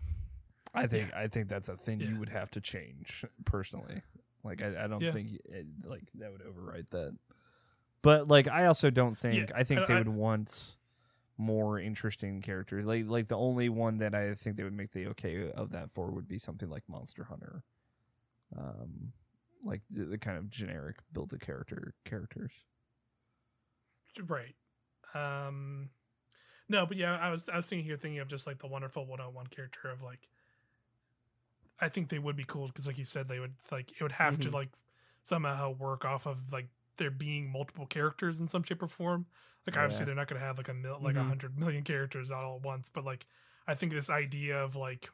[0.75, 2.09] I think I think that's a thing Yeah.
[2.09, 4.03] you would have to change personally.
[4.45, 5.13] Like I, I don't Yeah.
[5.13, 7.17] think it, like that would overwrite that.
[8.03, 10.77] But like I also don't think Yeah, I think I- they I- would want
[11.39, 12.85] more interesting characters.
[12.85, 15.91] Like like the only one that I think they would make the okay of that
[15.93, 17.65] for would be something like Monster Hunter.
[18.57, 19.13] Um
[19.65, 22.53] like the, the kind of generic build a character characters.
[24.27, 24.57] Right.
[25.15, 25.91] Um
[26.69, 29.07] no, but yeah, I was I was thinking here thinking of just like the wonderful
[29.07, 30.29] 101 character of like
[31.81, 34.13] I think they would be cool because like you said they would like it would
[34.13, 34.53] have to Mhm.
[34.53, 34.71] like
[35.23, 39.27] somehow work off of like there being multiple characters in some shape or form.
[39.67, 40.07] Like obviously Yeah.
[40.07, 41.23] they're not going to have like a mil- like a Mhm.
[41.23, 43.27] 100 million characters all at once, but like
[43.67, 45.11] I think this idea of like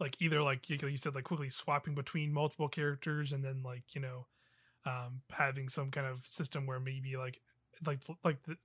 [0.00, 3.94] like either like you, you said like quickly swapping between multiple characters and then like
[3.94, 4.26] you know
[4.86, 7.40] um having some kind of system where maybe like
[7.86, 8.56] like like the,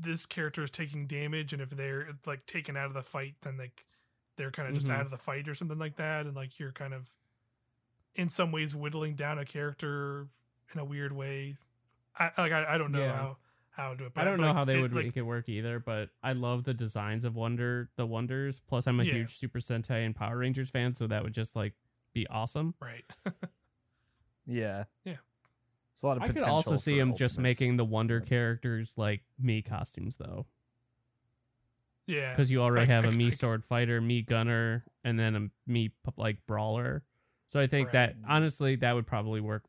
[0.00, 3.56] this character is taking damage and if they're like taken out of the fight then
[3.58, 3.84] like
[4.36, 4.94] they're kind of just Mhm.
[4.94, 7.08] out of the fight or something like that and like you're kind of
[8.14, 10.26] in some ways whittling down a character
[10.74, 11.56] in a weird way.
[12.18, 13.16] I like I, I don't know Yeah.
[13.16, 13.36] how
[13.70, 14.12] how to do it.
[14.16, 16.10] I don't but, know like, how they it- would like, make it work either, but
[16.22, 18.60] I love the designs of Wonder the Wonders.
[18.60, 19.14] Plus, I'm a Yeah.
[19.14, 21.72] huge Super Sentai and Power Rangers fan, so that would just like
[22.12, 22.74] be awesome.
[22.80, 23.04] right.
[24.46, 24.84] Yeah.
[25.04, 25.16] Yeah.
[25.94, 28.94] It's a lot of I could also see for him just making the Wonder characters
[28.96, 30.46] like Mii costumes though,
[32.06, 32.32] yeah.
[32.32, 35.36] because you already I- have I- a Mii I- sword fighter, Mii gunner, and then
[35.36, 37.04] a Mii like brawler.
[37.46, 39.64] So I think that honestly that would probably work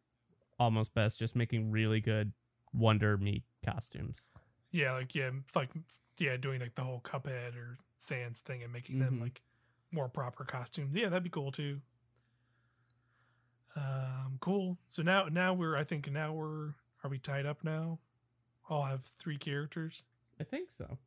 [0.59, 2.31] almost best, just making really good
[2.73, 4.27] Wonder Mii costumes.
[4.71, 5.69] Yeah, like yeah, like
[6.17, 9.21] yeah, doing like the whole Cuphead or Sans thing and making them Mhm.
[9.21, 9.41] like
[9.91, 10.95] more proper costumes.
[10.95, 11.81] Yeah, that'd be cool too.
[13.75, 14.77] Um, cool.
[14.89, 15.75] So now, now we're.
[15.75, 16.73] I think now we're.
[17.03, 17.99] Are we tied up now?
[18.69, 20.03] All have three characters.
[20.39, 20.97] I think so.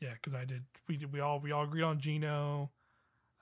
[0.00, 0.64] Yeah, because I did.
[0.88, 1.12] We did.
[1.12, 2.70] We all we all agreed on Gino,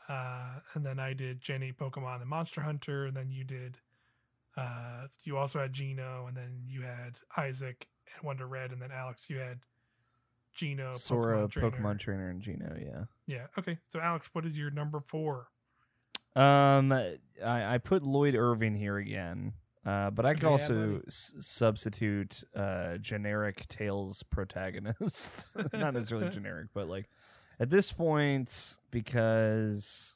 [0.08, 3.78] uh, and then I did Jenny, Pokemon, and Monster Hunter, and then you did.
[4.56, 8.90] Uh, you also had Gino, and then you had Isaac and Wonder Red, and then
[8.92, 9.60] Alex, you had
[10.54, 11.70] Gino, Sora, Pokemon Trainer.
[11.70, 12.76] Pokemon Trainer, and Gino.
[12.78, 13.04] Yeah.
[13.26, 13.46] Yeah.
[13.58, 13.78] Okay.
[13.88, 15.48] So Alex, what is your number four?
[16.34, 19.52] Um, I, I put Lloyd Irving here again,
[19.84, 20.52] uh, but I could Okay.
[20.52, 25.50] also s- substitute uh, generic Tales protagonist.
[25.72, 27.08] Not necessarily generic, but like
[27.60, 30.14] at this point, because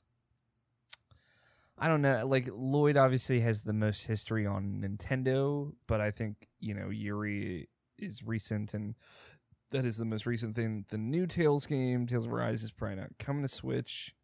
[1.78, 6.48] I don't know, like Lloyd obviously has the most history on Nintendo, but I think
[6.60, 7.68] you know Yuri
[7.98, 8.94] is recent and.
[9.70, 10.84] That is the most recent thing.
[10.90, 14.14] The new Tales game, Tales of Arise, is probably not coming to Switch.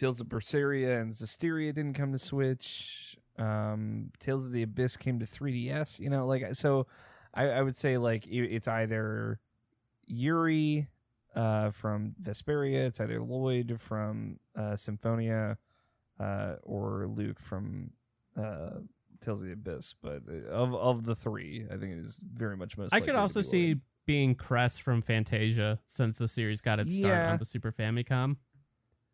[0.00, 3.18] Tales of Berseria and Zestiria didn't come to Switch.
[3.38, 6.00] Um, Tales of the Abyss came to 3DS.
[6.00, 6.86] You know, like so,
[7.34, 9.38] I, I would say like it's either
[10.06, 10.88] Yuri
[11.34, 15.58] uh, from Vesperia, it's either Lloyd from uh, Symphonia,
[16.18, 17.90] uh, or Luke from
[18.38, 18.70] uh,
[19.20, 19.94] Tales of the Abyss.
[20.02, 22.94] But of of the three, I think it is very much most.
[22.94, 23.80] I could also see Lloyd.
[24.06, 27.32] being Cress from Phantasia since the series got its start Yeah.
[27.32, 28.36] on the Super Famicom.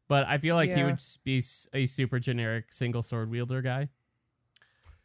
[0.08, 1.42] But I feel like he would be
[1.74, 3.88] a super generic single sword wielder guy.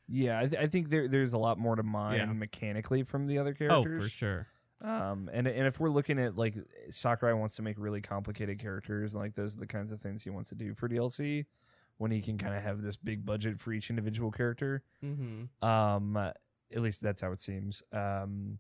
[0.08, 2.26] Yeah, I, th- I think there there's a lot more to mine Yeah.
[2.26, 3.98] mechanically from the other characters.
[4.00, 4.48] Oh, for sure.
[4.82, 6.56] Um, and and if we're looking at like
[6.90, 10.30] Sakurai wants to make really complicated characters, like those are the kinds of things he
[10.30, 11.46] wants to do for DLC,
[11.98, 14.84] when he can kind of have this big budget for each individual character.
[15.06, 15.66] Mm-hmm.
[15.68, 17.84] Um, at least that's how it seems.
[17.94, 18.58] Um,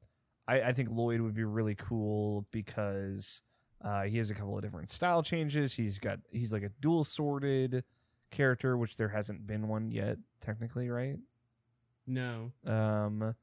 [0.48, 3.42] I, I think Lloyd would be really cool because
[3.84, 5.74] uh, he has a couple of different style changes.
[5.74, 7.84] He's got he's like a dual sworded
[8.32, 11.18] character, which there hasn't been one yet, technically, right?
[12.08, 12.52] No.
[12.66, 13.36] Um,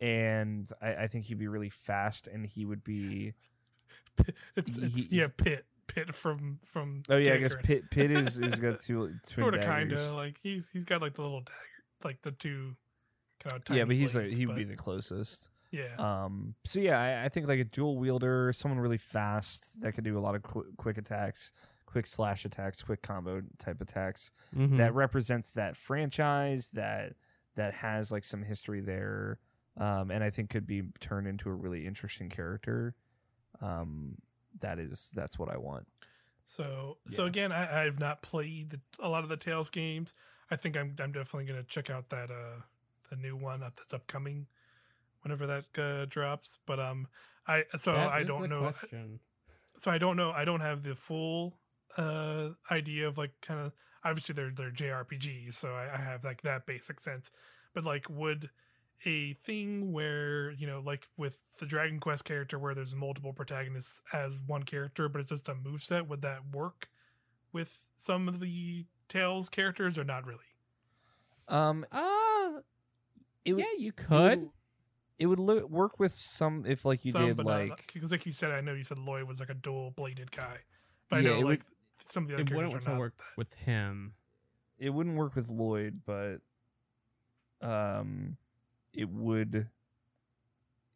[0.00, 3.34] and I, I think he'd be really fast, and he would be.
[4.56, 7.02] It's, it's He- yeah, Pit, Pit from from.
[7.08, 10.12] Oh yeah, I guess Pit Pit is is got two twin Sort of, kind of
[10.14, 11.58] like he's he's got like the little dagger,
[12.04, 12.76] like the two
[13.42, 13.76] kind of.
[13.76, 15.48] Yeah, but he's like blades, he would but- be the closest.
[15.74, 15.94] Yeah.
[16.24, 20.04] Um, so yeah, I, I think like a dual wielder, someone really fast that could
[20.04, 21.50] do a lot of qu- quick attacks,
[21.86, 24.76] quick slash attacks, quick combo type attacks Mhm.
[24.78, 27.14] that represents that franchise that
[27.56, 29.38] that has like some history there,
[29.76, 32.94] um, and I think could be turned into a really interesting character.
[33.60, 34.16] Um,
[34.60, 35.86] that is that's what I want.
[36.46, 40.14] So so again, I, I've not played the, a lot of the Tales games.
[40.50, 42.60] I think I'm I'm definitely gonna check out that uh
[43.10, 44.46] the new one up that's upcoming,
[45.24, 46.58] whenever that uh, drops.
[46.66, 47.08] But um,
[47.46, 48.70] I so That I don't know.
[48.70, 49.20] question.
[49.76, 50.30] So I don't know.
[50.30, 51.58] I don't have the full
[51.96, 53.72] uh idea of like kind of
[54.04, 57.30] obviously they're they're JRPGs, so I, I have like that basic sense.
[57.74, 58.50] But like, would
[59.04, 64.02] a thing where you know like with the Dragon Quest character where there's multiple protagonists
[64.12, 66.88] as one character, but it's just a move set, would that work
[67.52, 70.44] with some of the Tales characters or not really?
[71.48, 72.60] Um, Uh,
[73.44, 74.50] it would, yeah, you it could.
[75.18, 78.10] Would, it would lo- work with some if like you some, did but like because
[78.10, 80.58] like you said, I know you said Lloyd was like a dual bladed guy,
[81.08, 81.62] but Yeah, I it know would- like
[82.08, 82.98] some of the other It wouldn't characters to are not.
[83.00, 83.36] work that.
[83.36, 84.14] with him.
[84.78, 86.38] it wouldn't work with Lloyd, but
[87.62, 88.36] um,
[88.92, 89.68] it would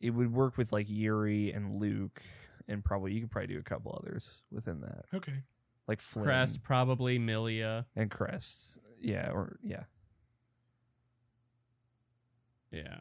[0.00, 2.20] it would work with like Yuri and Luke,
[2.68, 5.42] and probably you could probably do a couple others within that, Okay.
[5.86, 7.86] like Flynn Cress, probably Milla.
[7.96, 8.78] and Cress.
[9.00, 9.84] Yeah, or yeah,
[12.70, 12.98] Yeah,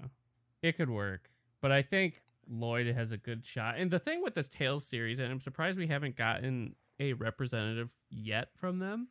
[0.62, 1.30] it could work,
[1.62, 3.76] but I think Lloyd has a good shot.
[3.78, 7.92] And the thing with the Tales series, and I'm surprised we haven't gotten a representative
[8.10, 9.10] yet from them.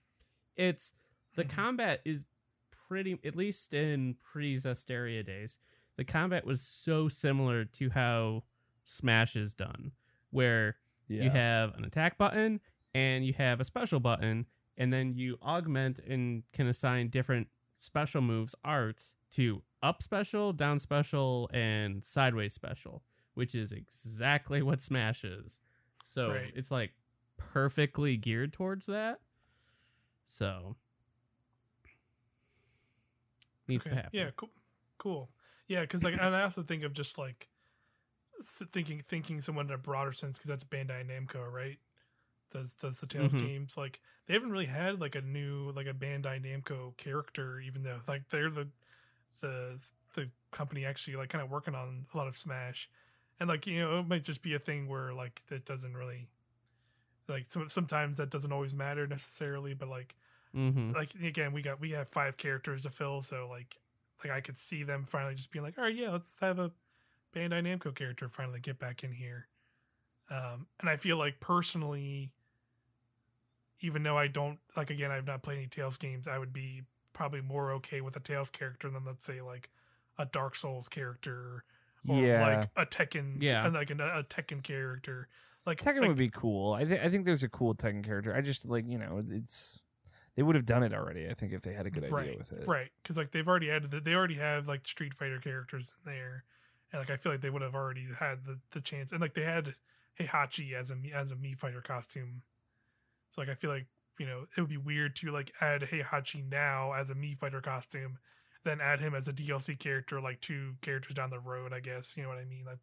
[0.57, 0.93] It's
[1.35, 1.51] the Mhm.
[1.51, 2.27] combat is
[2.71, 5.59] pretty, at least in pre Zestiria days,
[5.97, 8.45] the combat was so similar to how
[8.85, 9.93] Smash is done,
[10.31, 10.77] where
[11.09, 11.25] yeah.
[11.25, 12.61] you have an attack button
[12.95, 14.47] and you have a special button,
[14.77, 17.49] and then you augment and can assign different
[17.79, 23.03] special moves arts to up special, down special, and sideways special,
[23.35, 25.59] which is exactly what Smash is.
[26.05, 26.53] So Right.
[26.55, 26.93] it's like
[27.37, 29.21] perfectly geared towards that.
[30.27, 30.77] So
[33.69, 33.91] needs Okay.
[33.91, 34.11] to happen.
[34.19, 34.51] Yeah, cool.
[34.99, 35.31] Cool.
[35.69, 37.49] Yeah, because like, and I also think of just like
[38.73, 41.79] thinking thinking someone in a broader sense because that's Bandai Namco, right?
[42.53, 43.41] Does does the Tales Mhm.
[43.41, 47.83] games like they haven't really had like a new like a Bandai Namco character, even
[47.83, 48.69] though like they're the
[49.41, 49.81] the
[50.15, 52.89] the company actually like kind of working on a lot of Smash,
[53.41, 56.29] and like you know it might just be a thing where like it doesn't really
[57.29, 60.15] like some, sometimes that doesn't always matter necessarily, but like
[60.57, 60.93] Mm-hmm.
[60.93, 63.77] like again we got we have five characters to fill so like
[64.25, 66.71] like i could see them finally just being like all right yeah let's have a
[67.35, 69.49] bandai namco character finally get back in here
[70.31, 72.31] um and i feel like personally
[73.81, 76.83] even though i don't like again i've not played any tales games i would be
[77.17, 79.71] probably more okay with a tales character than let's say like
[80.19, 81.65] a dark souls character
[82.09, 83.67] or yeah, like a tekken Yeah.
[83.69, 85.29] like a, a tekken character
[85.67, 86.75] like Tekken like, would be cool.
[86.75, 88.35] I think I think there's a cool Tekken character.
[88.35, 89.81] I just like you know it's
[90.37, 91.29] they would have done it already.
[91.29, 92.69] I think if they had a good idea right, with it.
[92.69, 96.13] Right, because like they've already added, the, they already have like Street Fighter characters in
[96.13, 96.45] there,
[96.93, 99.35] and like I feel like they would have already had the, the chance, and like
[99.35, 99.75] they had
[100.21, 102.43] Heihachi as a Mi- as a Mii Fighter costume,
[103.31, 103.87] so like I feel like
[104.19, 107.61] you know it would be weird to like add Heihachi now as a Mii Fighter
[107.61, 108.19] costume,
[108.65, 111.73] then add him as a DLC character like two characters down the road.
[111.73, 112.65] I guess you know what I mean.
[112.67, 112.79] Like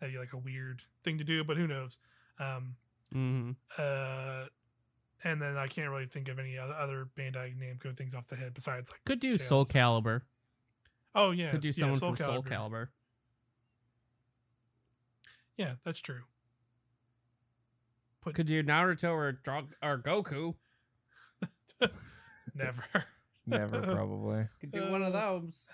[0.00, 1.98] that'd be like a weird thing to do, but who knows.
[2.38, 2.76] Um,
[3.14, 3.50] Mm-hmm.
[3.76, 4.46] uh,
[5.22, 8.54] and then I can't really think of any other, Bandai Namco things off the head
[8.54, 9.46] besides like Could do Tales.
[9.46, 10.22] Soul Calibur.
[11.14, 12.48] Oh yeah, Could do yeah, someone Soul from Soul Calibur.
[12.70, 12.88] Calibur.
[15.56, 16.22] Yeah, that's true.
[18.22, 20.54] Put Could do Naruto or Dra- or Goku.
[22.54, 22.84] never.
[23.46, 24.44] Never probably.
[24.60, 25.68] Could do one of uh, those.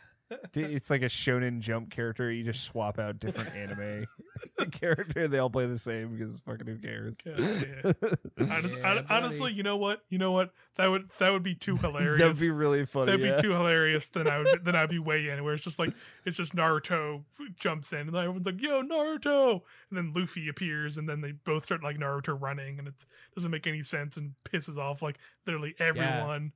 [0.52, 2.30] D- It's like a Shonen Jump character.
[2.30, 4.06] You just swap out different anime
[4.72, 5.28] character.
[5.28, 7.16] They all play the same because fucking who cares?
[7.24, 7.92] God, yeah.
[8.54, 10.02] Honest, Yeah, hon- honestly, you know what?
[10.10, 10.52] You know what?
[10.76, 12.20] That would that would be too hilarious.
[12.20, 13.06] That'd be really funny.
[13.06, 13.36] That'd yeah.
[13.36, 14.10] be too hilarious.
[14.10, 15.42] Then I would then I'd be way in.
[15.44, 15.92] Where it's just like
[16.24, 17.24] it's just Naruto
[17.58, 21.32] jumps in, and then everyone's like, "Yo, Naruto!" And then Luffy appears, and then they
[21.32, 25.18] both start like Naruto running, and it doesn't make any sense and pisses off like
[25.46, 26.52] literally everyone.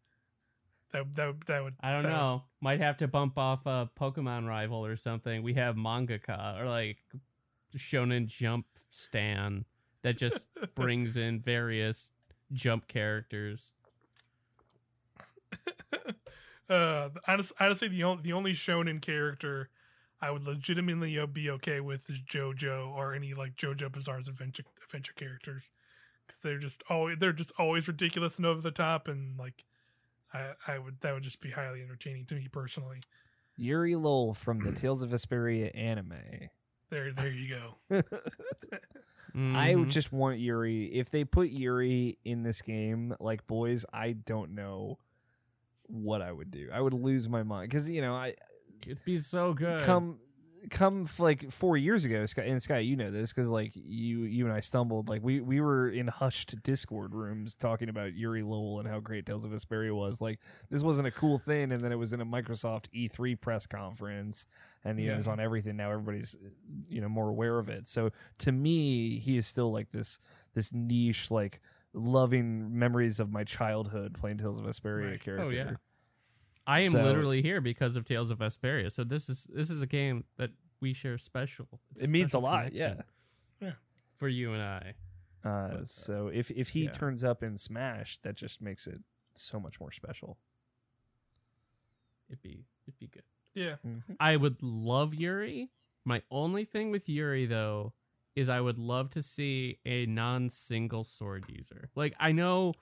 [0.93, 2.43] That that that would I don't that would- know.
[2.61, 5.43] Might have to bump off a Pokemon rival or something.
[5.43, 6.99] We have mangaka or like
[7.77, 9.65] Shonen Jump Stan
[10.03, 12.13] that just brings in various
[12.53, 13.73] jump characters.
[16.71, 19.71] uh, honest, honestly, the only the only shonen character
[20.21, 24.65] I would legitimately uh, be okay with is JoJo or any like JoJo Bizarre's adventure
[24.85, 25.73] adventure characters
[26.27, 29.65] because they're just always they're just always ridiculous and over the top and like
[30.33, 33.01] I I would that would just be highly entertaining to me personally.
[33.57, 36.15] Yuri Lowell from the Tales of Vesperia anime.
[36.91, 37.75] There there you go.
[39.35, 39.79] I Mhm.
[39.81, 40.85] would just want Yuri.
[40.95, 44.99] If they put Yuri in this game, like boys, I don't know
[45.87, 46.69] what I would do.
[46.73, 48.35] I would lose my mind because you know I
[48.87, 49.81] It'd be so good.
[49.83, 50.19] come
[50.71, 54.45] come like four years ago, Sky, and Sky, you know this because like you you
[54.45, 58.79] and I stumbled like we we were in hushed Discord rooms talking about Yuri Lowell
[58.81, 60.21] and how great Tales of Vesperia was.
[60.21, 60.39] Like
[60.71, 64.47] this wasn't a cool thing, and then it was in a Microsoft E3 press conference,
[64.85, 65.77] and you know it was on everything.
[65.77, 66.37] Now everybody's
[66.89, 67.87] you know more aware of it.
[67.87, 70.19] So to me, he is still like this
[70.55, 71.61] this niche like
[71.95, 75.21] loving memories of my childhood playing Tales of Vesperia Right.
[75.21, 75.47] character.
[75.47, 75.73] Oh, yeah.
[76.67, 78.91] I am So- literally here because of Tales of Vesperia.
[78.91, 81.81] So this is this is a game that we share special.
[81.93, 83.05] It's It means a lot, connection
[83.61, 83.73] Yeah.
[84.17, 84.95] For you and I.
[85.45, 86.93] Uh, But, so if if he yeah.
[86.93, 89.01] turns up in Smash, that just makes it
[89.35, 90.39] so much more special.
[92.29, 93.23] It'd be it'd be good.
[93.55, 93.77] Yeah.
[94.19, 95.71] I would love Yuri.
[96.05, 97.93] My only thing with Yuri though
[98.35, 101.91] is I would love to see a non-single sword user.
[101.95, 102.75] Like I know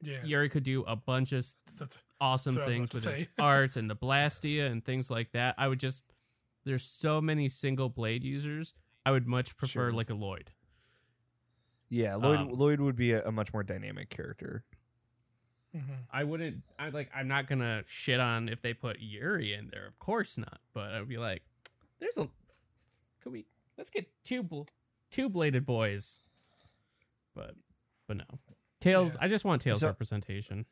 [0.00, 0.22] Yeah.
[0.24, 3.14] Yuri could do a bunch of That's, that's awesome That's what I was things with
[3.16, 3.28] his say.
[3.38, 5.54] arts and the Blastia and things like that.
[5.58, 6.04] I would just
[6.64, 8.74] there's so many single blade users.
[9.04, 9.92] I would much prefer Sure.
[9.92, 10.50] like a Lloyd.
[11.90, 14.64] Yeah, Lloyd Um, Lloyd would be a, a much more dynamic character.
[15.76, 15.82] mhm.
[16.10, 16.62] I wouldn't.
[16.78, 17.10] I like.
[17.14, 19.86] I'm not gonna shit on if they put Yuri in there.
[19.86, 20.60] Of course not.
[20.72, 21.42] But I'd be like,
[22.00, 22.28] there's a.
[23.22, 23.46] Could we?
[23.76, 24.62] Let's get two bl-
[25.10, 26.20] two bladed boys.
[27.34, 27.54] But
[28.08, 28.24] but no.
[28.80, 29.12] Tales.
[29.12, 29.18] Yeah.
[29.24, 30.64] I just want Tales So- representation.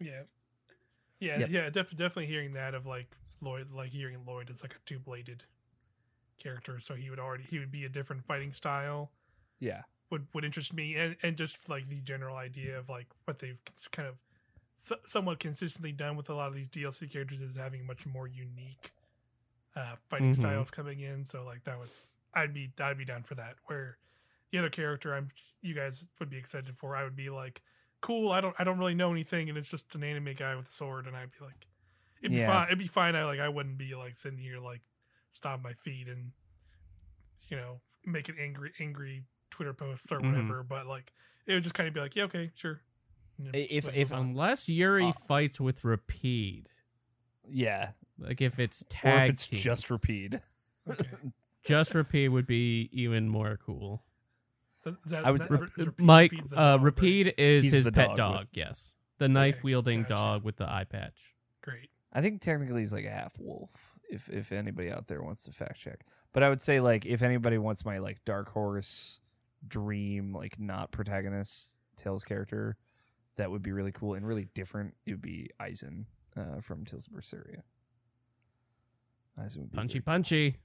[0.00, 0.22] Yeah.
[1.20, 1.50] Yeah, Yep.
[1.50, 4.98] yeah, def- definitely hearing that of like Lloyd, like hearing Lloyd as like a two
[4.98, 5.42] bladed
[6.38, 9.12] character, so he would already he would be a different fighting style
[9.58, 13.38] Yeah, would would interest me, and and just like the general idea of like what
[13.38, 13.60] they've
[13.92, 14.16] kind of
[14.74, 18.26] so, somewhat consistently done with a lot of these DLC characters is having much more
[18.26, 18.92] unique
[19.76, 20.36] uh, fighting Mhm.
[20.36, 21.24] styles coming in.
[21.26, 21.90] So like that would
[22.32, 23.56] I'd be I'd be down for that.
[23.66, 23.98] Where
[24.50, 27.62] the other character I'm you guys would be excited for, I would be like,
[28.00, 28.32] cool.
[28.32, 30.70] I don't I don't really know anything, and it's just an anime guy with a
[30.70, 31.66] sword, and I'd be like,
[32.22, 32.46] it'd be Yeah.
[32.46, 32.66] fine.
[32.68, 33.14] It'd be fine.
[33.16, 34.80] I like I wouldn't be like sitting here like
[35.30, 36.32] stomp my feet and
[37.48, 40.30] you know making angry angry Twitter posts or Mhm.
[40.32, 40.62] whatever.
[40.62, 41.12] But like
[41.46, 42.80] it would just kind of be like, yeah, okay, sure.
[43.38, 44.28] And then If- if- on.
[44.30, 46.68] Unless Yuri Uh, fights with Repede.
[47.48, 50.40] Yeah, Like if it's or tag if it's team, just Repede.
[50.88, 51.08] okay.
[51.64, 54.04] just Repede would be even more cool.
[54.82, 57.34] So that, I would- that, Rap- Repede- Mike, Repede's the uh, dog, right?
[57.38, 58.38] Is He's his pet dog dog.
[58.40, 60.14] with- yes, the knife wielding gotcha.
[60.14, 61.34] dog with the eye patch.
[61.62, 61.90] Great.
[62.12, 63.70] I think technically he's like a half wolf.
[64.10, 66.00] If if anybody out there wants to fact check,
[66.32, 69.20] but I would say like if anybody wants my like dark horse
[69.68, 72.76] dream like not protagonist Tales character,
[73.36, 74.94] that would be really cool and really different.
[75.06, 77.60] It would be Eizen uh, from Tales of Berseria.
[79.38, 80.56] Eizen would be Punchy, very- punchy.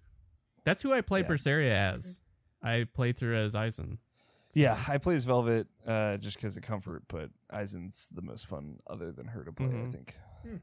[0.63, 1.27] That's who I play Yeah.
[1.27, 2.21] Berseria as.
[2.63, 3.97] I play through as Eizen.
[4.55, 8.79] Yeah, I play as Velvet uh, just because of comfort, but Eizen's the most fun
[8.87, 9.67] other than her to play.
[9.67, 9.91] I Mhm.
[9.91, 10.57] think Hmm.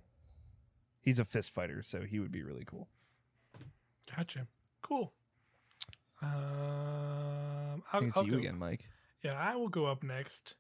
[1.01, 2.89] he's a fist fighter, so he would be really cool.
[4.17, 4.47] Gotcha.
[4.81, 5.13] Cool.
[6.23, 6.31] Um,
[7.93, 8.39] I I'll, think it's I'll you go.
[8.39, 8.89] again, Mike.
[9.23, 10.55] Yeah, I will go up next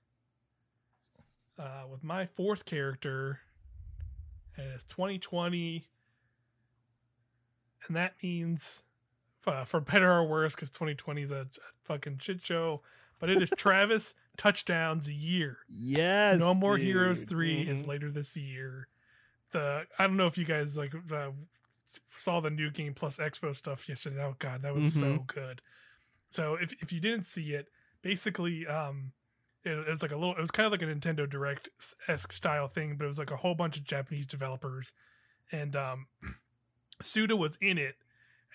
[1.58, 3.40] uh, with my fourth character,
[4.56, 5.86] and it's 2020,
[7.86, 8.82] and that means
[9.46, 11.46] uh, for better or worse, because 2020 is a, a
[11.84, 12.82] fucking shit show.
[13.22, 15.58] But it is Travis touchdowns year.
[15.68, 16.40] Yes.
[16.40, 17.70] no more Heroes 3 Mm-hmm.
[17.70, 18.88] is later this year.
[19.52, 21.30] The I don't know if you guys like uh,
[22.16, 24.20] saw the new game plus expo stuff yesterday.
[24.20, 25.26] Oh god, that was so Mhm.
[25.28, 25.62] good.
[26.30, 27.68] So if if you didn't see it,
[28.02, 29.12] basically um
[29.64, 31.68] it, it was like a little it was kind of like a Nintendo Direct
[32.08, 34.92] esque style thing, but it was like a whole bunch of Japanese developers
[35.52, 36.06] and um
[37.02, 37.94] Suda was in it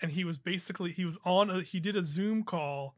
[0.02, 2.96] and he was basically he was on a, he did a Zoom call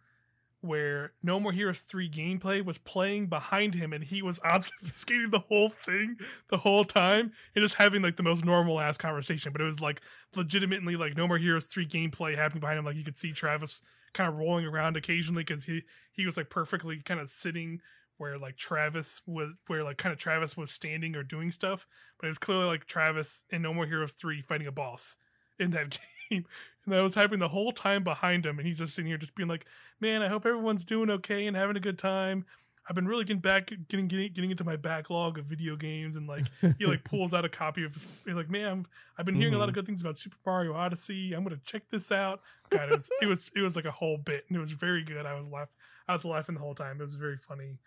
[0.62, 5.40] where No More Heroes 3 gameplay was playing behind him and he was obfuscating the
[5.40, 6.16] whole thing
[6.48, 9.52] the whole time and just having like the most normal ass conversation.
[9.52, 10.00] But it was like
[10.36, 12.84] legitimately like No More Heroes 3 gameplay happening behind him.
[12.84, 13.82] Like you could see Travis
[14.12, 15.82] kind of rolling around occasionally because he,
[16.12, 17.80] he was like perfectly kind of sitting
[18.18, 21.86] where like Travis was, where like kind of Travis was standing or doing stuff.
[22.18, 25.16] But it was clearly like Travis in No More Heroes 3 fighting a boss
[25.58, 25.98] in that
[26.30, 26.44] game.
[26.84, 28.58] And that was happening the whole time behind him.
[28.58, 29.66] And he's just sitting here just being like,
[30.00, 32.46] man, I hope everyone's doing okay and having a good time.
[32.88, 36.26] I've been really getting back, getting getting, getting into my backlog of video games, and
[36.26, 36.46] like
[36.78, 37.94] he like pulls out a copy of.
[38.24, 38.84] He's like, man,
[39.16, 41.32] I've been hearing a lot of good things about Super Mario Odyssey.
[41.32, 42.40] I'm gonna check this out.
[42.70, 45.04] God, it was it was it was like a whole bit, and it was very
[45.04, 45.24] good.
[45.24, 45.68] I was laugh,
[46.08, 47.00] I was laughing the whole time.
[47.00, 47.78] It was very funny.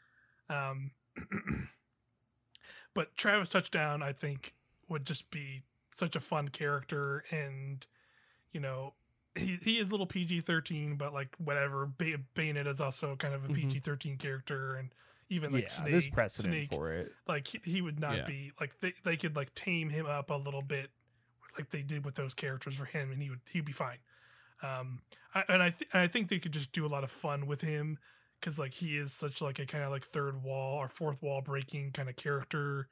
[0.50, 0.92] Um,
[2.94, 4.54] but Travis Touchdown, I think,
[4.88, 7.86] would just be such a fun character, and
[8.54, 8.94] you know,
[9.36, 11.86] he he is a little PG thirteen, but like whatever.
[11.86, 13.56] Bay- Bayonet is also kind of a Mhm.
[13.56, 14.94] PG thirteen character, and
[15.30, 17.12] even like yeah, Snake, there's precedent Snake, for it.
[17.28, 18.26] like he, he would not Yeah.
[18.26, 20.92] be like they they could like tame him up a little bit,
[21.58, 23.98] like they did with those characters for him, and he would he'd be fine.
[24.62, 25.02] Um,
[25.36, 27.62] I, and I th- I think they could just do a lot of fun with
[27.62, 27.98] him
[28.40, 31.42] because like he is such like a kind of like third wall or fourth wall
[31.42, 32.88] breaking kind of character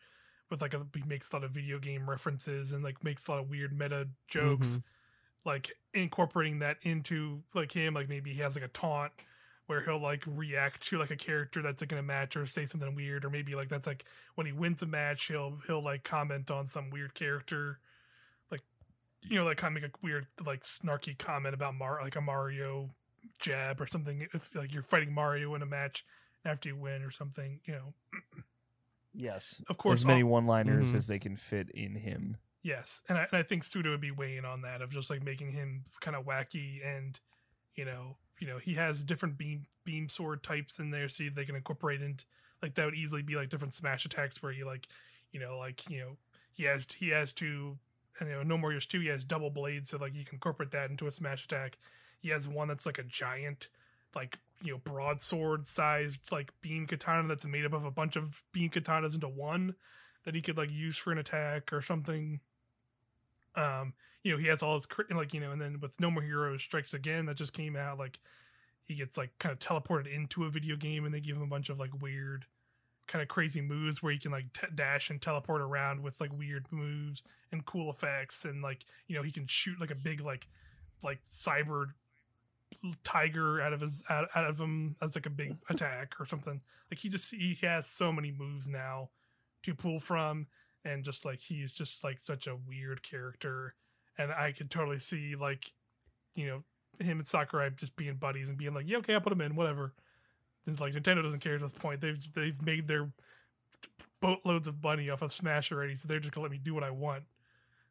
[0.50, 3.32] with like a he makes a lot of video game references and like makes a
[3.32, 4.84] lot of weird meta jokes Mhm.
[5.46, 9.12] Like incorporating that into like him like maybe he has like a taunt
[9.68, 12.66] where he'll like react to like a character that's like in a match or say
[12.66, 14.06] something weird or maybe like that's like
[14.36, 17.80] when he wins a match he'll he'll like comment on some weird character
[18.52, 18.62] like
[19.22, 22.22] you know like kind of make a weird like snarky comment about Mar like a
[22.22, 22.90] Mario
[23.40, 26.06] jab or something if like you're fighting Mario in a match
[26.46, 27.94] after you win or something you know
[29.14, 30.96] Yes, of course as many all- one-liners Mhm.
[30.96, 32.38] as they can fit in him.
[32.64, 35.24] Yes, and I, and I think Suda would be weighing on that of just like
[35.24, 37.20] making him kind of wacky and
[37.76, 41.46] you know you know he has different beam beam sword types in there, so they
[41.46, 42.26] can incorporate into
[42.62, 44.88] like that would easily be like different smash attacks where he like
[45.32, 46.18] you know like you know
[46.54, 47.78] he has he has to
[48.20, 50.36] and you know no more heroes two he has double blades so like you can
[50.36, 51.78] incorporate that into a smash attack.
[52.20, 53.70] He has one that's like a giant
[54.16, 58.44] like you know broadsword sized like beam katana that's made up of a bunch of
[58.52, 59.74] beam katanas into one
[60.26, 62.40] that he could like use for an attack or something
[63.56, 66.24] um you know he has all his like you know and then with no more
[66.24, 68.20] heroes strikes again that just came out like
[68.86, 71.48] he gets like kind of teleported into a video game and they give him a
[71.48, 72.46] bunch of like weird
[73.08, 76.32] kind of crazy moves where he can like t- dash and teleport around with like
[76.38, 80.22] weird moves and cool effects and like you know he can shoot like a big
[80.22, 80.48] like
[81.04, 81.88] like cyber
[83.04, 86.62] tiger out of his out, out of him as like a big attack or something.
[86.90, 89.10] Like he just he has so many moves now
[89.64, 90.48] to pull from,
[90.86, 93.76] and just like he's just like such a weird character,
[94.18, 95.72] and I could totally see like,
[96.36, 96.64] you know,
[97.00, 99.56] him and Sakurai just being buddies and being like, yeah, okay, I'll put him in,
[99.56, 99.94] whatever.
[100.66, 102.02] And like Nintendo doesn't care at this point.
[102.02, 103.12] They've they've made their
[104.22, 106.84] boatloads of money off of Smash already, so they're just gonna let me do what
[106.84, 107.24] I want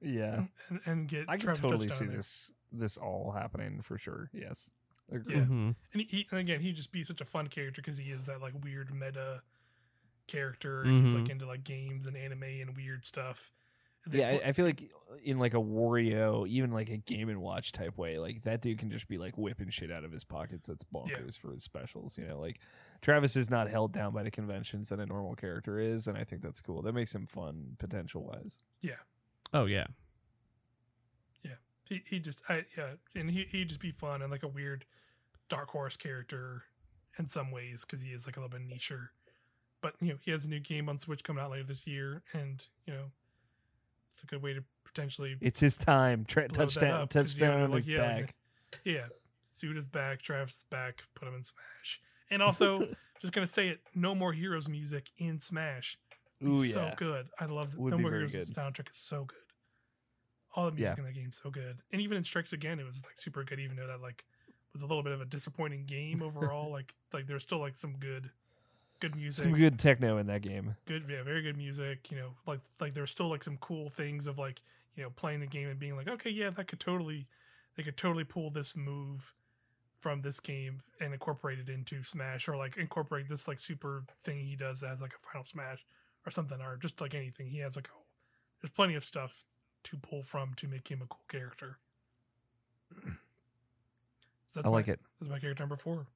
[0.01, 1.25] Yeah, and, and get.
[1.29, 2.17] I can totally Touchdown see there.
[2.17, 4.31] this this all happening for sure.
[4.33, 4.71] Yes.
[5.13, 5.35] Agree.
[5.35, 5.41] Yeah.
[5.41, 5.75] Mhm.
[5.93, 8.27] And, he, he, and again, he'd just be such a fun character because he is
[8.27, 9.43] that like weird meta
[10.31, 10.83] character.
[10.83, 11.31] and He's like Mhm.
[11.31, 13.53] into like games and anime and weird stuff.
[14.07, 14.91] They Yeah, pl- I, I feel like
[15.23, 18.79] in like a Wario, even like a Game and Watch type way, like that dude
[18.79, 20.69] can just be like whipping shit out of his pockets.
[20.69, 22.17] That's bonkers for his specials.
[22.17, 22.61] You know, like
[23.03, 26.25] Travis is not held down by the conventions that a normal character is, and I
[26.25, 26.81] think that's cool.
[26.81, 28.59] That makes him fun potential wise.
[28.81, 28.97] Yeah.
[29.53, 29.89] Oh yeah.
[31.43, 31.57] Yeah.
[31.85, 34.85] He, he just I yeah, and he he'd just be fun and like a weird
[35.49, 36.63] dark horse character
[37.19, 39.09] in some ways because he is like a little bit nicher.
[39.83, 42.23] But you know, he has a new game on Switch coming out later this year,
[42.33, 43.05] and you know,
[44.15, 46.25] it's a good way to potentially It's his time.
[46.27, 48.35] Tra- touchdown, up, touchdown like, is yeah, back.
[48.85, 49.07] Yeah,
[49.45, 52.01] Suda's back, Travis is back, put him in Smash.
[52.31, 52.87] And also,
[53.21, 55.97] just gonna say it, no more Heroes music in Smash.
[56.47, 57.29] Ooh so yeah, good.
[57.39, 58.49] I love Would No More Heroes good.
[58.49, 59.37] soundtrack is so good.
[60.55, 61.01] All the music Yeah.
[61.01, 61.79] in that game is so good.
[61.93, 64.25] And even in Strikes Again, it was like super good, even though that like
[64.73, 66.71] was a little bit of a disappointing game overall.
[66.71, 68.31] like like there's still like some good
[69.01, 69.45] good music.
[69.45, 70.77] some good techno in that game.
[70.87, 72.11] good yeah, very good music.
[72.11, 74.61] You know, like like there's still like some cool things of like,
[74.97, 77.27] you know, playing the game and being like, okay, yeah, that could totally
[77.77, 79.33] they could totally pull this move
[79.99, 84.39] from this game and incorporate it into Smash or like incorporate this like super thing
[84.39, 85.85] he does as like a final Smash
[86.27, 87.49] or something or just like anything.
[87.49, 87.91] He has like a
[88.61, 89.45] there's plenty of stuff
[89.85, 91.79] to pull from to make him a cool character.
[94.53, 95.01] So I like my, it.
[95.21, 96.09] That's my character number four.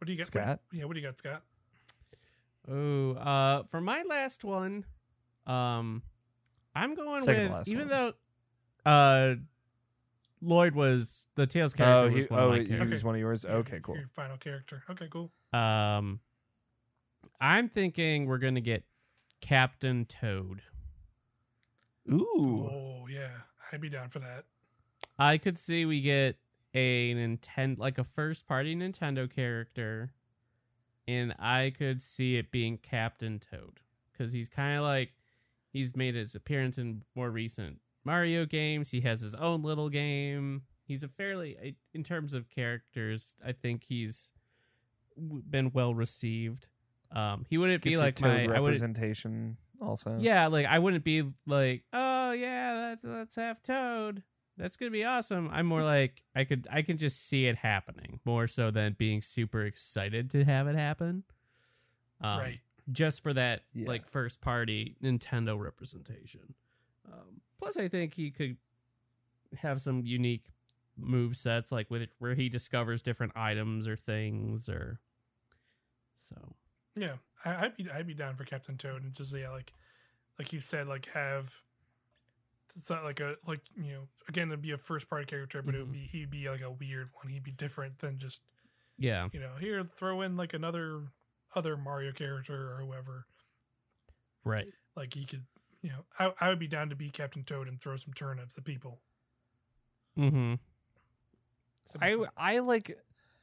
[0.00, 0.60] What do you got, Scott?
[0.72, 1.42] yeah, what do you got, Scott?
[2.70, 4.84] Oh, uh, for my last one,
[5.46, 6.02] um,
[6.74, 8.12] I'm going Second with even one.
[8.84, 9.34] though, uh,
[10.40, 12.90] Lloyd was the Tales character Oh, was he, one oh, of my he characters.
[12.90, 13.44] was one of yours.
[13.44, 13.96] Okay, cool.
[13.96, 14.82] Your final character.
[14.90, 15.30] Okay, cool.
[15.52, 16.20] Um,
[17.40, 18.84] I'm thinking we're gonna get
[19.42, 20.62] Captain Toad.
[22.10, 23.30] Ooh, Oh yeah,
[23.72, 24.44] I'd be down for that.
[25.18, 26.36] I could see we get
[26.74, 30.12] a Nintendo, like a first party Nintendo character,
[31.08, 33.80] and I could see it being Captain Toad
[34.12, 35.12] because he's kind of like
[35.72, 38.90] he's made his appearance in more recent Mario games.
[38.90, 40.62] He has his own little game.
[40.84, 44.32] He's a fairly, in terms of characters, I think he's
[45.16, 46.66] been well received.
[47.12, 50.16] Um, he wouldn't Gets be like my, I representation also.
[50.20, 54.22] yeah, like I wouldn't be like, oh yeah, let's let's have Toad.
[54.60, 55.48] That's gonna be awesome.
[55.50, 59.22] I'm more like I could I can just see it happening more so than being
[59.22, 61.24] super excited to have it happen.
[62.20, 62.60] Um, right.
[62.92, 63.88] Just for that Yeah.
[63.88, 66.54] like first party Nintendo representation.
[67.10, 68.58] Um, plus, I think he could
[69.56, 70.46] have some unique
[70.96, 75.00] move sets, like with where he discovers different items or things, or
[76.16, 76.54] so.
[76.94, 77.14] Yeah,
[77.44, 79.72] I, I'd be I'd be down for Captain Toad and just yeah, like
[80.38, 81.54] like you said, like have
[82.76, 85.74] it's not like a like you know again it'd be a first party character, but
[85.74, 85.80] it Mhm.
[85.82, 87.28] would be he'd be like a weird one.
[87.28, 88.42] He'd be different than just
[88.98, 89.28] Yeah.
[89.32, 91.08] you know here throw in like another
[91.54, 93.26] other Mario character or whoever.
[94.44, 94.68] Right.
[94.96, 95.46] Like he could
[95.82, 98.56] you know I I would be down to be Captain Toad and throw some turnips
[98.58, 99.00] at people.
[100.18, 100.54] Mm-hmm.
[102.00, 102.28] I fun.
[102.36, 102.98] I like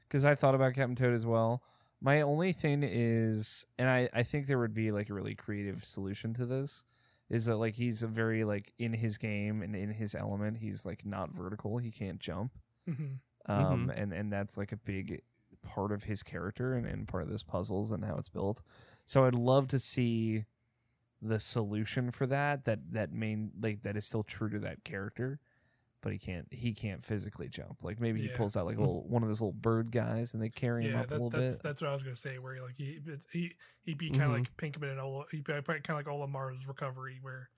[0.08, 1.62] because I thought about Captain Toad as well.
[2.00, 5.84] My only thing is, and I I think there would be like a really creative
[5.84, 6.84] solution to this,
[7.30, 10.86] is that like he's a very like in his game and in his element, he's
[10.86, 11.78] like not vertical.
[11.78, 12.54] He can't jump.
[12.90, 13.20] Mhm.
[13.48, 15.22] Um, and and that's like a big
[15.62, 18.62] part of his character and, and part of this puzzles and how it's built.
[19.06, 20.46] So I'd love to see
[21.22, 25.40] the solution for that that that main like that is still true to that character
[26.02, 28.38] but he can't he can't physically jump like maybe he Yeah.
[28.38, 30.94] pulls out like a little one of those little bird guys and they carry him
[30.94, 32.38] Yeah, up a little that's bit that's what I was gonna say.
[32.40, 33.00] Where like he
[33.32, 33.54] he
[33.84, 34.34] he'd be kind of Mhm.
[34.34, 37.50] like Pikmin and Ola, he'd be kind of like Olimar's recovery, where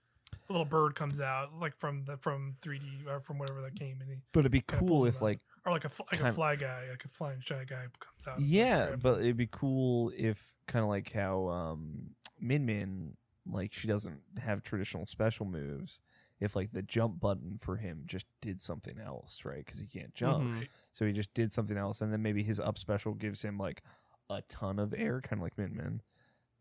[0.48, 3.99] a little bird comes out like from the from 3D or from whatever that came,
[4.02, 6.88] and he but it'd be cool if like or like a like a fly guy,
[6.90, 8.40] like a flying shy guy comes out.
[8.41, 9.22] yeah but him.
[9.22, 14.61] it'd be cool if kind of like how um min min like she doesn't have
[14.64, 15.99] traditional special moves
[16.40, 20.14] if like the jump button for him just did something else right because he can't
[20.14, 20.68] jump Mhm.
[20.94, 23.84] So he just did something else, and then maybe his up special gives him like
[24.30, 26.02] a ton of air, kind of like Min Min.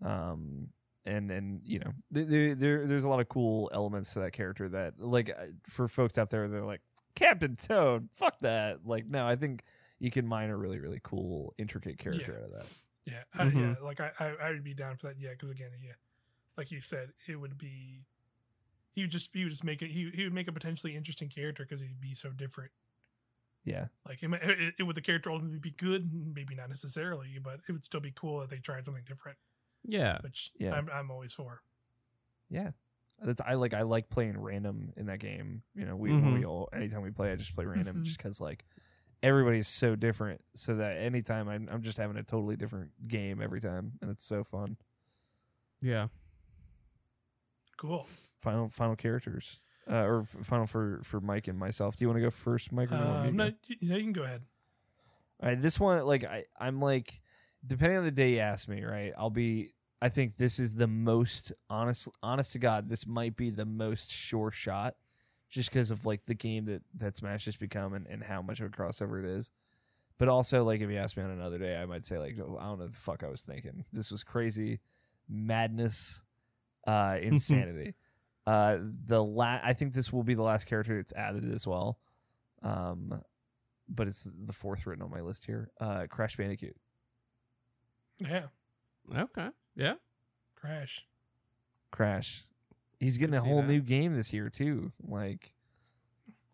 [0.03, 0.69] Um,
[1.05, 4.69] and and you know, there, there there's a lot of cool elements to that character
[4.69, 6.83] that like uh, for folks out there, they're like
[7.15, 8.85] Captain Toad, fuck that.
[8.87, 9.63] Like, no, I think
[9.99, 12.39] you can mine a really really cool intricate character Yeah.
[12.39, 12.67] out of that.
[13.07, 13.61] Yeah, I, Mhm.
[13.61, 13.75] yeah.
[13.83, 15.19] Like I, I, I would be down for that.
[15.19, 15.93] Yeah, because again, yeah,
[16.59, 18.05] like you said, it would be
[18.99, 21.29] he would just he would just make it he he would make a potentially interesting
[21.29, 22.73] character because he'd be so different.
[23.65, 23.87] Yeah.
[24.07, 27.73] Like it, it, it would the character ultimately be good, maybe not necessarily, but it
[27.73, 29.39] would still be cool if they tried something different,
[29.85, 30.19] Yeah.
[30.23, 30.73] which Yeah.
[30.75, 31.63] I'm I'm always for.
[32.51, 32.71] Yeah.
[33.23, 35.63] That's I like I like playing random in that game.
[35.75, 36.35] You know, we, Mhm.
[36.35, 38.05] we all anytime we play I just play random Mhm.
[38.05, 38.65] just cuz like
[39.23, 43.61] everybody's so different so that anytime I'm, I'm just having a totally different game every
[43.61, 44.77] time and it's so fun.
[45.83, 46.09] Yeah.
[47.79, 48.07] Cool.
[48.43, 49.61] Final final characters.
[49.91, 51.97] Uh, or final for for Mike and myself.
[51.97, 52.93] Do you want to go first, Mike?
[52.93, 54.43] Or do you want me Um, no, you, you can go ahead.
[55.43, 57.21] All right, this one, like I, I'm like,
[57.67, 59.13] depending on the day you ask me, right?
[59.17, 59.73] I'll be.
[60.03, 62.89] I think this is the most honest, honest to God.
[62.89, 64.97] This might be the most sure shot,
[65.49, 68.61] just because of like the game that that Smash has become and, and how much
[68.61, 69.51] of a crossover it is.
[70.19, 72.59] But also, like, if you ask me on another day, I might say like, oh,
[72.61, 73.85] I don't know what the fuck I was thinking.
[73.93, 74.81] This was crazy,
[75.29, 76.21] madness,
[76.91, 77.95] uh, insanity.
[78.47, 81.99] uh, the la- I think this will be the last character that's added as well.
[82.63, 83.23] Um,
[83.89, 85.71] but it's the fourth written on my list here.
[85.81, 86.77] Uh, Crash Bandicoot.
[88.19, 88.47] Yeah,
[89.17, 89.49] Okay.
[89.77, 89.95] Yeah.
[90.57, 91.07] Crash.
[91.91, 92.45] Crash.
[92.99, 93.69] He's getting a whole that.
[93.69, 94.91] new game this year too.
[95.07, 95.53] Like,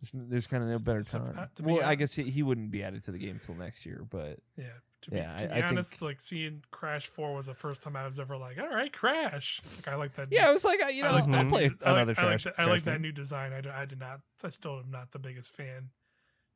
[0.01, 1.49] there's, there's kind of no better So, uh, time.
[1.55, 3.87] to be well, I guess he, he wouldn't be added to the game till next
[3.87, 4.65] year, but Yeah.
[5.05, 7.55] To be, Yeah, to I- be I think- honest, like seeing Crash Four was the
[7.55, 9.61] first time I was ever like, all right, Crash.
[9.77, 10.29] Like I like that.
[10.31, 11.49] yeah, I was like, I- you know, I like I'll that.
[11.49, 12.45] play new- I like- another I like, Crash.
[12.45, 13.53] that, I like that new design.
[13.53, 14.21] I, do- I did not.
[14.43, 15.91] I still am not the biggest fan.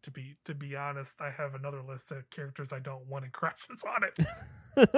[0.05, 3.31] To be to be honest, I have another list of characters I don't want, in
[3.33, 4.19] Crash is on it.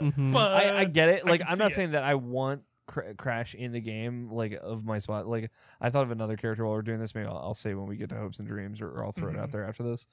[0.00, 0.32] Mhm.
[0.32, 1.24] But I, I get it.
[1.24, 1.74] Like, I'm see not it.
[1.74, 5.28] saying that I want Cra- Crash in the game, like of my spot.
[5.28, 5.50] Like,
[5.80, 7.14] I thought of another character while we're doing this.
[7.14, 9.30] Maybe I'll, I'll say when we get to hopes and dreams, or, or I'll throw
[9.30, 9.52] it out Mhm.
[9.52, 10.06] there after this.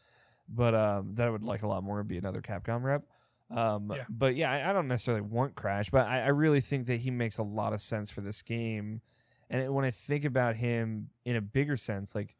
[0.49, 3.03] But um, that I would like a lot more would be another Capcom rep.
[3.49, 4.03] Um, Yeah.
[4.09, 7.11] But yeah, I, I don't necessarily want Crash, but I, I really think that he
[7.11, 9.01] makes a lot of sense for this game.
[9.49, 12.35] And when I think about him in a bigger sense, like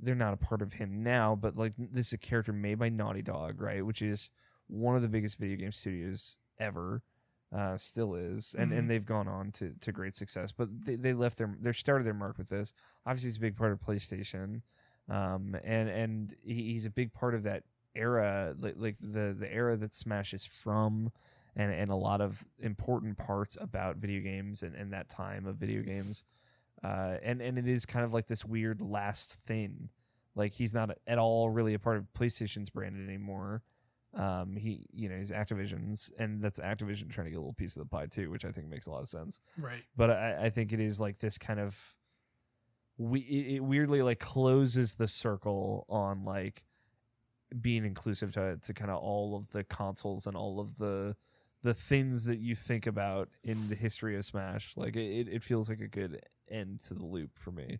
[0.00, 2.88] they're not a part of him now, but like this is a character made by
[2.88, 3.84] Naughty Dog, right?
[3.84, 4.28] Which is
[4.66, 7.02] one of the biggest video game studios ever,
[7.56, 8.78] uh, still is, and Mhm.
[8.78, 10.52] and they've gone on to, to great success.
[10.52, 12.72] But they, they left their they started their mark with this.
[13.06, 14.62] Obviously, it's a big part of PlayStation,
[15.08, 17.64] um, and and he, he's a big part of that
[17.94, 21.12] era, like, like the the era that Smash is from.
[21.54, 25.56] And, and a lot of important parts about video games and, and that time of
[25.56, 26.24] video games
[26.82, 29.88] uh, and and it is kind of like this weird last thing.
[30.34, 33.62] Like he's not at all really a part of PlayStation's brand anymore.
[34.14, 37.76] Um, he you know he's Activision's, and that's Activision trying to get a little piece
[37.76, 39.40] of the pie too, which I think makes a lot of sense.
[39.56, 39.82] right.
[39.96, 41.76] But I, I think it is like this kind of
[43.10, 46.62] we it, it weirdly like closes the circle on like
[47.60, 51.14] being inclusive to to kind of all of the consoles and all of the
[51.62, 54.72] the things that you think about in the history of Smash.
[54.76, 56.20] Like it, it feels like a good
[56.50, 57.78] end to the loop for me.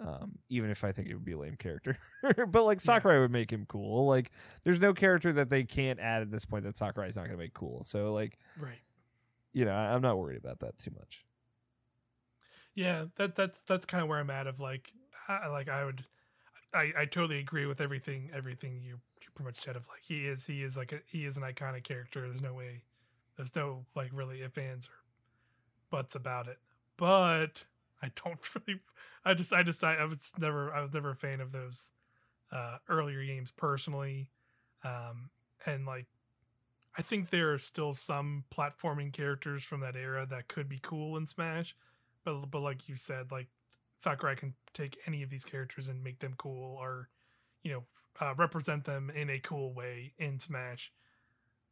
[0.00, 1.98] Um, even if I think it would be a lame character,
[2.48, 4.08] but like Sakurai would make him cool.
[4.08, 4.30] Like,
[4.64, 7.44] there's no character that they can't add at this point that Sakurai's not going to
[7.44, 7.84] make cool.
[7.84, 8.78] So, like, Right.
[9.52, 11.24] you know, I, I'm not worried about that too much.
[12.74, 14.46] Yeah, that that's that's kind of where I'm at.
[14.46, 14.92] Of like,
[15.28, 16.04] I, like I would,
[16.74, 19.76] I I totally agree with everything everything you you pretty much said.
[19.76, 22.22] Of like, he is he is like a, he is an iconic character.
[22.28, 22.84] There's no way,
[23.36, 24.92] there's no like really if ands or
[25.90, 26.58] buts about it.
[26.98, 27.64] But
[28.02, 28.80] I don't really,
[29.24, 31.92] I just I just I, I was never I was never a fan of those
[32.52, 34.30] uh earlier games personally,
[34.84, 35.30] um
[35.66, 36.06] and like.
[36.96, 41.16] I think there are still some platforming characters from that era that could be cool
[41.16, 41.74] in Smash,
[42.24, 43.48] but but like you said, like
[43.98, 47.08] Sakurai can take any of these characters and make them cool, or
[47.62, 47.82] you know,
[48.20, 50.92] uh, represent them in a cool way in Smash.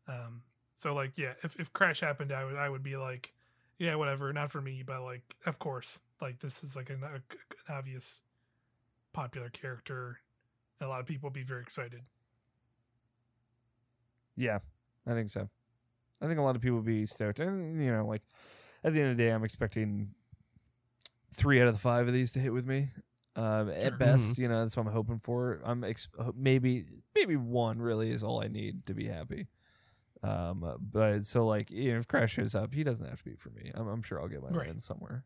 [0.07, 0.43] Um,
[0.77, 3.35] so like, yeah, if if Crash happened, I would I would be like,
[3.79, 7.23] yeah, whatever, not for me, but like, of course, like this is like an, an
[7.69, 8.21] obvious
[9.13, 10.21] popular character,
[10.81, 12.03] and a lot of people would be very excited.
[14.37, 14.61] Yeah,
[15.07, 15.49] I think so.
[16.23, 17.41] I think a lot of people would be stoked.
[17.41, 18.23] And, you know, like
[18.85, 20.15] at the end of the day, I'm expecting
[21.33, 22.91] three out of the five of these to hit with me.
[23.37, 23.75] Um, Sure.
[23.77, 25.61] At best, you know, that's what I'm hoping for.
[25.65, 26.85] I'm ex- maybe
[27.15, 29.47] maybe one really is all I need to be happy.
[30.23, 33.37] Um, but so like, you know, if Crash shows up, he doesn't have to be
[33.37, 33.71] for me.
[33.75, 34.67] I'm, I'm sure I'll get my Right.
[34.69, 35.25] win somewhere.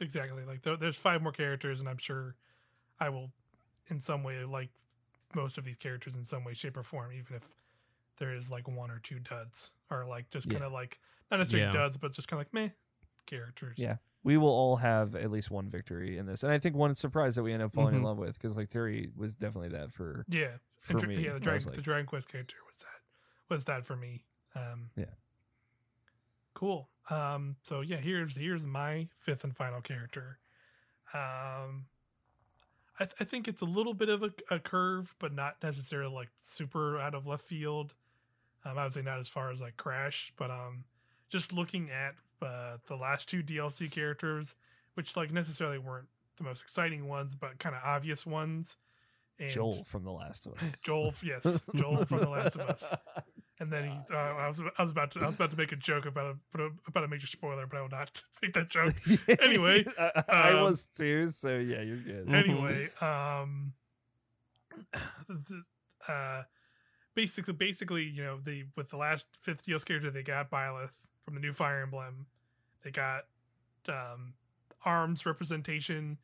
[0.00, 0.44] Exactly.
[0.44, 2.36] Like there, there's five more characters, and I'm sure
[3.00, 3.30] I will,
[3.88, 4.70] in some way, like
[5.34, 7.12] most of these characters in some way, shape, or form.
[7.12, 7.42] Even if
[8.18, 10.98] there is like one or two duds, or like just kind of like
[11.30, 11.72] not necessarily Yeah.
[11.72, 12.68] duds, but just kind of like meh
[13.26, 13.74] characters.
[13.76, 13.96] Yeah.
[14.24, 17.36] We will all have at least one victory in this, and I think one surprise
[17.36, 18.04] that we end up falling in Mhm.
[18.06, 20.56] love with because like Terry was definitely that for yeah.
[20.80, 21.24] for And dra- me.
[21.24, 23.00] yeah, the I Dragon, like- the Dragon Quest character was that
[23.54, 24.24] was that for me.
[24.54, 25.04] Um, Yeah.
[26.54, 26.88] cool.
[27.10, 30.38] Um, so yeah, here's here's my fifth and final character.
[31.14, 31.86] Um,
[33.00, 36.12] I, th- I think it's a little bit of a, a curve, but not necessarily
[36.12, 37.94] like super out of left field.
[38.64, 40.84] Um, I would say not as far as like Crash, but um,
[41.30, 44.54] just looking at uh, the last two DLC characters,
[44.94, 48.76] which like necessarily weren't the most exciting ones, but kind of obvious ones.
[49.38, 50.72] And Joel from The Last of Us.
[50.82, 52.94] Joel, yes, Joel from The Last of Us.
[53.60, 55.72] And then he, uh, I was, I was about to, I was about to make
[55.72, 58.94] a joke about a, about a major spoiler, but I will not make that joke.
[59.42, 61.26] Anyway, I, I um, was too.
[61.28, 62.26] So yeah, you're good.
[62.28, 62.34] Mhm.
[62.34, 63.72] anyway, um,
[66.08, 66.42] uh,
[67.14, 70.92] basically, basically, you know, the with the last fifth DLC character, they got Byleth
[71.28, 72.24] from the new Fire Emblem.
[72.82, 73.24] They got
[73.86, 74.32] um,
[74.86, 76.16] arms representation,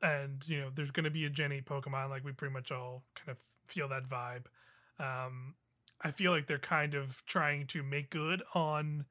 [0.00, 2.08] and you know, there's going to be a Gen 8 Pokemon.
[2.08, 4.46] Like we pretty much all kind of feel that vibe.
[4.98, 5.56] Um,
[6.00, 9.04] I feel like they're kind of trying to make good on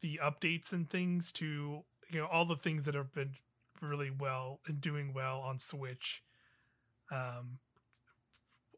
[0.00, 3.34] the updates and things to you know all the things that have been
[3.80, 6.24] really well and doing well on Switch.
[7.12, 7.58] Um,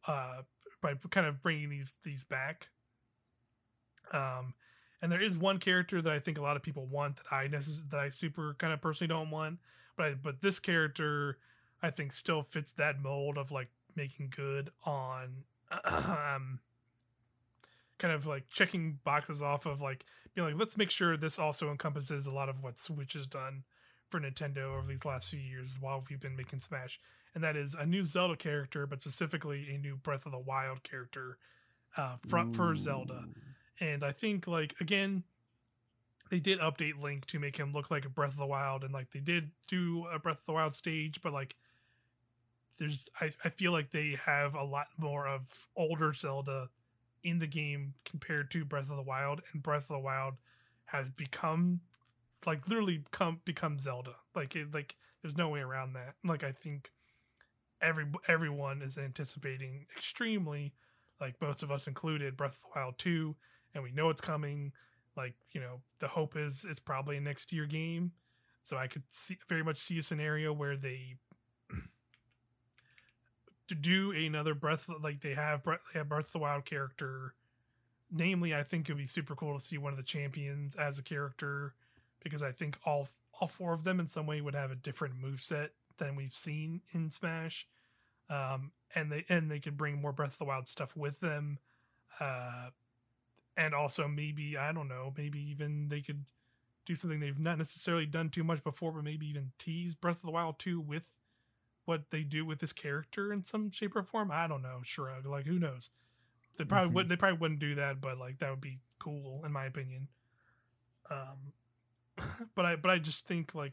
[0.07, 0.43] uh,
[0.83, 2.69] by kind of bringing these these back.
[4.13, 4.53] Um,
[5.05, 7.47] and there is one character that I think a lot of people want that I
[7.47, 9.59] necess- that I super kind of personally don't want,
[9.99, 11.37] but I, but this character
[11.83, 15.45] I think still fits that mold of like making good on
[15.85, 16.59] um
[17.99, 21.71] kind of like checking boxes off of like being like let's make sure this also
[21.71, 23.63] encompasses a lot of what Switch has done
[24.09, 26.99] for Nintendo over these last few years while we've been making Smash,
[27.35, 30.83] and that is a new Zelda character, but specifically a new Breath of the Wild
[30.83, 31.37] character
[31.99, 33.25] uh, front for Zelda.
[33.81, 35.25] And I think like again,
[36.31, 38.93] they did update Link to make him look like a Breath of the Wild, and
[38.93, 41.55] like they did do a Breath of the Wild stage, but like
[42.79, 46.69] there's I, I feel like they have a lot more of older Zelda
[47.23, 50.35] in the game compared to Breath of the Wild, and Breath of the Wild
[50.87, 51.81] has become
[52.47, 54.15] like literally come become Zelda.
[54.35, 56.15] Like it, like there's no way around that.
[56.25, 56.91] Like I think
[57.81, 60.75] every everyone is anticipating extremely,
[61.21, 63.37] like both of us included, Breath of the Wild two,
[63.75, 64.73] and we know it's coming.
[65.17, 68.13] Like you know, the hope is it's probably a next year game.
[68.63, 71.17] So I could see very much see a scenario where they
[73.81, 77.35] do another Breath like they have Breath, they have Breath of the Wild character.
[78.11, 81.03] Namely, I think it'd be super cool to see one of the champions as a
[81.03, 81.75] character
[82.23, 83.09] because I think all
[83.41, 86.35] all four of them in some way would have a different move set than we've
[86.35, 87.67] seen in Smash.
[88.31, 91.59] Um, and they and they could bring more Breath of the Wild stuff with them.
[92.19, 92.71] Uh,
[93.57, 96.25] and also maybe I don't know, maybe even they could
[96.87, 100.23] do something they've not necessarily done too much before, but maybe even tease Breath of
[100.23, 101.05] the Wild 2 with
[101.87, 104.31] what they do with this character in some shape or form.
[104.31, 104.81] I don't know.
[104.83, 105.27] Shrug.
[105.27, 105.91] Like who knows?
[106.57, 106.95] They probably Mhm.
[106.95, 107.09] would.
[107.09, 110.09] They probably wouldn't do that, but like that would be cool in my opinion.
[111.11, 111.53] Um,
[112.55, 113.73] but I but I just think like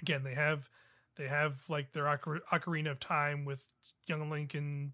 [0.00, 0.68] again they have
[1.16, 3.64] they have like their Ocar- Ocarina of Time with
[4.06, 4.92] young Link and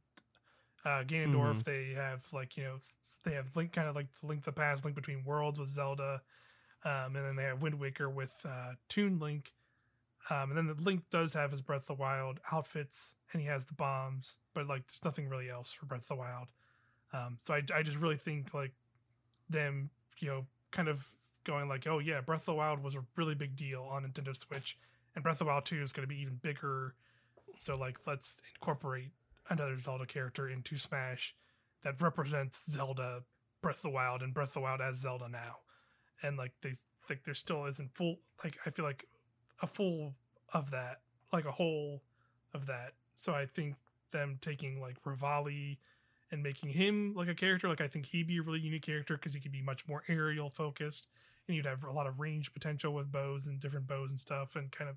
[0.87, 1.57] uh, Ganondorf.
[1.59, 1.65] Mhm.
[1.65, 2.79] They have like you know
[3.25, 6.23] they have Link kind of like Link the Past, Link Between Worlds with Zelda,
[6.85, 9.53] um, and then they have Wind Waker with uh, Toon Link.
[10.29, 13.49] Um, and then the Link does have his Breath of the Wild outfits, and he
[13.49, 16.49] has the bombs, but like there's nothing really else for Breath of the Wild.
[17.13, 18.73] Um, so I, I just really think like
[19.49, 21.05] them, you know, kind of
[21.45, 24.37] going like, oh yeah, Breath of the Wild was a really big deal on Nintendo
[24.37, 24.79] Switch,
[25.15, 26.95] and Breath of the Wild Two is going to be even bigger.
[27.59, 29.11] So like, let's incorporate
[29.49, 31.35] another Zelda character into Smash
[31.83, 33.23] that represents Zelda
[33.63, 35.57] Breath of the Wild and Breath of the Wild as Zelda now,
[36.23, 36.73] and like they
[37.09, 39.07] like there still isn't full like I feel like
[39.63, 40.15] a full
[40.53, 41.01] of that
[41.33, 42.03] like a whole
[42.55, 42.95] of that.
[43.17, 43.77] So I think
[44.13, 45.79] them taking like Revali
[46.31, 49.17] and making him like a character like I think he'd be a really unique character
[49.17, 51.09] because he could be much more aerial focused
[51.47, 54.57] and you'd have a lot of range potential with bows and different bows and stuff
[54.57, 54.97] and kind of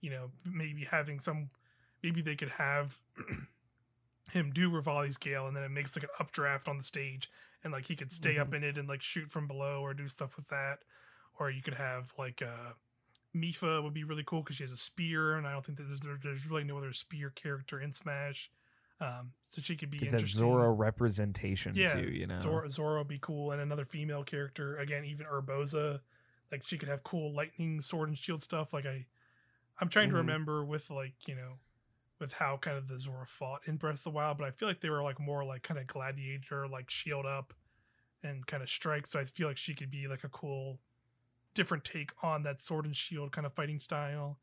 [0.00, 1.50] you know maybe having some
[2.02, 2.98] maybe they could have
[4.30, 7.30] him do Revali's Gale and then it makes like an updraft on the stage
[7.62, 10.08] and like he could stay up in it and like shoot from below or do
[10.08, 10.80] stuff with that
[11.38, 12.72] or you could have like uh
[13.36, 15.84] Mipha would be really cool because she has a spear and I don't think that
[15.88, 18.50] there's, there's really no other spear character in Smash
[19.00, 22.40] um so she could be Get that Zora representation yeah, too, you know.
[22.40, 24.76] Zora, Zora would be cool, and another female character.
[24.78, 26.00] Again, even Urbosa,
[26.52, 28.72] like she could have cool lightning sword and shield stuff.
[28.72, 29.06] Like I,
[29.80, 30.18] I'm trying to Mhm.
[30.18, 31.54] remember with like you know,
[32.20, 34.68] with how kind of the Zora fought in Breath of the Wild, but I feel
[34.68, 37.54] like they were like more like kind of gladiator, like shield up,
[38.22, 39.06] and kind of strike.
[39.06, 40.78] So I feel like she could be like a cool,
[41.54, 44.38] different take on that sword and shield kind of fighting style.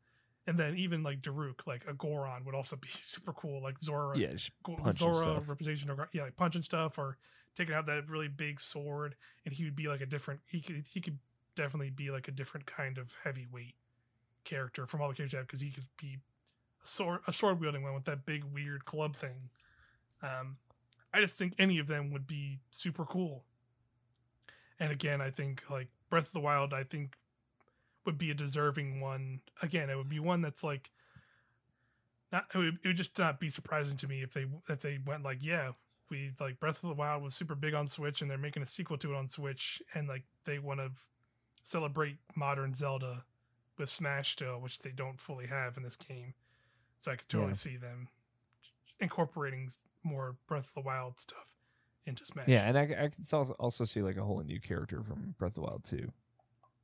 [0.46, 3.62] And then even like Daruk, like a Goron would also be super cool.
[3.62, 7.16] Like Zora, yeah, she Go- punch and Zora representation of yeah, like punching stuff or
[7.54, 9.14] taking out that really big sword,
[9.44, 10.40] and he would be like a different.
[10.46, 11.18] He could he could
[11.54, 13.74] definitely be like a different kind of heavyweight
[14.44, 16.18] character from all the characters you have because he could be
[16.84, 19.50] sword a sword wielding one with that big weird club thing.
[20.22, 20.56] Um,
[21.12, 23.44] I just think any of them would be super cool.
[24.80, 27.16] And again, I think like Breath of the Wild, I think
[28.04, 29.40] would be a deserving one.
[29.62, 30.90] Again, it would be one that's like
[32.32, 34.98] not it would, it would just not be surprising to me if they if they
[35.04, 35.72] went like yeah
[36.10, 38.66] we like Breath of the Wild was super big on Switch and they're making a
[38.66, 40.90] sequel to it on Switch and like they want to
[41.64, 43.24] celebrate modern Zelda
[43.76, 46.34] with Smash still, which they don't fully have in this game.
[46.98, 47.54] So I could totally Yeah.
[47.54, 48.08] see them
[49.00, 49.70] incorporating
[50.02, 51.54] more Breath of the Wild stuff
[52.06, 52.48] into Smash.
[52.48, 55.54] Yeah, and I can also also see like a whole new character from Breath of
[55.54, 56.12] the Wild too,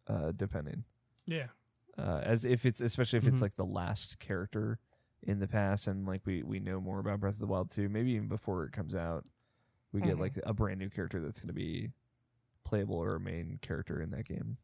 [0.06, 0.84] uh, depending.
[1.26, 1.48] yeah,
[1.98, 4.78] Uh, as if it's especially if it's like the last character
[5.22, 7.88] in the past, and like we we know more about Breath of the Wild too.
[7.88, 9.26] Maybe even before it comes out,
[9.92, 10.20] we get Mhm.
[10.20, 11.92] like a brand new character that's going to be
[12.64, 14.58] playable or a main character in that game.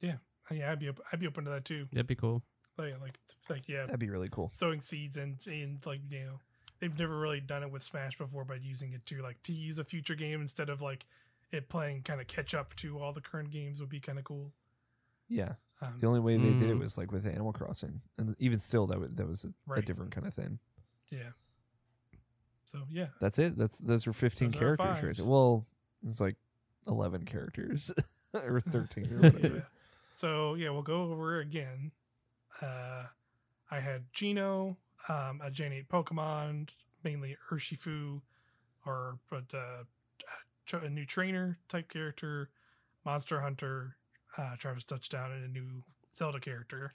[0.00, 0.18] yeah,
[0.50, 1.88] I'd be op- I'd be open to that too.
[1.92, 2.42] That'd be cool.
[2.78, 3.18] Like like
[3.50, 4.50] like yeah, That'd be really cool.
[4.54, 6.38] sowing seeds and and like you know
[6.80, 9.84] they've never really done it with Smash before by using it to like tease a
[9.84, 11.04] future game instead of like
[11.50, 14.24] it playing kind of catch up to all the current games would be kind of
[14.24, 14.52] cool.
[15.28, 16.80] Yeah, Um, the only way they did it Mm.
[16.80, 20.12] was like with Animal Crossing, and even still, that was that was a, a different
[20.12, 20.58] kind of thing.
[21.10, 21.30] yeah.
[22.66, 23.56] So yeah, That's it.
[23.56, 25.26] That's those are fifteen Those are characters right there.
[25.26, 25.66] Well,
[26.06, 26.36] it's like
[26.86, 27.90] eleven characters
[28.34, 29.30] or thirteen or Yeah.
[29.30, 29.66] whatever.
[30.14, 31.92] So yeah, we'll go over again.
[32.62, 33.04] Uh,
[33.70, 34.76] I had Gino,
[35.08, 36.68] um, a Gen 8 Pokemon,
[37.04, 38.20] mainly Urshifu,
[38.86, 39.84] or but uh,
[40.82, 42.50] a new trainer type character,
[43.04, 43.96] Monster Hunter,
[44.36, 45.82] uh, Travis Touchdown, and a new
[46.14, 46.94] Zelda character.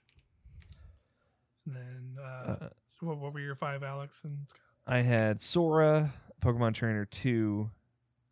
[1.65, 2.69] And then, uh, Uh,
[2.99, 4.60] what, what were your five, Alex and Scott?
[4.85, 7.69] I had Sora, Pokemon Trainer 2,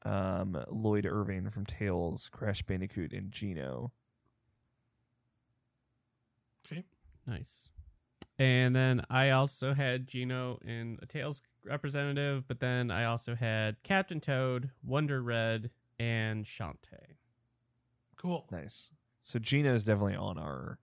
[0.04, 3.92] um, Lloyd Irving from Tales, Crash Bandicoot, and Geno.
[6.66, 6.84] Okay,
[7.28, 7.70] Nice.
[8.40, 13.82] And then I also had Gino in a Tales representative, but then I also had
[13.84, 15.70] Captain Toad, Wonder Red,
[16.00, 17.18] and Shantae.
[18.18, 18.48] cool.
[18.52, 18.92] Nice.
[19.22, 20.80] So Gino is definitely on our,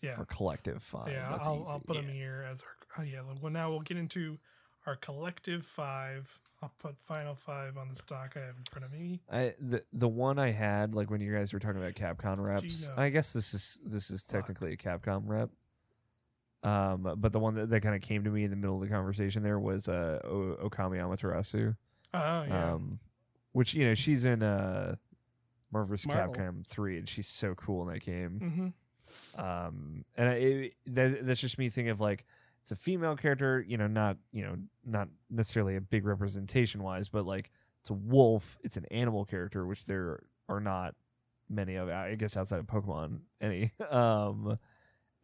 [0.00, 1.08] Yeah, our collective five.
[1.08, 1.30] yeah.
[1.30, 1.64] That's I'll, easy.
[1.68, 2.12] I'll put them Yeah.
[2.14, 2.68] here as our.
[2.98, 3.20] Oh yeah.
[3.40, 4.38] Well, now we'll get into
[4.86, 6.38] our collective five.
[6.62, 9.20] I'll put final five on the stock I have in front of me.
[9.30, 12.80] I the the one I had like when you guys were talking about Capcom reps.
[12.80, 12.94] Geno.
[12.96, 15.50] I guess this is this is technically a Capcom rep.
[16.64, 18.82] Um, but the one that, that kind of came to me in the middle of
[18.82, 21.76] the conversation there was uh o- Okami Amaterasu.
[22.14, 22.74] Oh yeah.
[22.74, 23.00] Um,
[23.52, 24.94] which you know she's in uh
[25.72, 26.34] Marvel's Marvel.
[26.34, 28.40] Capcom three, and she's so cool in that game.
[28.42, 28.68] mm-hmm.
[29.38, 32.24] Um, and I, it, that, that's just me thinking of like
[32.60, 34.56] it's a female character, you know, not you know
[34.86, 39.66] not necessarily a big representation wise, but like it's a wolf, it's an animal character,
[39.66, 40.94] which there are not
[41.50, 41.88] many of.
[41.88, 43.72] I guess outside of Pokemon, any.
[43.90, 44.58] Um,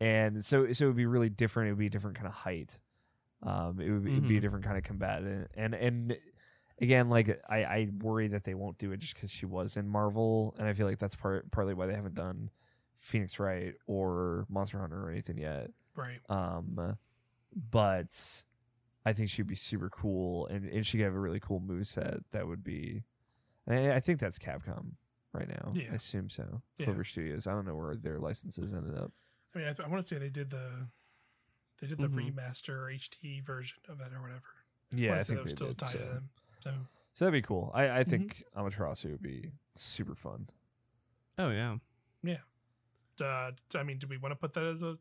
[0.00, 1.68] and so so it would be really different.
[1.68, 2.78] It would be a different kind of height.
[3.42, 4.42] Um, it would be, it'd be a Mhm.
[4.42, 6.16] different kind of combatant, and and
[6.80, 9.88] again, like I, I worry that they won't do it just because she was in
[9.88, 12.50] Marvel, and I feel like that's part partly why they haven't done
[12.98, 15.70] Phoenix Wright or Monster Hunter or anything yet.
[15.94, 16.18] Right.
[16.28, 16.96] Um,
[17.70, 18.44] but
[19.04, 22.22] I think she'd be super cool, and, and she could have a really cool moveset
[22.32, 23.04] that would be.
[23.68, 24.92] I, I think that's Capcom
[25.32, 25.72] right now.
[25.74, 25.90] Yeah.
[25.92, 26.62] I assume so.
[26.78, 26.86] Yeah.
[26.86, 27.46] Clover Studios.
[27.46, 29.12] I don't know where their licenses ended up.
[29.54, 30.86] I mean, I, th- I want to say they did the
[31.80, 32.34] they did the Mhm.
[32.34, 34.42] remaster or HD version of it or whatever.
[34.90, 35.98] Yeah, wanna I think that was they still did, tied so.
[35.98, 36.30] to them.
[36.62, 36.70] So
[37.14, 37.70] so that'd be cool.
[37.74, 40.48] I, I think Amaterasu would be super fun.
[41.38, 41.76] Oh yeah.
[43.20, 44.96] uh, I mean, do we want to put that as a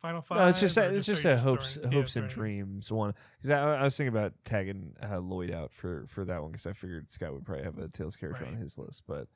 [0.00, 0.38] final five?
[0.38, 2.90] No, it's just or a, it's just a hopes throwing- yeah, hopes and throwing- dreams
[2.90, 6.52] one because I, I was thinking about tagging uh, Lloyd out for for that one
[6.52, 9.28] because I figured Scott would probably have a Tales character on his list, but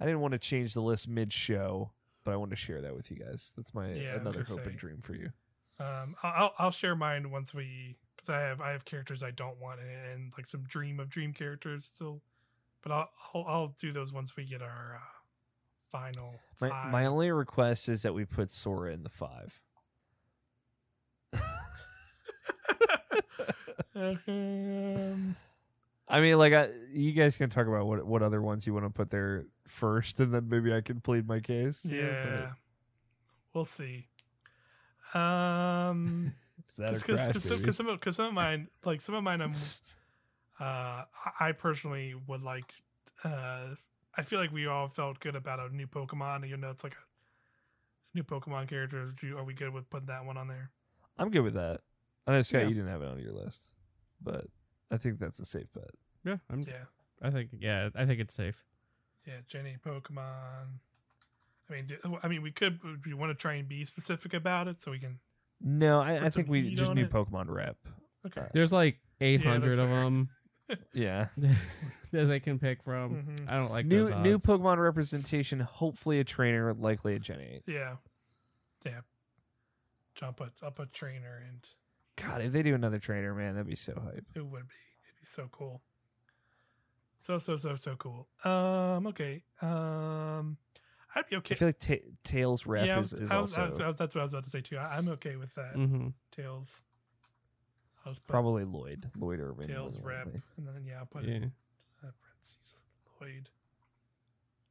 [0.00, 1.92] I didn't want to change the list mid show.
[2.24, 3.52] But I want to share that with you guys.
[3.56, 4.70] That's my Yeah, another hope say.
[4.70, 5.30] and dream for you.
[5.78, 9.60] Um, I'll I'll- share mine once we because I have I have characters I don't
[9.60, 12.22] want and, and like some dream of dream characters still,
[12.82, 15.00] but I'll I'll, I'll do those once we get our uh,
[15.92, 16.36] final.
[16.60, 16.92] My five.
[16.92, 19.60] my only request is that we put Sora in the five.
[23.96, 25.36] um,
[26.06, 28.84] I mean, like, I, you guys can talk about what what other ones you want
[28.86, 31.80] to put there first, and then maybe I can plead my case.
[31.84, 32.50] yeah,
[33.54, 34.06] we'll see.
[35.14, 36.32] Um.
[36.78, 39.22] But is that a because because some of because some of mine like some of
[39.24, 39.54] mine I'm
[40.60, 41.04] uh I-
[41.48, 42.72] I personally would like
[43.24, 43.74] uh
[44.16, 46.94] I feel like we all felt good about a new Pokemon You know, it's like
[46.94, 50.70] a new Pokemon character are we good with putting that one on there
[51.18, 51.80] I'm good with that.
[52.26, 52.68] I know Scott, Yeah.
[52.68, 53.66] you didn't have it on your list,
[54.22, 54.46] but
[54.90, 55.90] I think that's a safe bet.
[56.24, 56.36] Yeah.
[56.50, 56.84] I'm, yeah
[57.22, 57.90] I think yeah.
[57.94, 58.64] I think it's safe.
[59.26, 60.78] yeah Jenny Pokemon
[61.68, 62.78] I mean, do- I mean, we could.
[63.06, 65.18] We want to try and be specific about it so we can.
[65.60, 67.10] No, I, I think we just need it.
[67.10, 67.76] Pokemon rep.
[68.26, 68.42] Okay.
[68.42, 70.00] Uh, There's like that's 800 of fair.
[70.02, 70.28] them
[70.92, 71.28] Yeah.
[72.12, 73.14] that they can pick from.
[73.14, 73.48] Mhm.
[73.48, 74.38] I don't like new those new.
[74.38, 75.60] Pokemon representation.
[75.60, 77.62] Hopefully a trainer, likely a Gen eight.
[77.66, 77.96] Yeah.
[78.84, 79.00] Yeah.
[80.18, 81.60] So I'll put I'll put trainer and
[82.16, 84.24] God, if they do another trainer, man, that'd be so hype.
[84.34, 84.74] it would be
[85.08, 85.82] it'd be so cool.
[87.18, 88.28] So so so so cool.
[88.44, 89.06] Um.
[89.08, 89.42] Okay.
[89.62, 90.56] Um.
[91.16, 91.54] I'd be okay.
[91.54, 93.80] I feel like ta- Tales rep yeah, I is, is I was, also I was,
[93.80, 94.76] I was- that's what I was about to say too.
[94.76, 95.74] I, I'm okay with that.
[95.74, 96.82] hmm Tales.
[98.04, 99.10] I was probably Lloyd.
[99.16, 99.66] Lloyd Irving.
[99.66, 101.36] Tales more than rep, and then yeah, I'll put Yeah.
[102.02, 102.76] uh, parentheses
[103.20, 103.48] Lloyd.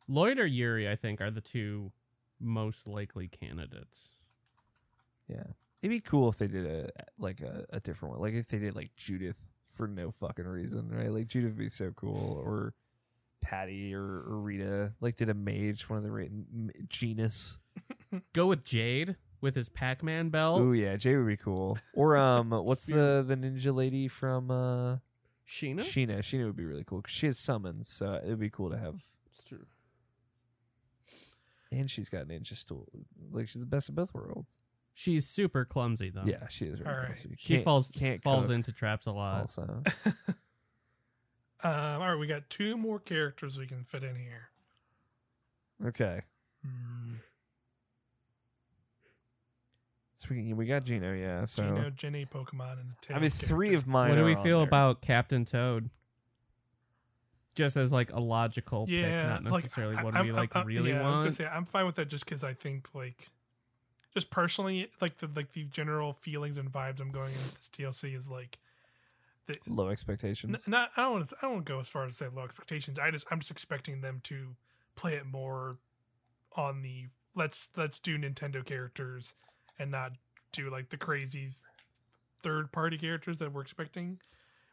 [0.07, 1.91] Lloyd or Yuri, I think, are the two
[2.39, 4.09] most likely candidates.
[5.27, 5.43] Yeah,
[5.83, 6.89] it'd be cool if they did a
[7.19, 8.21] like a, a different one.
[8.21, 9.35] Like if they did like Judith
[9.75, 11.11] for no fucking reason, right?
[11.11, 12.73] Like Judith would be so cool, or
[13.41, 14.93] Patty or, or Rita.
[15.01, 17.57] Like did a mage one of the ra- m- Genis.
[18.33, 20.61] Go with Jade with his Pac-Man belt.
[20.61, 21.77] Oh yeah, Jay would be cool.
[21.93, 24.97] Or um, what's the the ninja lady from uh
[25.45, 25.81] Sheena.
[25.81, 26.19] Sheena?
[26.19, 28.77] Sheena would be really cool because she has summons, so it would be cool to
[28.77, 28.95] have.
[29.29, 29.65] It's true.
[31.71, 32.87] And she's got ninja stool.
[33.31, 34.59] Like she's the best of both worlds.
[34.95, 36.23] She's super clumsy though.
[36.25, 36.79] Yeah, she is.
[36.79, 37.05] Very All right.
[37.17, 37.35] clumsy.
[37.39, 39.41] She Can't- falls can't falls cook into traps a lot.
[39.41, 39.81] Also,
[41.65, 41.71] Um,
[42.01, 44.49] all right, we got two more characters we can fit in here.
[45.87, 46.21] okay.
[46.65, 47.13] Hmm.
[50.15, 51.45] So we, we got Gino, yeah.
[51.45, 54.09] So Gino, Jenny, Pokemon, and a Tales I mean, three of mine.
[54.09, 54.67] what do are we on feel there.
[54.67, 55.89] about Captain Toad?
[57.55, 60.55] Just as like a logical yeah, pick, not like necessarily I- what I'm- we like
[60.55, 61.33] I'm- really yeah, I was gonna want.
[61.35, 63.29] say I'm fine with that just because I think like,
[64.13, 68.15] just personally, like the like the general feelings and vibes I'm going into this DLC
[68.15, 68.57] is like,
[69.47, 70.63] the, low n- expectations?
[70.67, 72.27] not I don't want to I don't want to go as far as to say
[72.33, 72.99] low expectations.
[72.99, 74.55] I just I'm just expecting them to
[74.95, 75.77] play it more
[76.55, 79.33] on the let's let's do Nintendo characters
[79.79, 80.11] and not
[80.51, 81.49] do like the crazy
[82.41, 84.19] third party characters that we're expecting.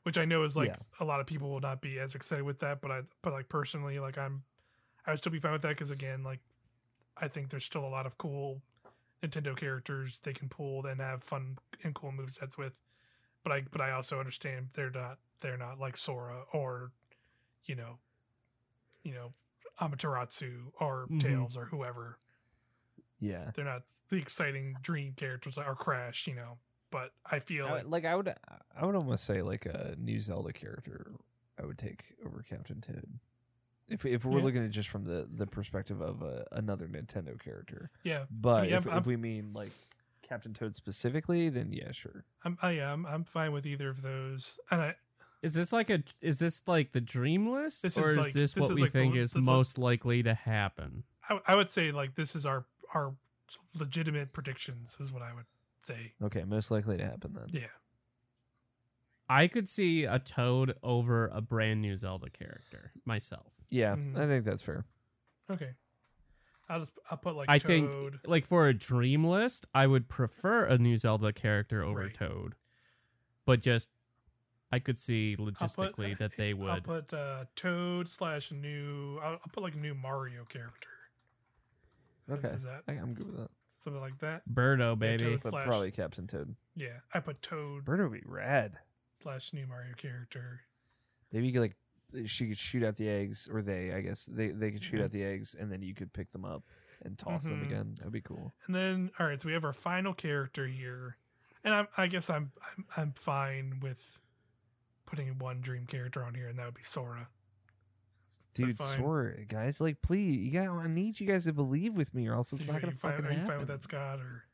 [0.02, 0.76] Which I know is like Yeah.
[1.00, 3.48] a lot of people will not be as excited with that, but I but like
[3.48, 4.42] personally like I'm
[5.06, 6.40] I would still be fine with that because again like
[7.16, 8.62] I think there's still a lot of cool
[9.22, 12.72] Nintendo characters they can pull and have fun and cool movesets with.
[13.42, 16.90] But I but I also understand they're not they're not like Sora or
[17.64, 17.98] you know
[19.02, 19.32] you know
[19.80, 21.20] Amaterasu or Mhm.
[21.20, 22.18] Tales or whoever.
[23.18, 23.50] Yeah.
[23.54, 26.58] They're not the exciting dream characters like or Crash, you know.
[26.90, 28.34] But I feel I like like I would,
[28.76, 31.12] I would almost say like a new Zelda character.
[31.60, 33.20] I would take over Captain Toad.
[33.90, 34.44] If if we're Yeah.
[34.44, 38.72] looking at just from the the perspective of a, another Nintendo character, yeah, but mean,
[38.72, 39.70] if, I'm- I'm- if we mean like
[40.22, 42.24] Captain Toad specifically, then yeah, sure.
[42.44, 44.58] I'm I am I'm fine with either of those.
[44.70, 44.94] And I
[45.42, 48.52] Is this like a is this like the dream list, This or is is this
[48.54, 51.02] this what is we like think l- is the- the- most likely to happen?
[51.28, 52.64] I, I would say like this is our
[52.94, 53.14] our
[53.78, 55.46] legitimate predictions is what I would
[55.82, 56.12] say.
[56.22, 57.46] Okay, most likely to happen then.
[57.48, 57.66] Yeah.
[59.30, 63.52] I could see a Toad over a brand new Zelda character myself.
[63.70, 64.16] Yeah, Mhm.
[64.18, 64.84] I think that's fair.
[65.48, 65.74] Okay.
[66.68, 67.66] I'll just I'll put like I Toad.
[68.12, 72.14] think like for a dream list, I would prefer a new Zelda character over Right.
[72.14, 72.54] Toad.
[73.44, 73.90] But just
[74.72, 76.84] I could see I'll put- logistically that they I'll would.
[76.84, 79.18] put uh, Toad slash new.
[79.22, 80.88] I'll, I'll put like a new Mario character.
[82.28, 83.50] Is- Okay, Is that I, I'm good with that.
[83.82, 84.42] something like that?
[84.48, 85.24] Birdo, baby.
[85.24, 85.40] Toad.
[85.42, 86.54] But Slash- probably Captain Toad.
[86.76, 88.78] Yeah, I put Toad Bird would be rad.
[89.22, 90.60] Slash new Mario character.
[91.32, 91.76] Maybe you could like
[92.26, 95.04] she could shoot out the eggs, or they, I guess they they could shoot Mhm.
[95.04, 96.64] out the eggs, and then you could pick them up
[97.02, 97.66] and toss them Mhm.
[97.66, 97.94] again.
[97.98, 98.52] That'd be cool.
[98.66, 101.16] And then all right, so we have our final character here,
[101.64, 104.18] and I'm, I guess I'm, I'm I'm fine with
[105.06, 107.28] putting one dream character on here, and that would be Sora.
[108.54, 108.76] Dude.
[108.78, 110.68] Sora, guys, like, please, you got.
[110.68, 113.26] I need you guys to believe with me, or else it's not gonna fine, fucking
[113.26, 113.46] are you happen.
[113.46, 114.18] fine with that, Scott?
[114.20, 114.44] Or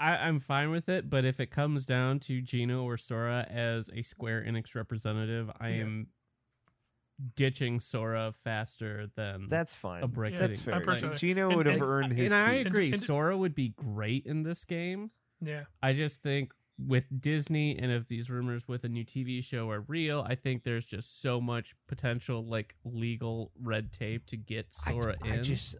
[0.00, 3.88] I, I'm fine with it, but if it comes down to Gino or Sora as
[3.94, 5.82] a Square Enix representative, I Yeah.
[5.82, 6.06] am
[7.36, 10.02] ditching Sora faster than That's fine.
[10.02, 10.32] a brick.
[10.34, 10.74] Yeah, That's fair.
[10.74, 11.14] I'm Brick.
[11.16, 12.32] Gino and- would have and- earned his.
[12.32, 12.66] and I keep.
[12.66, 15.10] agree, and- Sora would be great in this game.
[15.40, 19.70] yeah, I just think with Disney and if these rumors with a new TV show
[19.70, 24.74] are real, I think there's just so much potential like legal red tape to get
[24.74, 25.44] Sora I, in.
[25.44, 25.76] just,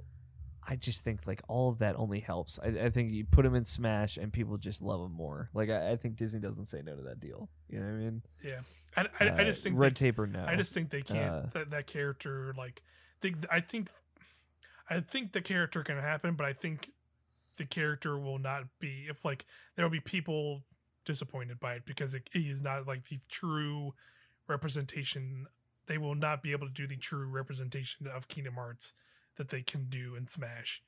[0.67, 2.59] I just think like all of that only helps.
[2.63, 5.51] I, I think you put him in Smash, and people just love him more.
[5.55, 7.49] Like I, I think Disney doesn't say no to that deal.
[7.69, 8.23] You know what I mean?
[8.43, 8.61] yeah.
[8.97, 10.45] I, I, I Uh, just think red they, tape or no.
[10.47, 11.35] I just think they can't.
[11.35, 12.83] Uh, that, that character, like,
[13.21, 13.89] they, I think,
[14.89, 16.93] I think the character can happen, but I think
[17.57, 19.07] the character will not be.
[19.09, 20.63] If like there will be people
[21.05, 23.95] disappointed by it because it, it is not like the true
[24.49, 25.47] representation.
[25.87, 28.95] They will not be able to do the true representation of Kingdom Hearts
[29.37, 30.83] that they can do in Smash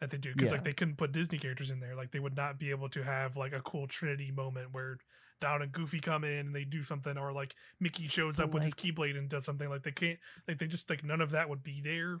[0.00, 0.56] that they do because Yeah.
[0.56, 1.94] like they couldn't put Disney characters in there.
[1.94, 4.98] Like they would not be able to have like a cool Trinity moment where
[5.40, 8.54] Donald and Goofy come in and they do something, or like Mickey shows But, up
[8.54, 9.68] with his Keyblade and does something.
[9.68, 12.20] Like they can't, like they just like none of that would be there.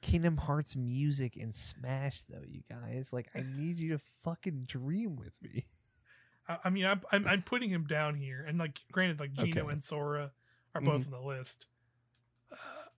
[0.00, 3.12] Kingdom Hearts music in Smash, though, you guys.
[3.12, 5.66] Like, I need you to fucking dream with me.
[6.48, 9.62] I, I mean, I'm, I'm I'm putting him down here, and like granted, like Gino
[9.62, 9.72] Okay.
[9.72, 10.30] and Sora
[10.74, 11.14] are both mm-hmm.
[11.14, 11.66] on the list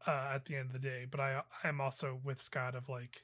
[0.07, 1.07] uh, at the end of the day.
[1.11, 3.23] But I I'm also with Scott of like,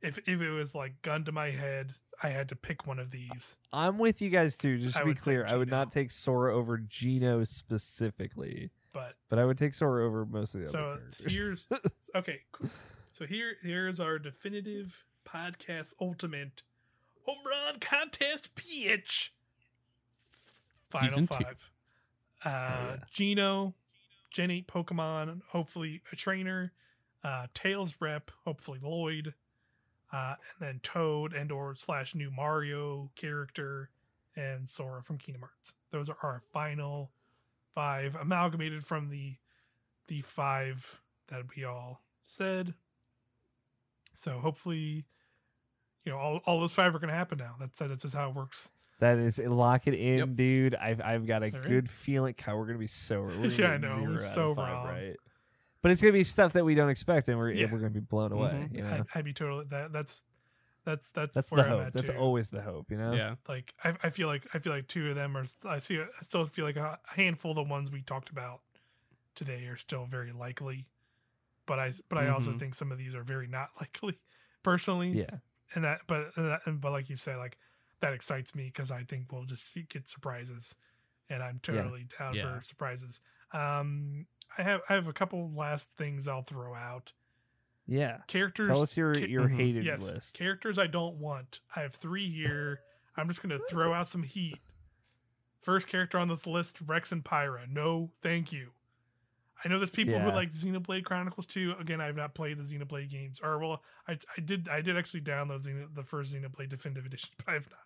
[0.00, 3.10] if if it was like gun to my head, I had to pick one of
[3.10, 3.56] these.
[3.72, 4.78] I'm with you guys, too.
[4.78, 9.38] Just I to be clear, I would not take Sora over Gino specifically, But but
[9.38, 11.32] I would take Sora over most of the so other characters.
[11.32, 11.68] here's
[12.16, 12.40] okay.
[12.52, 12.70] Cool.
[13.12, 16.62] So here here's our definitive podcast ultimate
[17.26, 19.32] home run contest pitch.
[20.90, 21.44] Final Season two.
[21.44, 21.70] five.
[22.44, 22.96] Uh, yeah.
[23.12, 23.74] Gino,
[24.32, 26.72] Gen 8 Pokemon, hopefully a trainer,
[27.22, 29.34] uh, Tales rep, hopefully Lloyd,
[30.12, 33.90] uh, and then Toad and or slash new Mario character,
[34.36, 35.74] and Sora from Kingdom Hearts.
[35.90, 37.10] Those are our final
[37.74, 39.36] five, amalgamated from the
[40.08, 42.74] the five that we all said.
[44.14, 45.04] So hopefully,
[46.04, 47.56] you know, all, all those five are to happen now.
[47.58, 48.70] That's that's just how it works.
[49.02, 50.28] That is lock it in, Yep.
[50.36, 50.74] dude.
[50.76, 52.36] I've I've got a good feeling.
[52.46, 54.86] God, we're gonna be so Yeah, I know, we're so five, wrong.
[54.86, 55.16] right?
[55.82, 57.66] But it's gonna be stuff that we don't expect, and we're Yeah.
[57.72, 58.68] we're gonna be blown away.
[58.70, 58.76] Mhm.
[58.76, 59.92] You know, I'd, I'd be totally that.
[59.92, 60.24] That's
[60.84, 61.86] that's that's that's where the I'm hope.
[61.88, 62.16] at That's too.
[62.16, 62.92] always the hope.
[62.92, 63.12] You know.
[63.12, 63.34] Yeah.
[63.48, 65.46] like I, I feel like I feel like two of them are.
[65.64, 65.98] I see.
[66.00, 68.60] I still feel like a handful of the ones we talked about
[69.34, 70.86] today are still very likely,
[71.66, 72.58] but I but I also Mhm.
[72.60, 74.20] think some of these are very not likely,
[74.62, 75.10] personally.
[75.10, 75.38] Yeah.
[75.74, 77.58] and that but and that, but like you say, like
[78.02, 80.76] that excites me because I think we'll just see, get surprises,
[81.30, 82.58] and I'm totally down Yeah.
[82.58, 83.22] for surprises.
[83.52, 84.26] Um,
[84.58, 87.12] I have I have a couple last things I'll throw out.
[87.86, 88.18] Yeah.
[88.26, 88.68] Characters.
[88.68, 89.56] Tell us your your Mhm.
[89.56, 90.34] hated yes, list.
[90.34, 91.60] characters I don't want.
[91.74, 92.80] I have three here.
[93.16, 94.60] I'm just gonna throw out some heat.
[95.62, 97.68] First character on this list, Rex and Pyra.
[97.68, 98.72] No, thank you.
[99.64, 100.34] I know there's people who Yeah.
[100.34, 101.76] like Xenoblade Chronicles 2.
[101.78, 103.38] Again, I have not played the Xenoblade games.
[103.40, 107.30] Or well, I, I did I did actually download Xeno, the first Xenoblade Definitive Edition,
[107.44, 107.78] but I've not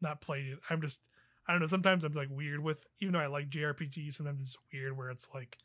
[0.00, 0.58] not played it.
[0.70, 1.00] I'm just
[1.48, 1.66] I don't know.
[1.68, 4.14] Sometimes I'm like weird with even though I like JRPGs.
[4.14, 5.58] Sometimes it's weird where it's like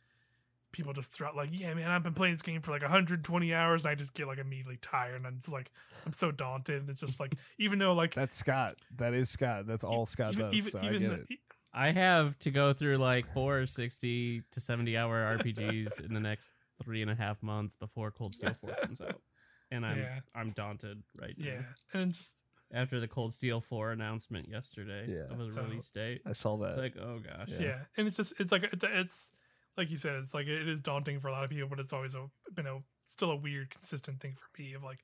[0.72, 3.54] people just throw out like, yeah, man, I've been playing this game for like 120
[3.54, 3.86] hours.
[3.86, 5.72] And I just get like immediately tired, and I'm just like
[6.06, 6.90] I'm so daunted.
[6.90, 8.76] It's just like even though like That's Scott.
[8.98, 9.68] That is Scott.
[9.68, 10.54] That's all Scott even does.
[10.54, 11.40] even, so I get the, it.
[11.74, 16.52] I have to go through like four 60 to 70 hour RPGs in the next
[16.84, 19.22] three and a half months before Cold Steel 4 comes out.
[19.72, 20.20] And I'm Yeah.
[20.36, 21.46] I'm daunted right now.
[21.46, 21.62] yeah,
[21.94, 22.36] and it's just
[22.74, 25.32] After the Cold Steel 4 announcement yesterday Yeah.
[25.34, 26.22] of the So- release date.
[26.26, 26.82] I saw It's that.
[26.82, 27.50] like, oh gosh.
[27.50, 27.60] Yeah.
[27.62, 27.80] yeah.
[27.98, 29.32] and it's just it's like it's, it's
[29.78, 31.94] like you said it's like it is daunting for a lot of people but it's
[31.94, 35.00] always a been a still a weird consistent thing for me of like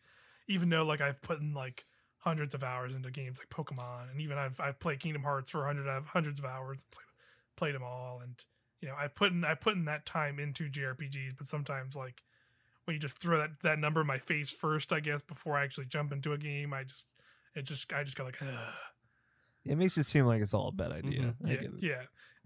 [0.47, 1.85] even though like i've put in like
[2.19, 5.65] hundreds of hours into games like pokemon and even i've i've played kingdom hearts for
[5.65, 7.05] hundred of hundreds of hours and played,
[7.55, 8.43] played them all and
[8.81, 12.21] you know i've put in i put in that time into jrpgs but sometimes like
[12.85, 15.63] when you just throw that that number in my face first i guess before i
[15.63, 17.05] actually jump into a game i just
[17.57, 18.73] it just i just got like Ugh.
[19.65, 21.35] It makes it seem like it's all a bad idea.
[21.43, 21.81] Mhm.
[21.81, 22.03] Yeah, yeah,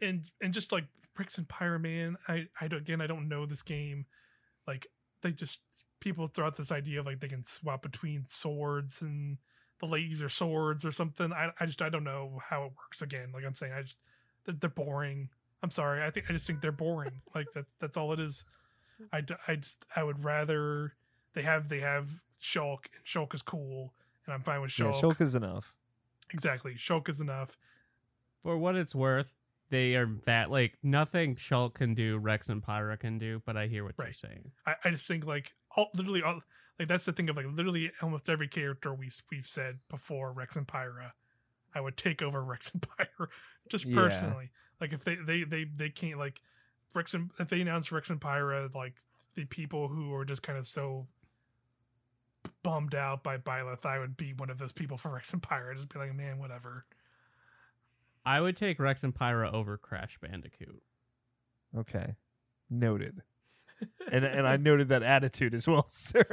[0.07, 0.85] and and just like
[1.19, 4.07] Rex and Pyroman, I I don't- again I don't know this game.
[4.65, 4.87] Like
[5.21, 5.61] they just
[5.99, 9.37] people throw out this idea of like they can swap between swords and
[9.79, 11.31] the ladies are swords or something.
[11.31, 13.03] I I just I don't know how it works.
[13.03, 13.99] Again, like I'm saying, I just
[14.45, 15.29] they're, they're boring.
[15.61, 16.01] I'm sorry.
[16.03, 17.21] I think I just think they're boring.
[17.35, 18.45] like that's that's all it is.
[19.13, 20.93] I, I just I would rather
[21.33, 23.93] they have they have Shulk and Shulk is cool
[24.25, 25.01] and I'm fine with Yeah, Shulk.
[25.01, 25.73] Shulk is enough.
[26.33, 27.57] Exactly, Shulk is enough.
[28.43, 29.33] For what it's worth,
[29.69, 33.67] they are that like nothing Shulk can do, Rex and Pyra can do, but I
[33.67, 34.51] hear what you're saying.
[34.65, 36.41] I, I just think like all literally all
[36.79, 40.55] like that's the thing of like literally almost every character we we've said before Rex
[40.55, 41.11] and Pyra,
[41.75, 43.27] I would take over Rex and Pyra
[43.69, 43.95] just Yeah.
[43.95, 44.51] personally.
[44.79, 46.41] Like if they they they they can't like
[46.93, 48.95] Rex and if they announce Rex and Pyra like
[49.35, 51.07] the people who are just kind of so
[52.63, 55.75] bummed out by Byleth, I would be one of those people for Rex and Pyra.
[55.75, 56.85] Just be like, man, whatever.
[58.25, 60.81] I would take Rex and Pyra over Crash Bandicoot.
[61.77, 62.15] Okay.
[62.69, 63.21] Noted.
[64.11, 66.23] and and I noted that attitude as well, sir.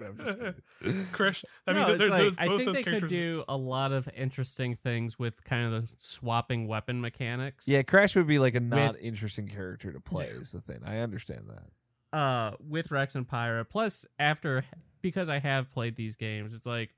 [0.00, 0.38] No, I'm just
[0.80, 1.06] kidding.
[1.12, 1.44] Crash.
[1.66, 3.10] I mean, no, they're, like, those, I think those they characters.
[3.10, 7.68] could do a lot of interesting things with kind of the swapping weapon mechanics.
[7.68, 10.30] yeah, Crash would be like a not With- interesting character to play.
[10.32, 10.40] Yeah.
[10.40, 10.80] Is the thing.
[10.86, 12.16] I understand that.
[12.18, 13.68] uh with Rex and Pyra.
[13.68, 14.64] Plus after
[15.02, 16.90] because I have played these games, it's like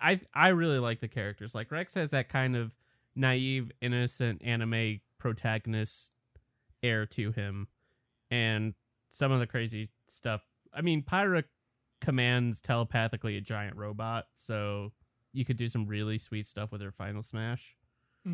[0.00, 1.54] I I really like the characters.
[1.54, 2.74] Like Rex has that kind of
[3.14, 6.12] naive, innocent anime protagonist
[6.82, 7.68] air to him.
[8.30, 8.74] And
[9.10, 10.42] some of the crazy stuff
[10.74, 11.44] I mean, Pyra
[12.00, 14.92] commands telepathically a giant robot, so
[15.32, 17.76] you could do some really sweet stuff with her final smash.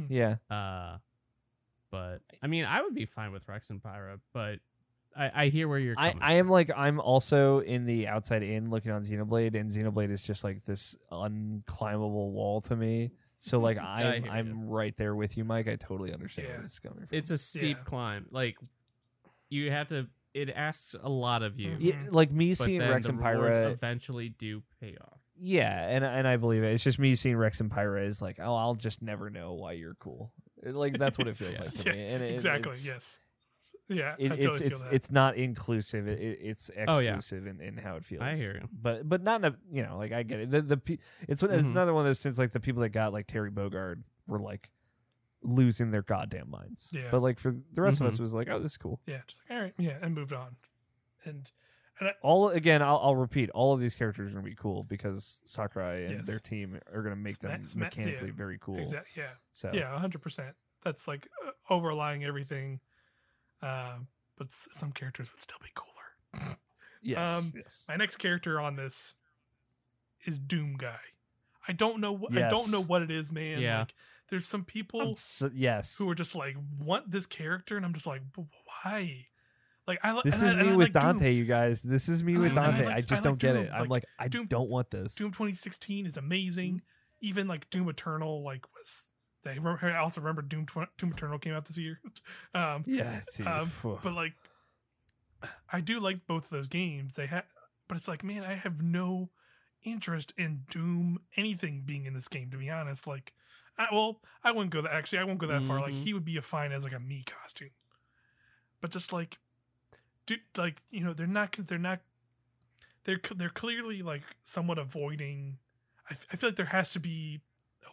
[0.08, 0.36] Yeah.
[0.50, 0.98] Uh,
[1.90, 4.58] but I mean, I would be fine with Rex and Pyra, but
[5.18, 6.22] I, I hear where you're I, coming.
[6.22, 10.22] I am like I'm also in the outside in looking on Xenoblade, and Xenoblade is
[10.22, 13.10] just like this unclimbable wall to me.
[13.40, 15.68] So like I'm I'm right there with you, Mike.
[15.68, 16.54] I totally understand Yeah.
[16.54, 17.08] where this is coming from.
[17.10, 17.84] It's a steep Yeah.
[17.84, 18.26] climb.
[18.30, 18.56] Like
[19.50, 20.06] you have to.
[20.34, 21.76] It asks a lot of you.
[21.80, 22.14] Yeah, mm-hmm.
[22.14, 23.72] like me But seeing then Rex the and Pyra.
[23.72, 25.18] eventually do pay off.
[25.40, 26.72] Yeah, and and I believe it.
[26.74, 29.72] It's just me seeing Rex and Pyra is like, oh, I'll just never know why
[29.72, 30.32] you're cool.
[30.62, 32.06] Like that's what it feels like to Yeah, me.
[32.08, 32.70] And it- exactly.
[32.72, 33.20] it's- Yes.
[33.88, 34.14] Yeah.
[34.18, 34.94] It, I it's totally it's feel that.
[34.94, 36.06] it's not inclusive.
[36.08, 37.16] It, it, it's Oh, yeah.
[37.16, 38.22] exclusive in, in how it feels.
[38.22, 38.68] I hear you.
[38.72, 40.50] but but not in a you know like I get it.
[40.50, 40.98] The the pe-
[41.28, 43.50] it's one- it's another one of those things like the people that got like Terry
[43.50, 44.68] Bogard were like
[45.42, 46.88] losing their goddamn minds.
[46.92, 47.08] Yeah.
[47.10, 48.20] But like for the rest of us, Mhm.
[48.20, 49.00] it was like, oh, this is cool.
[49.06, 49.20] yeah.
[49.26, 49.74] Just like all right.
[49.78, 50.56] Yeah, and moved on.
[51.24, 51.50] And
[52.00, 54.84] and I, All again, I'll, I'll repeat, all of these characters are gonna be cool
[54.84, 56.26] because Sakurai and Yes.
[56.26, 58.34] their team are gonna make Sma- them sma- mechanically yeah.
[58.36, 58.78] very cool.
[58.78, 59.22] exactly.
[59.22, 59.30] Yeah.
[59.52, 59.98] So Yeah.
[59.98, 60.54] hundred percent.
[60.84, 62.80] That's like uh, overlying everything.
[63.62, 63.98] Uh,
[64.36, 66.56] but s- some characters would still be cooler.
[67.02, 67.84] yes, Um, yes.
[67.88, 69.14] My next character on this
[70.24, 70.98] is Doom Guy.
[71.66, 72.12] I don't know.
[72.12, 73.60] What, I don't know what it is, man.
[73.60, 73.80] Yeah.
[73.80, 73.94] Like,
[74.30, 75.96] there's some people so- yes.
[75.96, 78.22] who are just like want this character, and I'm just like,
[78.84, 79.26] why?
[79.86, 80.20] Like I.
[80.22, 81.12] this is I, me I with like Doom.
[81.18, 81.82] Dante, you guys.
[81.82, 82.84] This is me with like- and I Dante.
[82.84, 83.64] like- I I just like don't get Doom.
[83.64, 83.70] it.
[83.72, 85.14] I'm Like, like, I Doom- don't want this.
[85.14, 86.82] Doom 2016 is amazing.
[87.20, 89.08] Even like Doom Eternal, like was.
[89.48, 92.00] I I also remember Doom tw- Doom Eternal came out this year.
[92.54, 93.46] um, yeah, dude.
[93.46, 93.70] Um,
[94.02, 94.34] but like,
[95.72, 97.14] I do like both of those games.
[97.14, 97.44] They have,
[97.86, 99.30] but it's like, man, I have no
[99.84, 102.50] interest in Doom anything being in this game.
[102.50, 103.32] To be honest, like,
[103.78, 104.92] I, well, I wouldn't go that.
[104.92, 105.80] Actually, I won't go that far.
[105.80, 106.02] Like, Mhm.
[106.02, 107.70] he would be a fine as like a Mii costume,
[108.80, 109.38] but just like,
[110.26, 111.56] do like you know, they're not.
[111.66, 112.00] They're not.
[113.04, 115.58] They're they're clearly like somewhat avoiding.
[116.10, 117.40] I, f- I feel like there has to be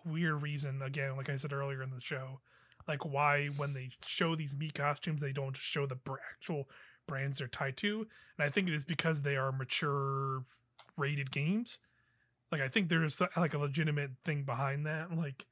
[0.06, 0.82] a weird reason.
[0.82, 2.40] Again, like I said earlier in the show,
[2.88, 5.98] like why when they show these Mii costumes they don't show the
[6.34, 6.70] actual
[7.08, 8.08] brands they're tied to.
[8.38, 10.44] And i think it is because they are mature
[10.98, 11.78] rated games.
[12.52, 15.16] Like i think there's like a legitimate thing behind that.
[15.16, 15.46] Like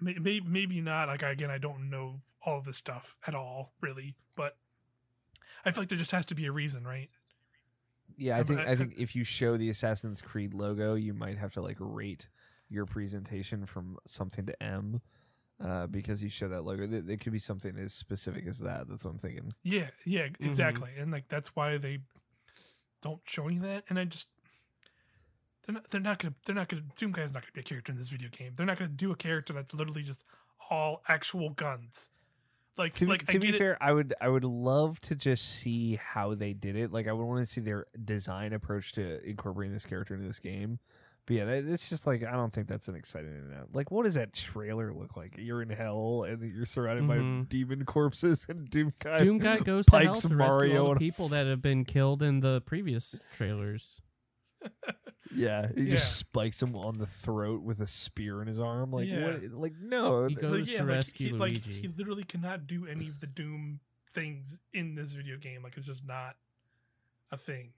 [0.00, 1.08] may, may, maybe not.
[1.08, 4.16] Like again i don't know all of this stuff at all really.
[4.34, 4.56] But
[5.64, 7.10] i feel like there just has to be a reason right?
[8.18, 11.36] Yeah, I think I- I think if you show the Assassin's Creed logo, you might
[11.38, 12.28] have to like rate
[12.68, 15.00] your presentation from something to M,
[15.64, 16.84] uh, because you show that logo.
[16.84, 18.88] It, there could be something as specific as that.
[18.88, 19.52] That's what I'm thinking.
[19.62, 21.98] yeah yeah exactly and like that's why they
[23.02, 24.28] don't show you that and i just
[25.66, 27.92] they're not they're not gonna they're not gonna doom guy's not gonna be a character
[27.92, 30.24] in this video game they're not gonna do a character that's literally just
[30.70, 32.08] all actual guns
[32.78, 35.14] like To, be- like to be get it- fair, I would I would love to
[35.14, 36.92] just see how they did it.
[36.92, 40.38] Like I would want to see their design approach to incorporating this character into this
[40.40, 40.78] game.
[41.26, 43.66] But yeah, it's just like I don't think that's an exciting enough.
[43.72, 45.34] Like, what does that trailer look like?
[45.36, 47.48] You're in hell and you're surrounded by Mhm.
[47.48, 49.18] demon corpses and Doom guy.
[49.18, 51.60] Doom Guy goes to hell Pikes to rescue Mario all and the people that have
[51.60, 54.00] been killed in the previous trailers.
[55.34, 55.90] Yeah, he Yeah.
[55.90, 58.92] just spikes him on the throat with a spear in his arm.
[58.92, 59.24] Like, Yeah.
[59.24, 59.42] what?
[59.52, 60.26] Like, no.
[60.28, 61.80] He goes Like, yeah, to like, rescue he, like Luigi.
[61.82, 63.80] he literally cannot do any of the Doom
[64.14, 65.62] things in this video game.
[65.64, 66.36] Like it's just not
[67.32, 67.72] a thing.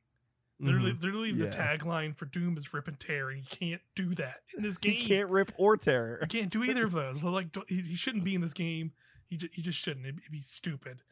[0.60, 1.02] Literally, Mhm.
[1.02, 4.62] literally, the tagline for Doom is "Rip and Tear," and you can't do that in
[4.62, 4.92] this game.
[4.94, 6.18] he can't rip or tear.
[6.22, 7.20] You can't do either of those.
[7.20, 8.92] So, like, don't- he, he shouldn't be in this game.
[9.26, 10.04] He just, he just shouldn't.
[10.06, 11.02] It'd, it'd be stupid.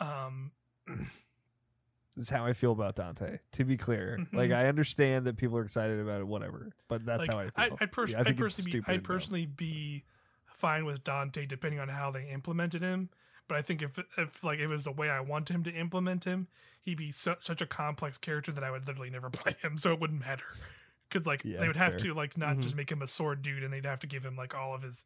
[0.00, 0.50] Um,
[2.16, 3.38] This is how I feel about Dante.
[3.52, 4.32] To be clear, Mhm.
[4.32, 6.70] like I understand that people are excited about it, whatever.
[6.88, 7.76] But that's like, how I feel.
[7.78, 10.04] I, I'd, pers- Yeah, I I'd personally, be, I'd personally be
[10.56, 13.10] fine with Dante depending on how they implemented him.
[13.46, 16.24] But I think if, if like it was the way I want him to implement
[16.24, 16.48] him,
[16.82, 19.92] he'd be su- such a complex character that I would literally never play him, so
[19.92, 20.44] it wouldn't matter.
[21.08, 21.98] Because like Yeah, they would have fair.
[22.00, 22.08] Mm-hmm.
[22.10, 22.62] to like not Mhm.
[22.62, 24.82] just make him a sword dude, and they'd have to give him like all of
[24.82, 25.04] his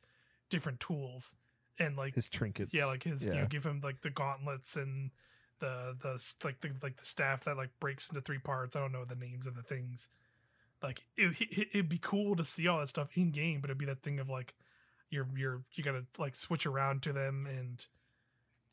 [0.50, 1.34] different tools
[1.78, 2.72] and like his trinkets.
[2.74, 3.40] yeah, like his you yeah.
[3.42, 5.10] know, give him like the gauntlets and
[5.60, 8.76] the the like the like the staff that like breaks into three parts.
[8.76, 10.08] I don't know the names of the things.
[10.82, 13.78] Like it, it, it'd be cool to see all that stuff in game, but it'd
[13.78, 14.54] be that thing of like
[15.10, 17.84] you're you're you gotta like switch around to them and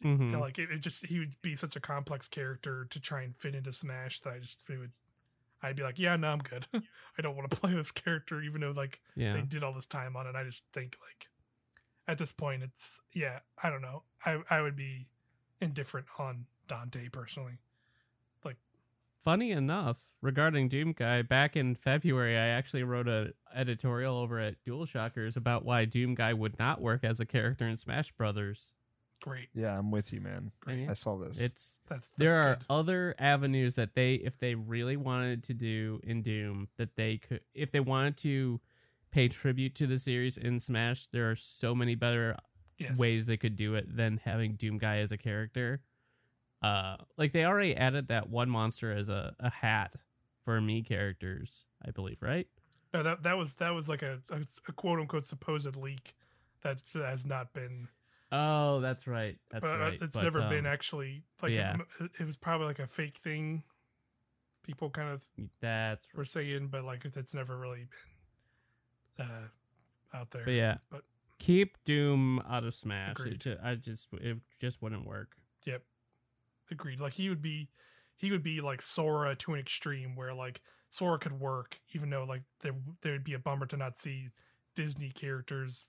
[0.04, 0.20] Mhm.
[0.20, 3.22] you know, like it, it just he would be such a complex character to try
[3.22, 4.92] and fit into Smash that I just it would
[5.62, 8.62] I'd be like yeah no I'm good I don't want to play this character even
[8.62, 9.34] though like yeah.
[9.34, 10.36] they did all this time on it.
[10.36, 11.28] I just think like
[12.08, 14.04] at this point it's yeah, I don't know.
[14.26, 15.08] I I would be
[15.62, 17.60] indifferent on Dante personally.
[18.44, 18.58] Like,
[19.24, 24.56] funny enough, regarding Doom Guy, back in February, I actually wrote a editorial over at
[24.66, 28.74] DualShockers about why Doom Guy would not work as a character in Smash Brothers.
[29.22, 29.50] Great.
[29.54, 30.52] Yeah, I'm with you, man.
[30.68, 31.40] And yeah, I saw this.
[31.40, 32.66] it's That's, that's there are good.
[32.70, 37.42] other avenues that they if they really wanted to do in doom that they could
[37.54, 38.60] if they wanted to
[39.12, 42.36] pay tribute to the series in smash there are so many better
[42.78, 42.98] yes.
[42.98, 45.82] ways they could do it than having doom guy as a character
[46.64, 49.94] uh like they already added that one monster as a, a hat
[50.46, 52.48] for Mii characters i believe right
[52.94, 56.16] No, that that was that was like a, a, a quote unquote supposed leak
[56.62, 57.88] that has not been.
[58.32, 61.52] Oh that's right that's but uh, right it's But, never been um, actually like.
[61.52, 61.76] yeah.
[62.00, 63.64] It, it was probably like a fake thing.
[64.64, 65.26] People kind of
[65.60, 67.88] that's were saying, but like it's never really
[69.18, 70.44] been uh, out there.
[70.46, 71.02] but yeah But
[71.40, 73.34] keep doom out of smash Agreed.
[73.34, 75.36] it ju- i just it just wouldn't work
[75.66, 75.84] Yep.
[76.72, 77.00] Agreed.
[77.00, 77.70] Like he would be
[78.18, 82.24] he would be like Sora to an extreme where like Sora could work even though
[82.24, 84.30] like there there'd be a bummer to not see
[84.76, 85.86] Disney characters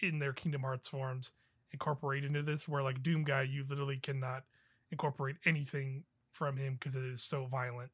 [0.00, 1.32] in their Kingdom Hearts forms
[1.74, 4.44] incorporated into this where like Doom Guy you literally cannot
[4.90, 7.90] incorporate anything from him because it is so violent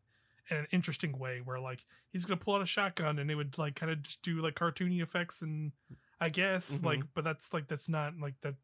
[0.50, 3.56] in an interesting way where like he's gonna pull out a shotgun and it would
[3.58, 5.72] like kind of just do like cartoony effects and
[6.20, 6.84] I guess Mhm.
[6.84, 8.54] like but that's like that's not like that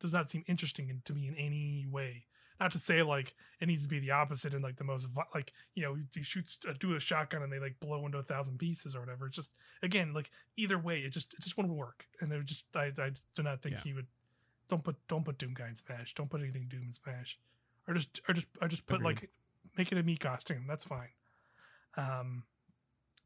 [0.00, 2.24] does not seem interesting to me in any way.
[2.60, 5.52] Not to say like it needs to be the opposite and like the most like
[5.74, 8.58] you know he shoots uh, do a shotgun and they like blow into a thousand
[8.58, 9.26] pieces or whatever.
[9.28, 12.64] It's just again like either way it just it just wouldn't work and it just
[12.74, 13.82] I I just do not think Yeah.
[13.82, 14.06] he would.
[14.68, 16.14] Don't put don't put Doom guy in Smash.
[16.14, 17.38] Don't put anything Doom in Smash,
[17.86, 19.06] or just or just or just put Agreed.
[19.06, 19.30] like
[19.76, 20.64] make it a Mii costume.
[20.68, 21.08] That's fine.
[21.96, 22.44] Um,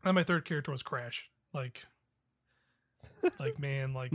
[0.05, 1.31] and my third character was Crash.
[1.53, 1.85] Like,
[3.41, 4.13] like man, like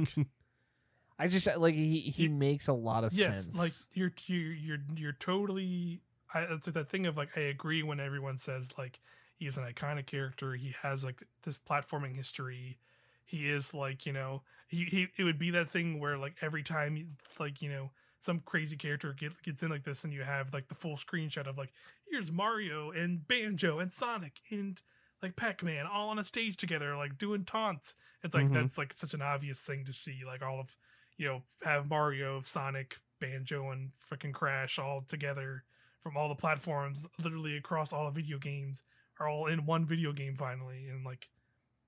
[1.19, 3.57] I just like he he You- makes a lot of yes, sense.
[3.57, 6.01] like you're you're you're you're totally.
[6.33, 8.99] I, it's like that thing of like I agree when everyone says like
[9.37, 10.53] he's an iconic character.
[10.55, 12.77] He has like this platforming history.
[13.25, 16.63] He is like you know he, he it would be that thing where like every
[16.63, 20.53] time like you know some crazy character get, gets in like this and you have
[20.53, 21.71] like the full screenshot of like
[22.09, 24.81] here's Mario and Banjo and Sonic and
[25.21, 27.95] like Pac-Man all on a stage together like doing taunts.
[28.23, 28.53] It's like Mhm.
[28.53, 30.75] that's like such an obvious thing to see like all of
[31.17, 35.63] you know have Mario, Sonic, Banjo and freaking Crash all together
[36.01, 38.83] from all the platforms literally across all the video games
[39.19, 41.27] are all in one video game finally and like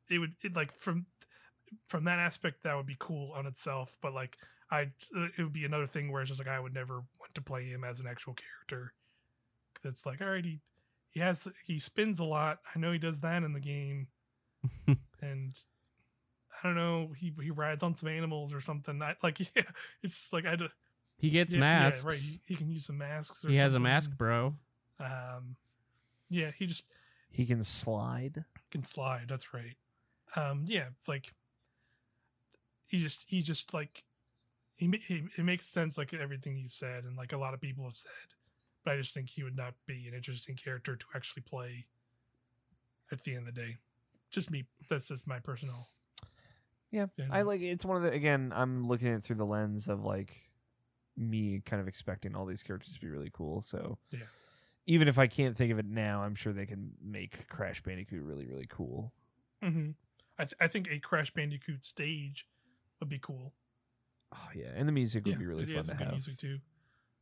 [0.09, 1.05] it would it like from
[1.87, 4.37] from that aspect that would be cool on itself but like
[4.71, 4.81] i
[5.37, 7.65] it would be another thing where it's just like i would never want to play
[7.65, 8.93] him as an actual character
[9.83, 10.59] it's like all right he
[11.11, 14.07] he has he spins a lot i know he does that in the game
[15.21, 15.59] and
[16.63, 19.63] i don't know he he rides on some animals or something I, like yeah
[20.03, 20.67] it's just like i d-
[21.17, 23.73] he gets yeah, masks yeah, right he, he can use some masks or he has
[23.73, 24.55] a mask bro
[24.99, 25.55] um
[26.29, 26.85] yeah he just
[27.31, 28.43] he can slide.
[28.71, 29.25] can slide.
[29.27, 29.75] That's right.
[30.35, 31.33] Um, yeah, it's like
[32.89, 34.03] he just he just like
[34.77, 37.85] he, he it makes sense like everything you've said and like a lot of people
[37.85, 38.11] have said,
[38.83, 41.87] but I just think he would not be an interesting character to actually play.
[43.11, 43.77] At the end of the day,
[44.29, 44.67] just me.
[44.87, 45.87] That's just my personal.
[46.91, 47.07] Yeah.
[47.31, 48.51] I like it's one of the again.
[48.55, 50.49] I'm looking at it through the lens of like
[51.17, 53.61] me kind of expecting all these characters to be really cool.
[53.61, 54.27] So Yeah.
[54.87, 58.23] even if I can't think of it now, I'm sure they can make Crash Bandicoot
[58.23, 59.13] really really cool.
[59.61, 59.91] hmm
[60.37, 62.47] I th- I think a Crash Bandicoot stage
[62.99, 63.53] would be cool.
[64.33, 66.11] Oh yeah, and the music would be really fun to have.
[66.11, 66.59] music too.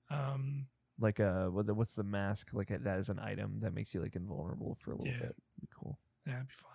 [0.10, 0.68] Um,
[1.00, 2.50] Like uh, what the, what's the mask?
[2.54, 5.20] Like that is an item that makes you like invulnerable for a little Yeah.
[5.20, 5.36] bit.
[5.62, 6.00] Be cool.
[6.26, 6.72] yeah, it'd be fun.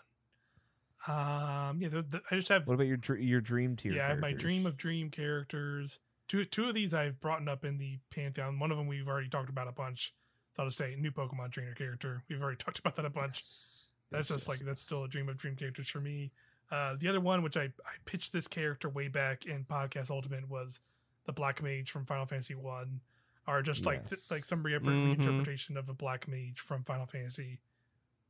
[1.09, 3.93] Um, yeah, the, the, I just have What about your your dream tier?
[3.93, 5.99] yeah, my dream of dream characters.
[6.29, 8.59] Two two of these I've brought up in the pantheon.
[8.61, 10.15] One of them we've already talked about a bunch.
[10.55, 12.23] So I'll just say new Pokemon trainer character.
[12.29, 13.37] We've already talked about that a bunch.
[13.39, 13.89] Yes.
[14.13, 16.31] That's Yes, just yes, like that's still a dream of dream characters for me.
[16.73, 20.49] Uh, the other one, which I, I pitched this character way back in Podcast Ultimate,
[20.49, 20.81] was
[21.27, 23.01] the Black Mage from Final Fantasy One,
[23.47, 25.15] or just like th- like some re- Mhm.
[25.17, 27.61] reinterpretation of a Black Mage from Final Fantasy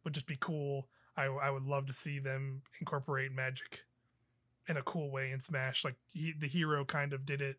[0.04, 0.88] would just be cool.
[1.16, 3.84] I I would love to see them incorporate magic
[4.68, 5.84] in a cool way in Smash.
[5.84, 7.58] Like he, the hero kind of did it,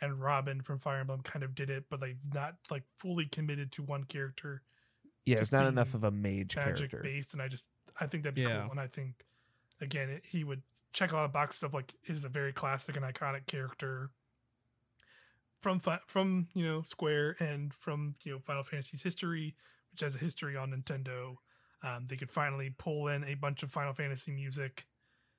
[0.00, 3.72] and Robin from Fire Emblem kind of did it, but they've not like fully committed
[3.72, 4.62] to one character
[5.26, 7.00] Yeah, it's not enough of a mage magic character.
[7.02, 7.68] based, and I just
[8.00, 8.62] I think that'd be Yeah.
[8.62, 8.70] cool.
[8.72, 9.24] And I think
[9.80, 12.52] again it, he would check a lot of boxes of like it is a very
[12.52, 14.10] classic and iconic character
[15.60, 19.54] from from you know Square and from you know Final Fantasy's history,
[19.92, 21.36] which has a history on Nintendo.
[21.82, 24.86] Um, they could finally pull in a bunch of Final Fantasy music,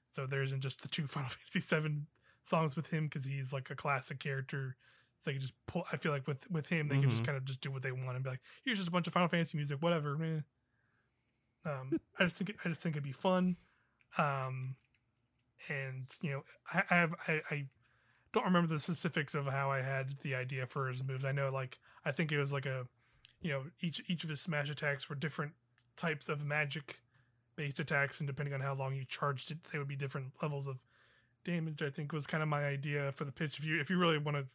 [0.08, 2.08] so there isn't just the two Final Fantasy Seven
[2.42, 4.76] songs with him because he's like a classic character.
[5.18, 5.86] So they could just pull.
[5.92, 7.28] I feel like with with him, they could just Mhm.
[7.28, 9.14] kind of just do what they want and be like, here's just a bunch of
[9.14, 10.44] Final Fantasy music, whatever.
[11.66, 13.58] Um, I just think I just think it'd be fun.
[14.18, 14.76] Um,
[15.70, 17.66] and you know, I, I have I, I
[18.34, 21.26] don't remember the specifics of how I had the idea for his moves.
[21.26, 22.86] I know like I think it was like a
[23.42, 25.54] you know each each of his smash attacks were different
[25.96, 27.00] types of magic
[27.56, 30.68] based attacks, and depending on how long you charged it, they would be different levels
[30.68, 30.78] of
[31.46, 31.82] damage.
[31.82, 33.60] I think was kind of my idea for the pitch.
[33.60, 34.46] If you if you really want to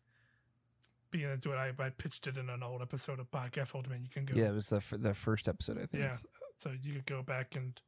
[1.10, 4.00] be into it, I, I pitched it in an old episode of Podcast Ultimate.
[4.02, 6.04] You can go Yeah, it was the f- the first episode, I think.
[6.04, 6.18] yeah,
[6.56, 7.80] so you could go back and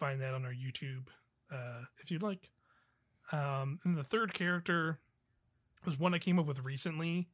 [0.00, 1.06] find that on our YouTube
[1.52, 2.50] uh, if you'd like.
[3.30, 4.98] Um, and the third character
[5.84, 7.28] was one I came up with recently,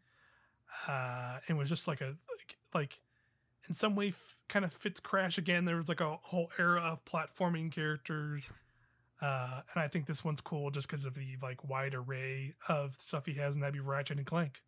[0.86, 3.00] uh, and was just like a like, like
[3.68, 5.64] in some way f- kind of fits Crash again.
[5.64, 8.50] There was like a whole era of platforming characters.
[9.22, 12.96] Uh, and I think this one's cool just because of the like wide array of
[12.98, 14.60] stuff he has, and that'd be Ratchet and Clank.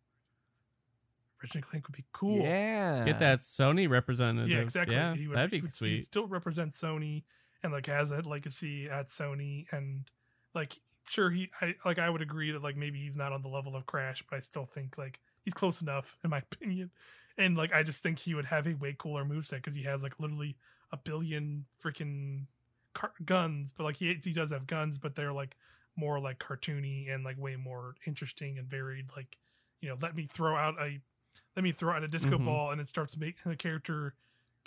[1.39, 2.41] Ratchet and Clank would be cool.
[2.41, 3.05] Yeah.
[3.05, 4.49] Get that Sony representative.
[4.49, 4.95] Yeah, exactly.
[4.95, 6.05] Yeah, he would, that'd he be would sweet.
[6.05, 7.25] Still represent Sony
[7.63, 10.09] and like has that legacy at Sony and
[10.53, 13.47] like sure he I like I would agree that like maybe he's not on the
[13.49, 16.91] level of Crash, but I still think like he's close enough in my opinion.
[17.37, 20.03] And like I just think he would have a way cooler moveset because he has
[20.03, 20.57] like literally
[20.91, 22.47] a billion freaking
[22.93, 25.55] car- guns, but like he he does have guns, but they're like
[25.95, 29.09] more like cartoony and like way more interesting and varied.
[29.15, 29.37] Like
[29.81, 30.99] you know, let me throw out a
[31.55, 32.45] let me throw out a disco Mhm.
[32.45, 34.15] ball and it starts making the character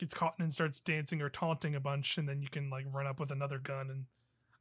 [0.02, 3.06] gets caught and starts dancing or taunting a bunch, and then you can like run
[3.06, 4.04] up with another gun and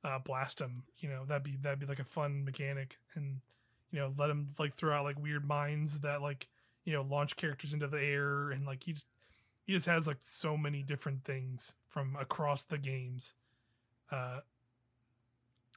[0.04, 0.84] uh, blast him.
[1.00, 3.42] You know, that'd be that'd be like a fun mechanic, and
[3.90, 6.48] you know, let him like throw out like weird mines that like
[6.86, 9.08] you know launch characters into the air, and like he just
[9.64, 13.34] he just has like so many different things from across the games
[14.12, 14.42] uh,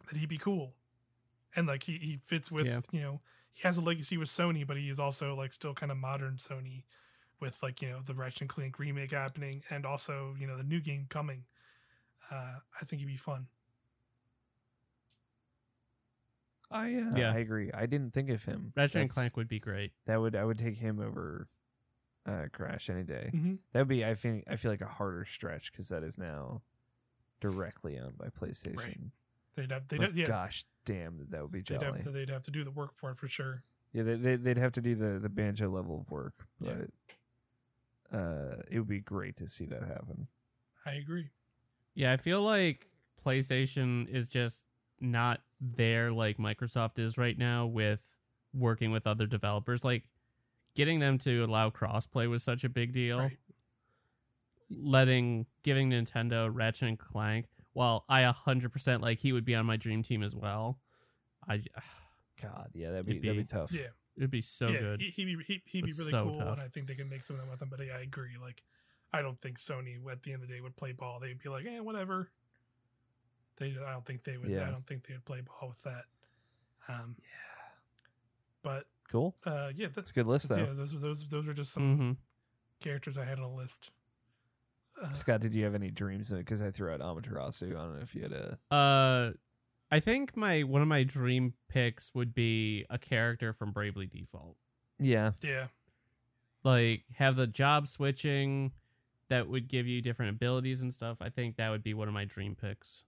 [0.07, 0.75] that he'd be cool,
[1.57, 2.81] and like he he fits with Yeah.
[2.93, 3.21] you know
[3.55, 6.37] he has a legacy with Sony, but he is also like still kind of modern
[6.37, 6.83] Sony
[7.41, 10.63] with like you know the Ratchet and Clank remake happening and also you know the
[10.65, 11.45] new game coming.
[12.31, 13.47] Uh, I think he'd be fun.
[16.71, 17.33] I uh, Yeah.
[17.33, 17.71] I agree.
[17.73, 18.73] I didn't think of him.
[18.77, 19.93] Ratchet and That's- Clank would be great.
[20.07, 21.49] That would I would take him over
[22.27, 23.31] uh, Crash any day.
[23.35, 23.55] Mm-hmm.
[23.73, 26.63] That would be I think I feel like a harder stretch because that is now
[27.41, 29.11] directly owned by PlayStation.
[29.57, 31.99] They'd have they'd But have, yeah gosh damn, that would be they'd jolly.
[31.99, 33.63] have, to, they'd have to do the work for it for sure.
[33.93, 36.73] Yeah, they, they they'd have to do the the banjo level of work, Yeah.
[38.15, 40.29] But uh, it would be great to see that happen.
[40.87, 41.31] I agree.
[41.95, 42.89] Yeah, I feel like
[43.25, 44.63] PlayStation is just
[45.01, 48.03] not there like Microsoft is right now with
[48.53, 49.85] working with other developers.
[49.85, 50.05] Like
[50.75, 53.19] getting them to allow crossplay was such a big deal.
[53.21, 53.39] Right.
[54.71, 59.67] Letting giving Nintendo Ratchet and Clank, while I hundred percent like he would be on
[59.67, 60.79] my dream team as well.
[61.47, 61.63] I
[62.43, 63.73] God, yeah, that'd be, It'd that'd be be- tough.
[63.73, 65.01] Yeah, it'd be so yeah, good.
[65.01, 66.53] He, he'd be he, he'd be really so cool, tough.
[66.55, 67.69] and I think they can make something with him.
[67.71, 68.37] But yeah, I agree.
[68.41, 68.63] Like,
[69.13, 71.21] I don't think Sony at the end of the day would play ball.
[71.21, 72.31] They'd be like, eh, whatever.
[73.57, 74.51] They, I don't think they would.
[74.51, 74.67] Yeah.
[74.67, 76.05] I don't think they would play ball with that.
[76.89, 78.05] Um, yeah.
[78.63, 79.35] but Cool.
[79.47, 80.57] uh, yeah, that's That's a good list though.
[80.57, 80.73] yeah.
[80.75, 82.13] Those those those are just some hmm
[82.81, 83.91] characters I had on a list.
[85.03, 86.31] Uh, Scott, did you have any dreams?
[86.31, 87.71] Because I threw out Amaterasu.
[87.71, 88.59] I don't know if you had a.
[88.75, 89.33] Uh,
[89.95, 94.57] I think my one of my dream picks would be a character from Bravely Default.
[94.99, 95.69] Yeah, yeah,
[96.65, 98.73] like have the job switching
[99.29, 101.19] that would give you different abilities and stuff.
[101.21, 103.05] I think that would be one of my dream picks.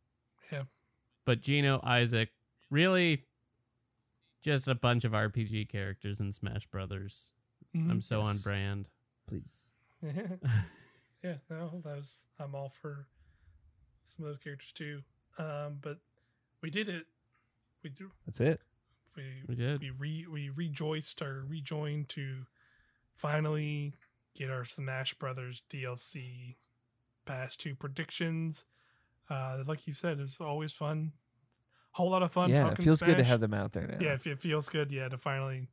[0.52, 0.62] Yeah.
[1.24, 2.30] But Gino Isaac,
[2.70, 3.24] really
[4.42, 7.32] just a bunch of RPG characters in Smash Brothers.
[7.74, 7.90] Mhm.
[7.90, 8.88] I'm so on brand.
[9.26, 9.64] please.
[10.02, 13.08] yeah, no, that was I'm all for
[14.06, 15.02] some of those characters too.
[15.36, 15.98] Um, but
[16.66, 17.06] we did it.
[17.84, 18.10] We do.
[18.26, 18.60] That's it.
[19.16, 19.80] We We did.
[19.80, 22.38] we re we rejoiced or rejoined to
[23.14, 23.94] finally
[24.34, 26.56] get our Smash Brothers DLC
[27.24, 28.64] past two predictions.
[29.30, 31.12] Uh, like you said, it's always fun.
[31.92, 32.50] Whole lot of fun.
[32.50, 33.98] yeah, it talking feels good to have them out there now.
[34.00, 35.68] yeah it, it feels good yeah to finally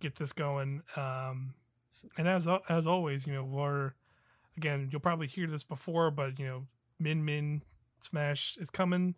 [0.00, 1.54] get this going um
[2.16, 3.92] and as as always you know we're
[4.56, 6.66] again you'll probably hear this before but you know
[6.98, 7.62] min min
[8.00, 9.14] smash is coming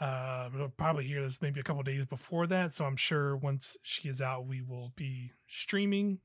[0.00, 3.76] uh we'll probably hear this maybe a couple days before that so i'm sure once
[3.82, 6.18] she is out we will be streaming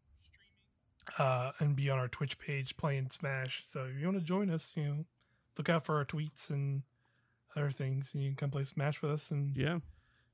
[1.17, 4.49] uh and be on our twitch page playing smash so if you want to join
[4.49, 5.05] us you know
[5.57, 6.83] look out for our tweets and
[7.55, 9.79] other things and you can come play smash with us and Yeah.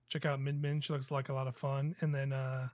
[0.09, 0.81] check out Min Min.
[0.81, 1.95] She looks like a lot of fun.
[2.01, 2.69] And then uh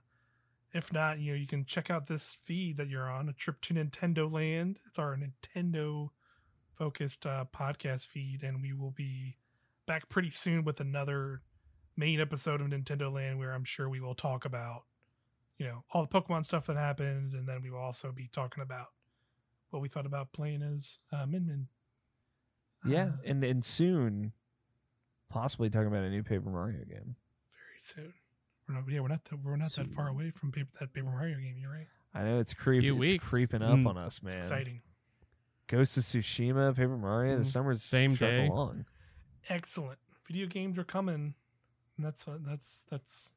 [0.74, 3.60] if not, you know, you can check out this feed that you're on, a trip
[3.62, 4.80] to Nintendo Land.
[4.86, 6.08] It's our Nintendo
[6.76, 9.36] focused uh podcast feed, and we will be
[9.86, 11.42] back pretty soon with another
[11.96, 14.84] main episode of Nintendo Land where I'm sure we will talk about,
[15.58, 18.62] you know, all the Pokemon stuff that happened, and then we will also be talking
[18.62, 18.88] about
[19.70, 21.66] what we thought about playing as uh Min Min.
[22.86, 24.32] Yeah, Uh, and and soon,
[25.28, 27.16] possibly talking about a new Paper Mario game.
[27.52, 28.12] very soon.
[28.68, 29.24] We're not, yeah, we're not.
[29.24, 31.56] That, we're not that far away from paper, that Paper Mario game.
[31.58, 31.86] You're right.
[32.14, 32.90] I know it's creeping.
[32.90, 33.28] It's weeks.
[33.28, 33.88] creeping up Mm.
[33.88, 34.36] on us, man.
[34.36, 34.80] It's exciting.
[35.66, 37.36] Ghost of Tsushima, Paper Mario.
[37.36, 37.46] The Mm.
[37.46, 38.46] summer's Same trucking day.
[38.48, 38.84] along.
[39.48, 39.98] Excellent.
[40.26, 41.34] Video games are coming.
[41.96, 43.32] And that's uh, that's that's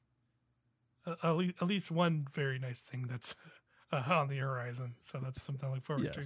[1.05, 3.35] uh, at, least, at least one very nice thing that's
[3.91, 4.95] uh, on the horizon.
[4.99, 6.23] So that's something I look forward to.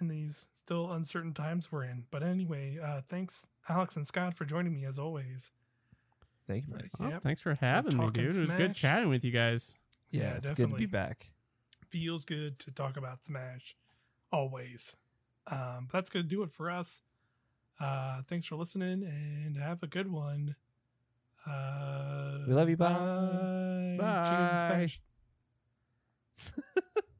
[0.00, 2.04] in these still uncertain times we're in.
[2.10, 5.50] But anyway, uh, thanks Alex and Scott for joining me as always.
[6.46, 6.90] Thank you, Mike.
[6.98, 7.22] Well, Yep.
[7.22, 8.36] thanks for having me, talking dude.
[8.36, 9.74] It was good chatting with you guys.
[10.10, 11.30] Yeah, Yeah, it's good to be back.
[11.88, 13.76] Feels good to talk about Smash,
[14.32, 14.96] always.
[15.46, 17.00] Um, but that's gonna do it for us.
[17.80, 20.54] Uh, thanks for listening and have a good one.
[21.46, 22.76] Uh, We love you.
[22.76, 22.88] Bye.
[22.92, 23.96] Bye.
[23.98, 24.24] Bye.
[24.28, 25.00] Cheers and Smash.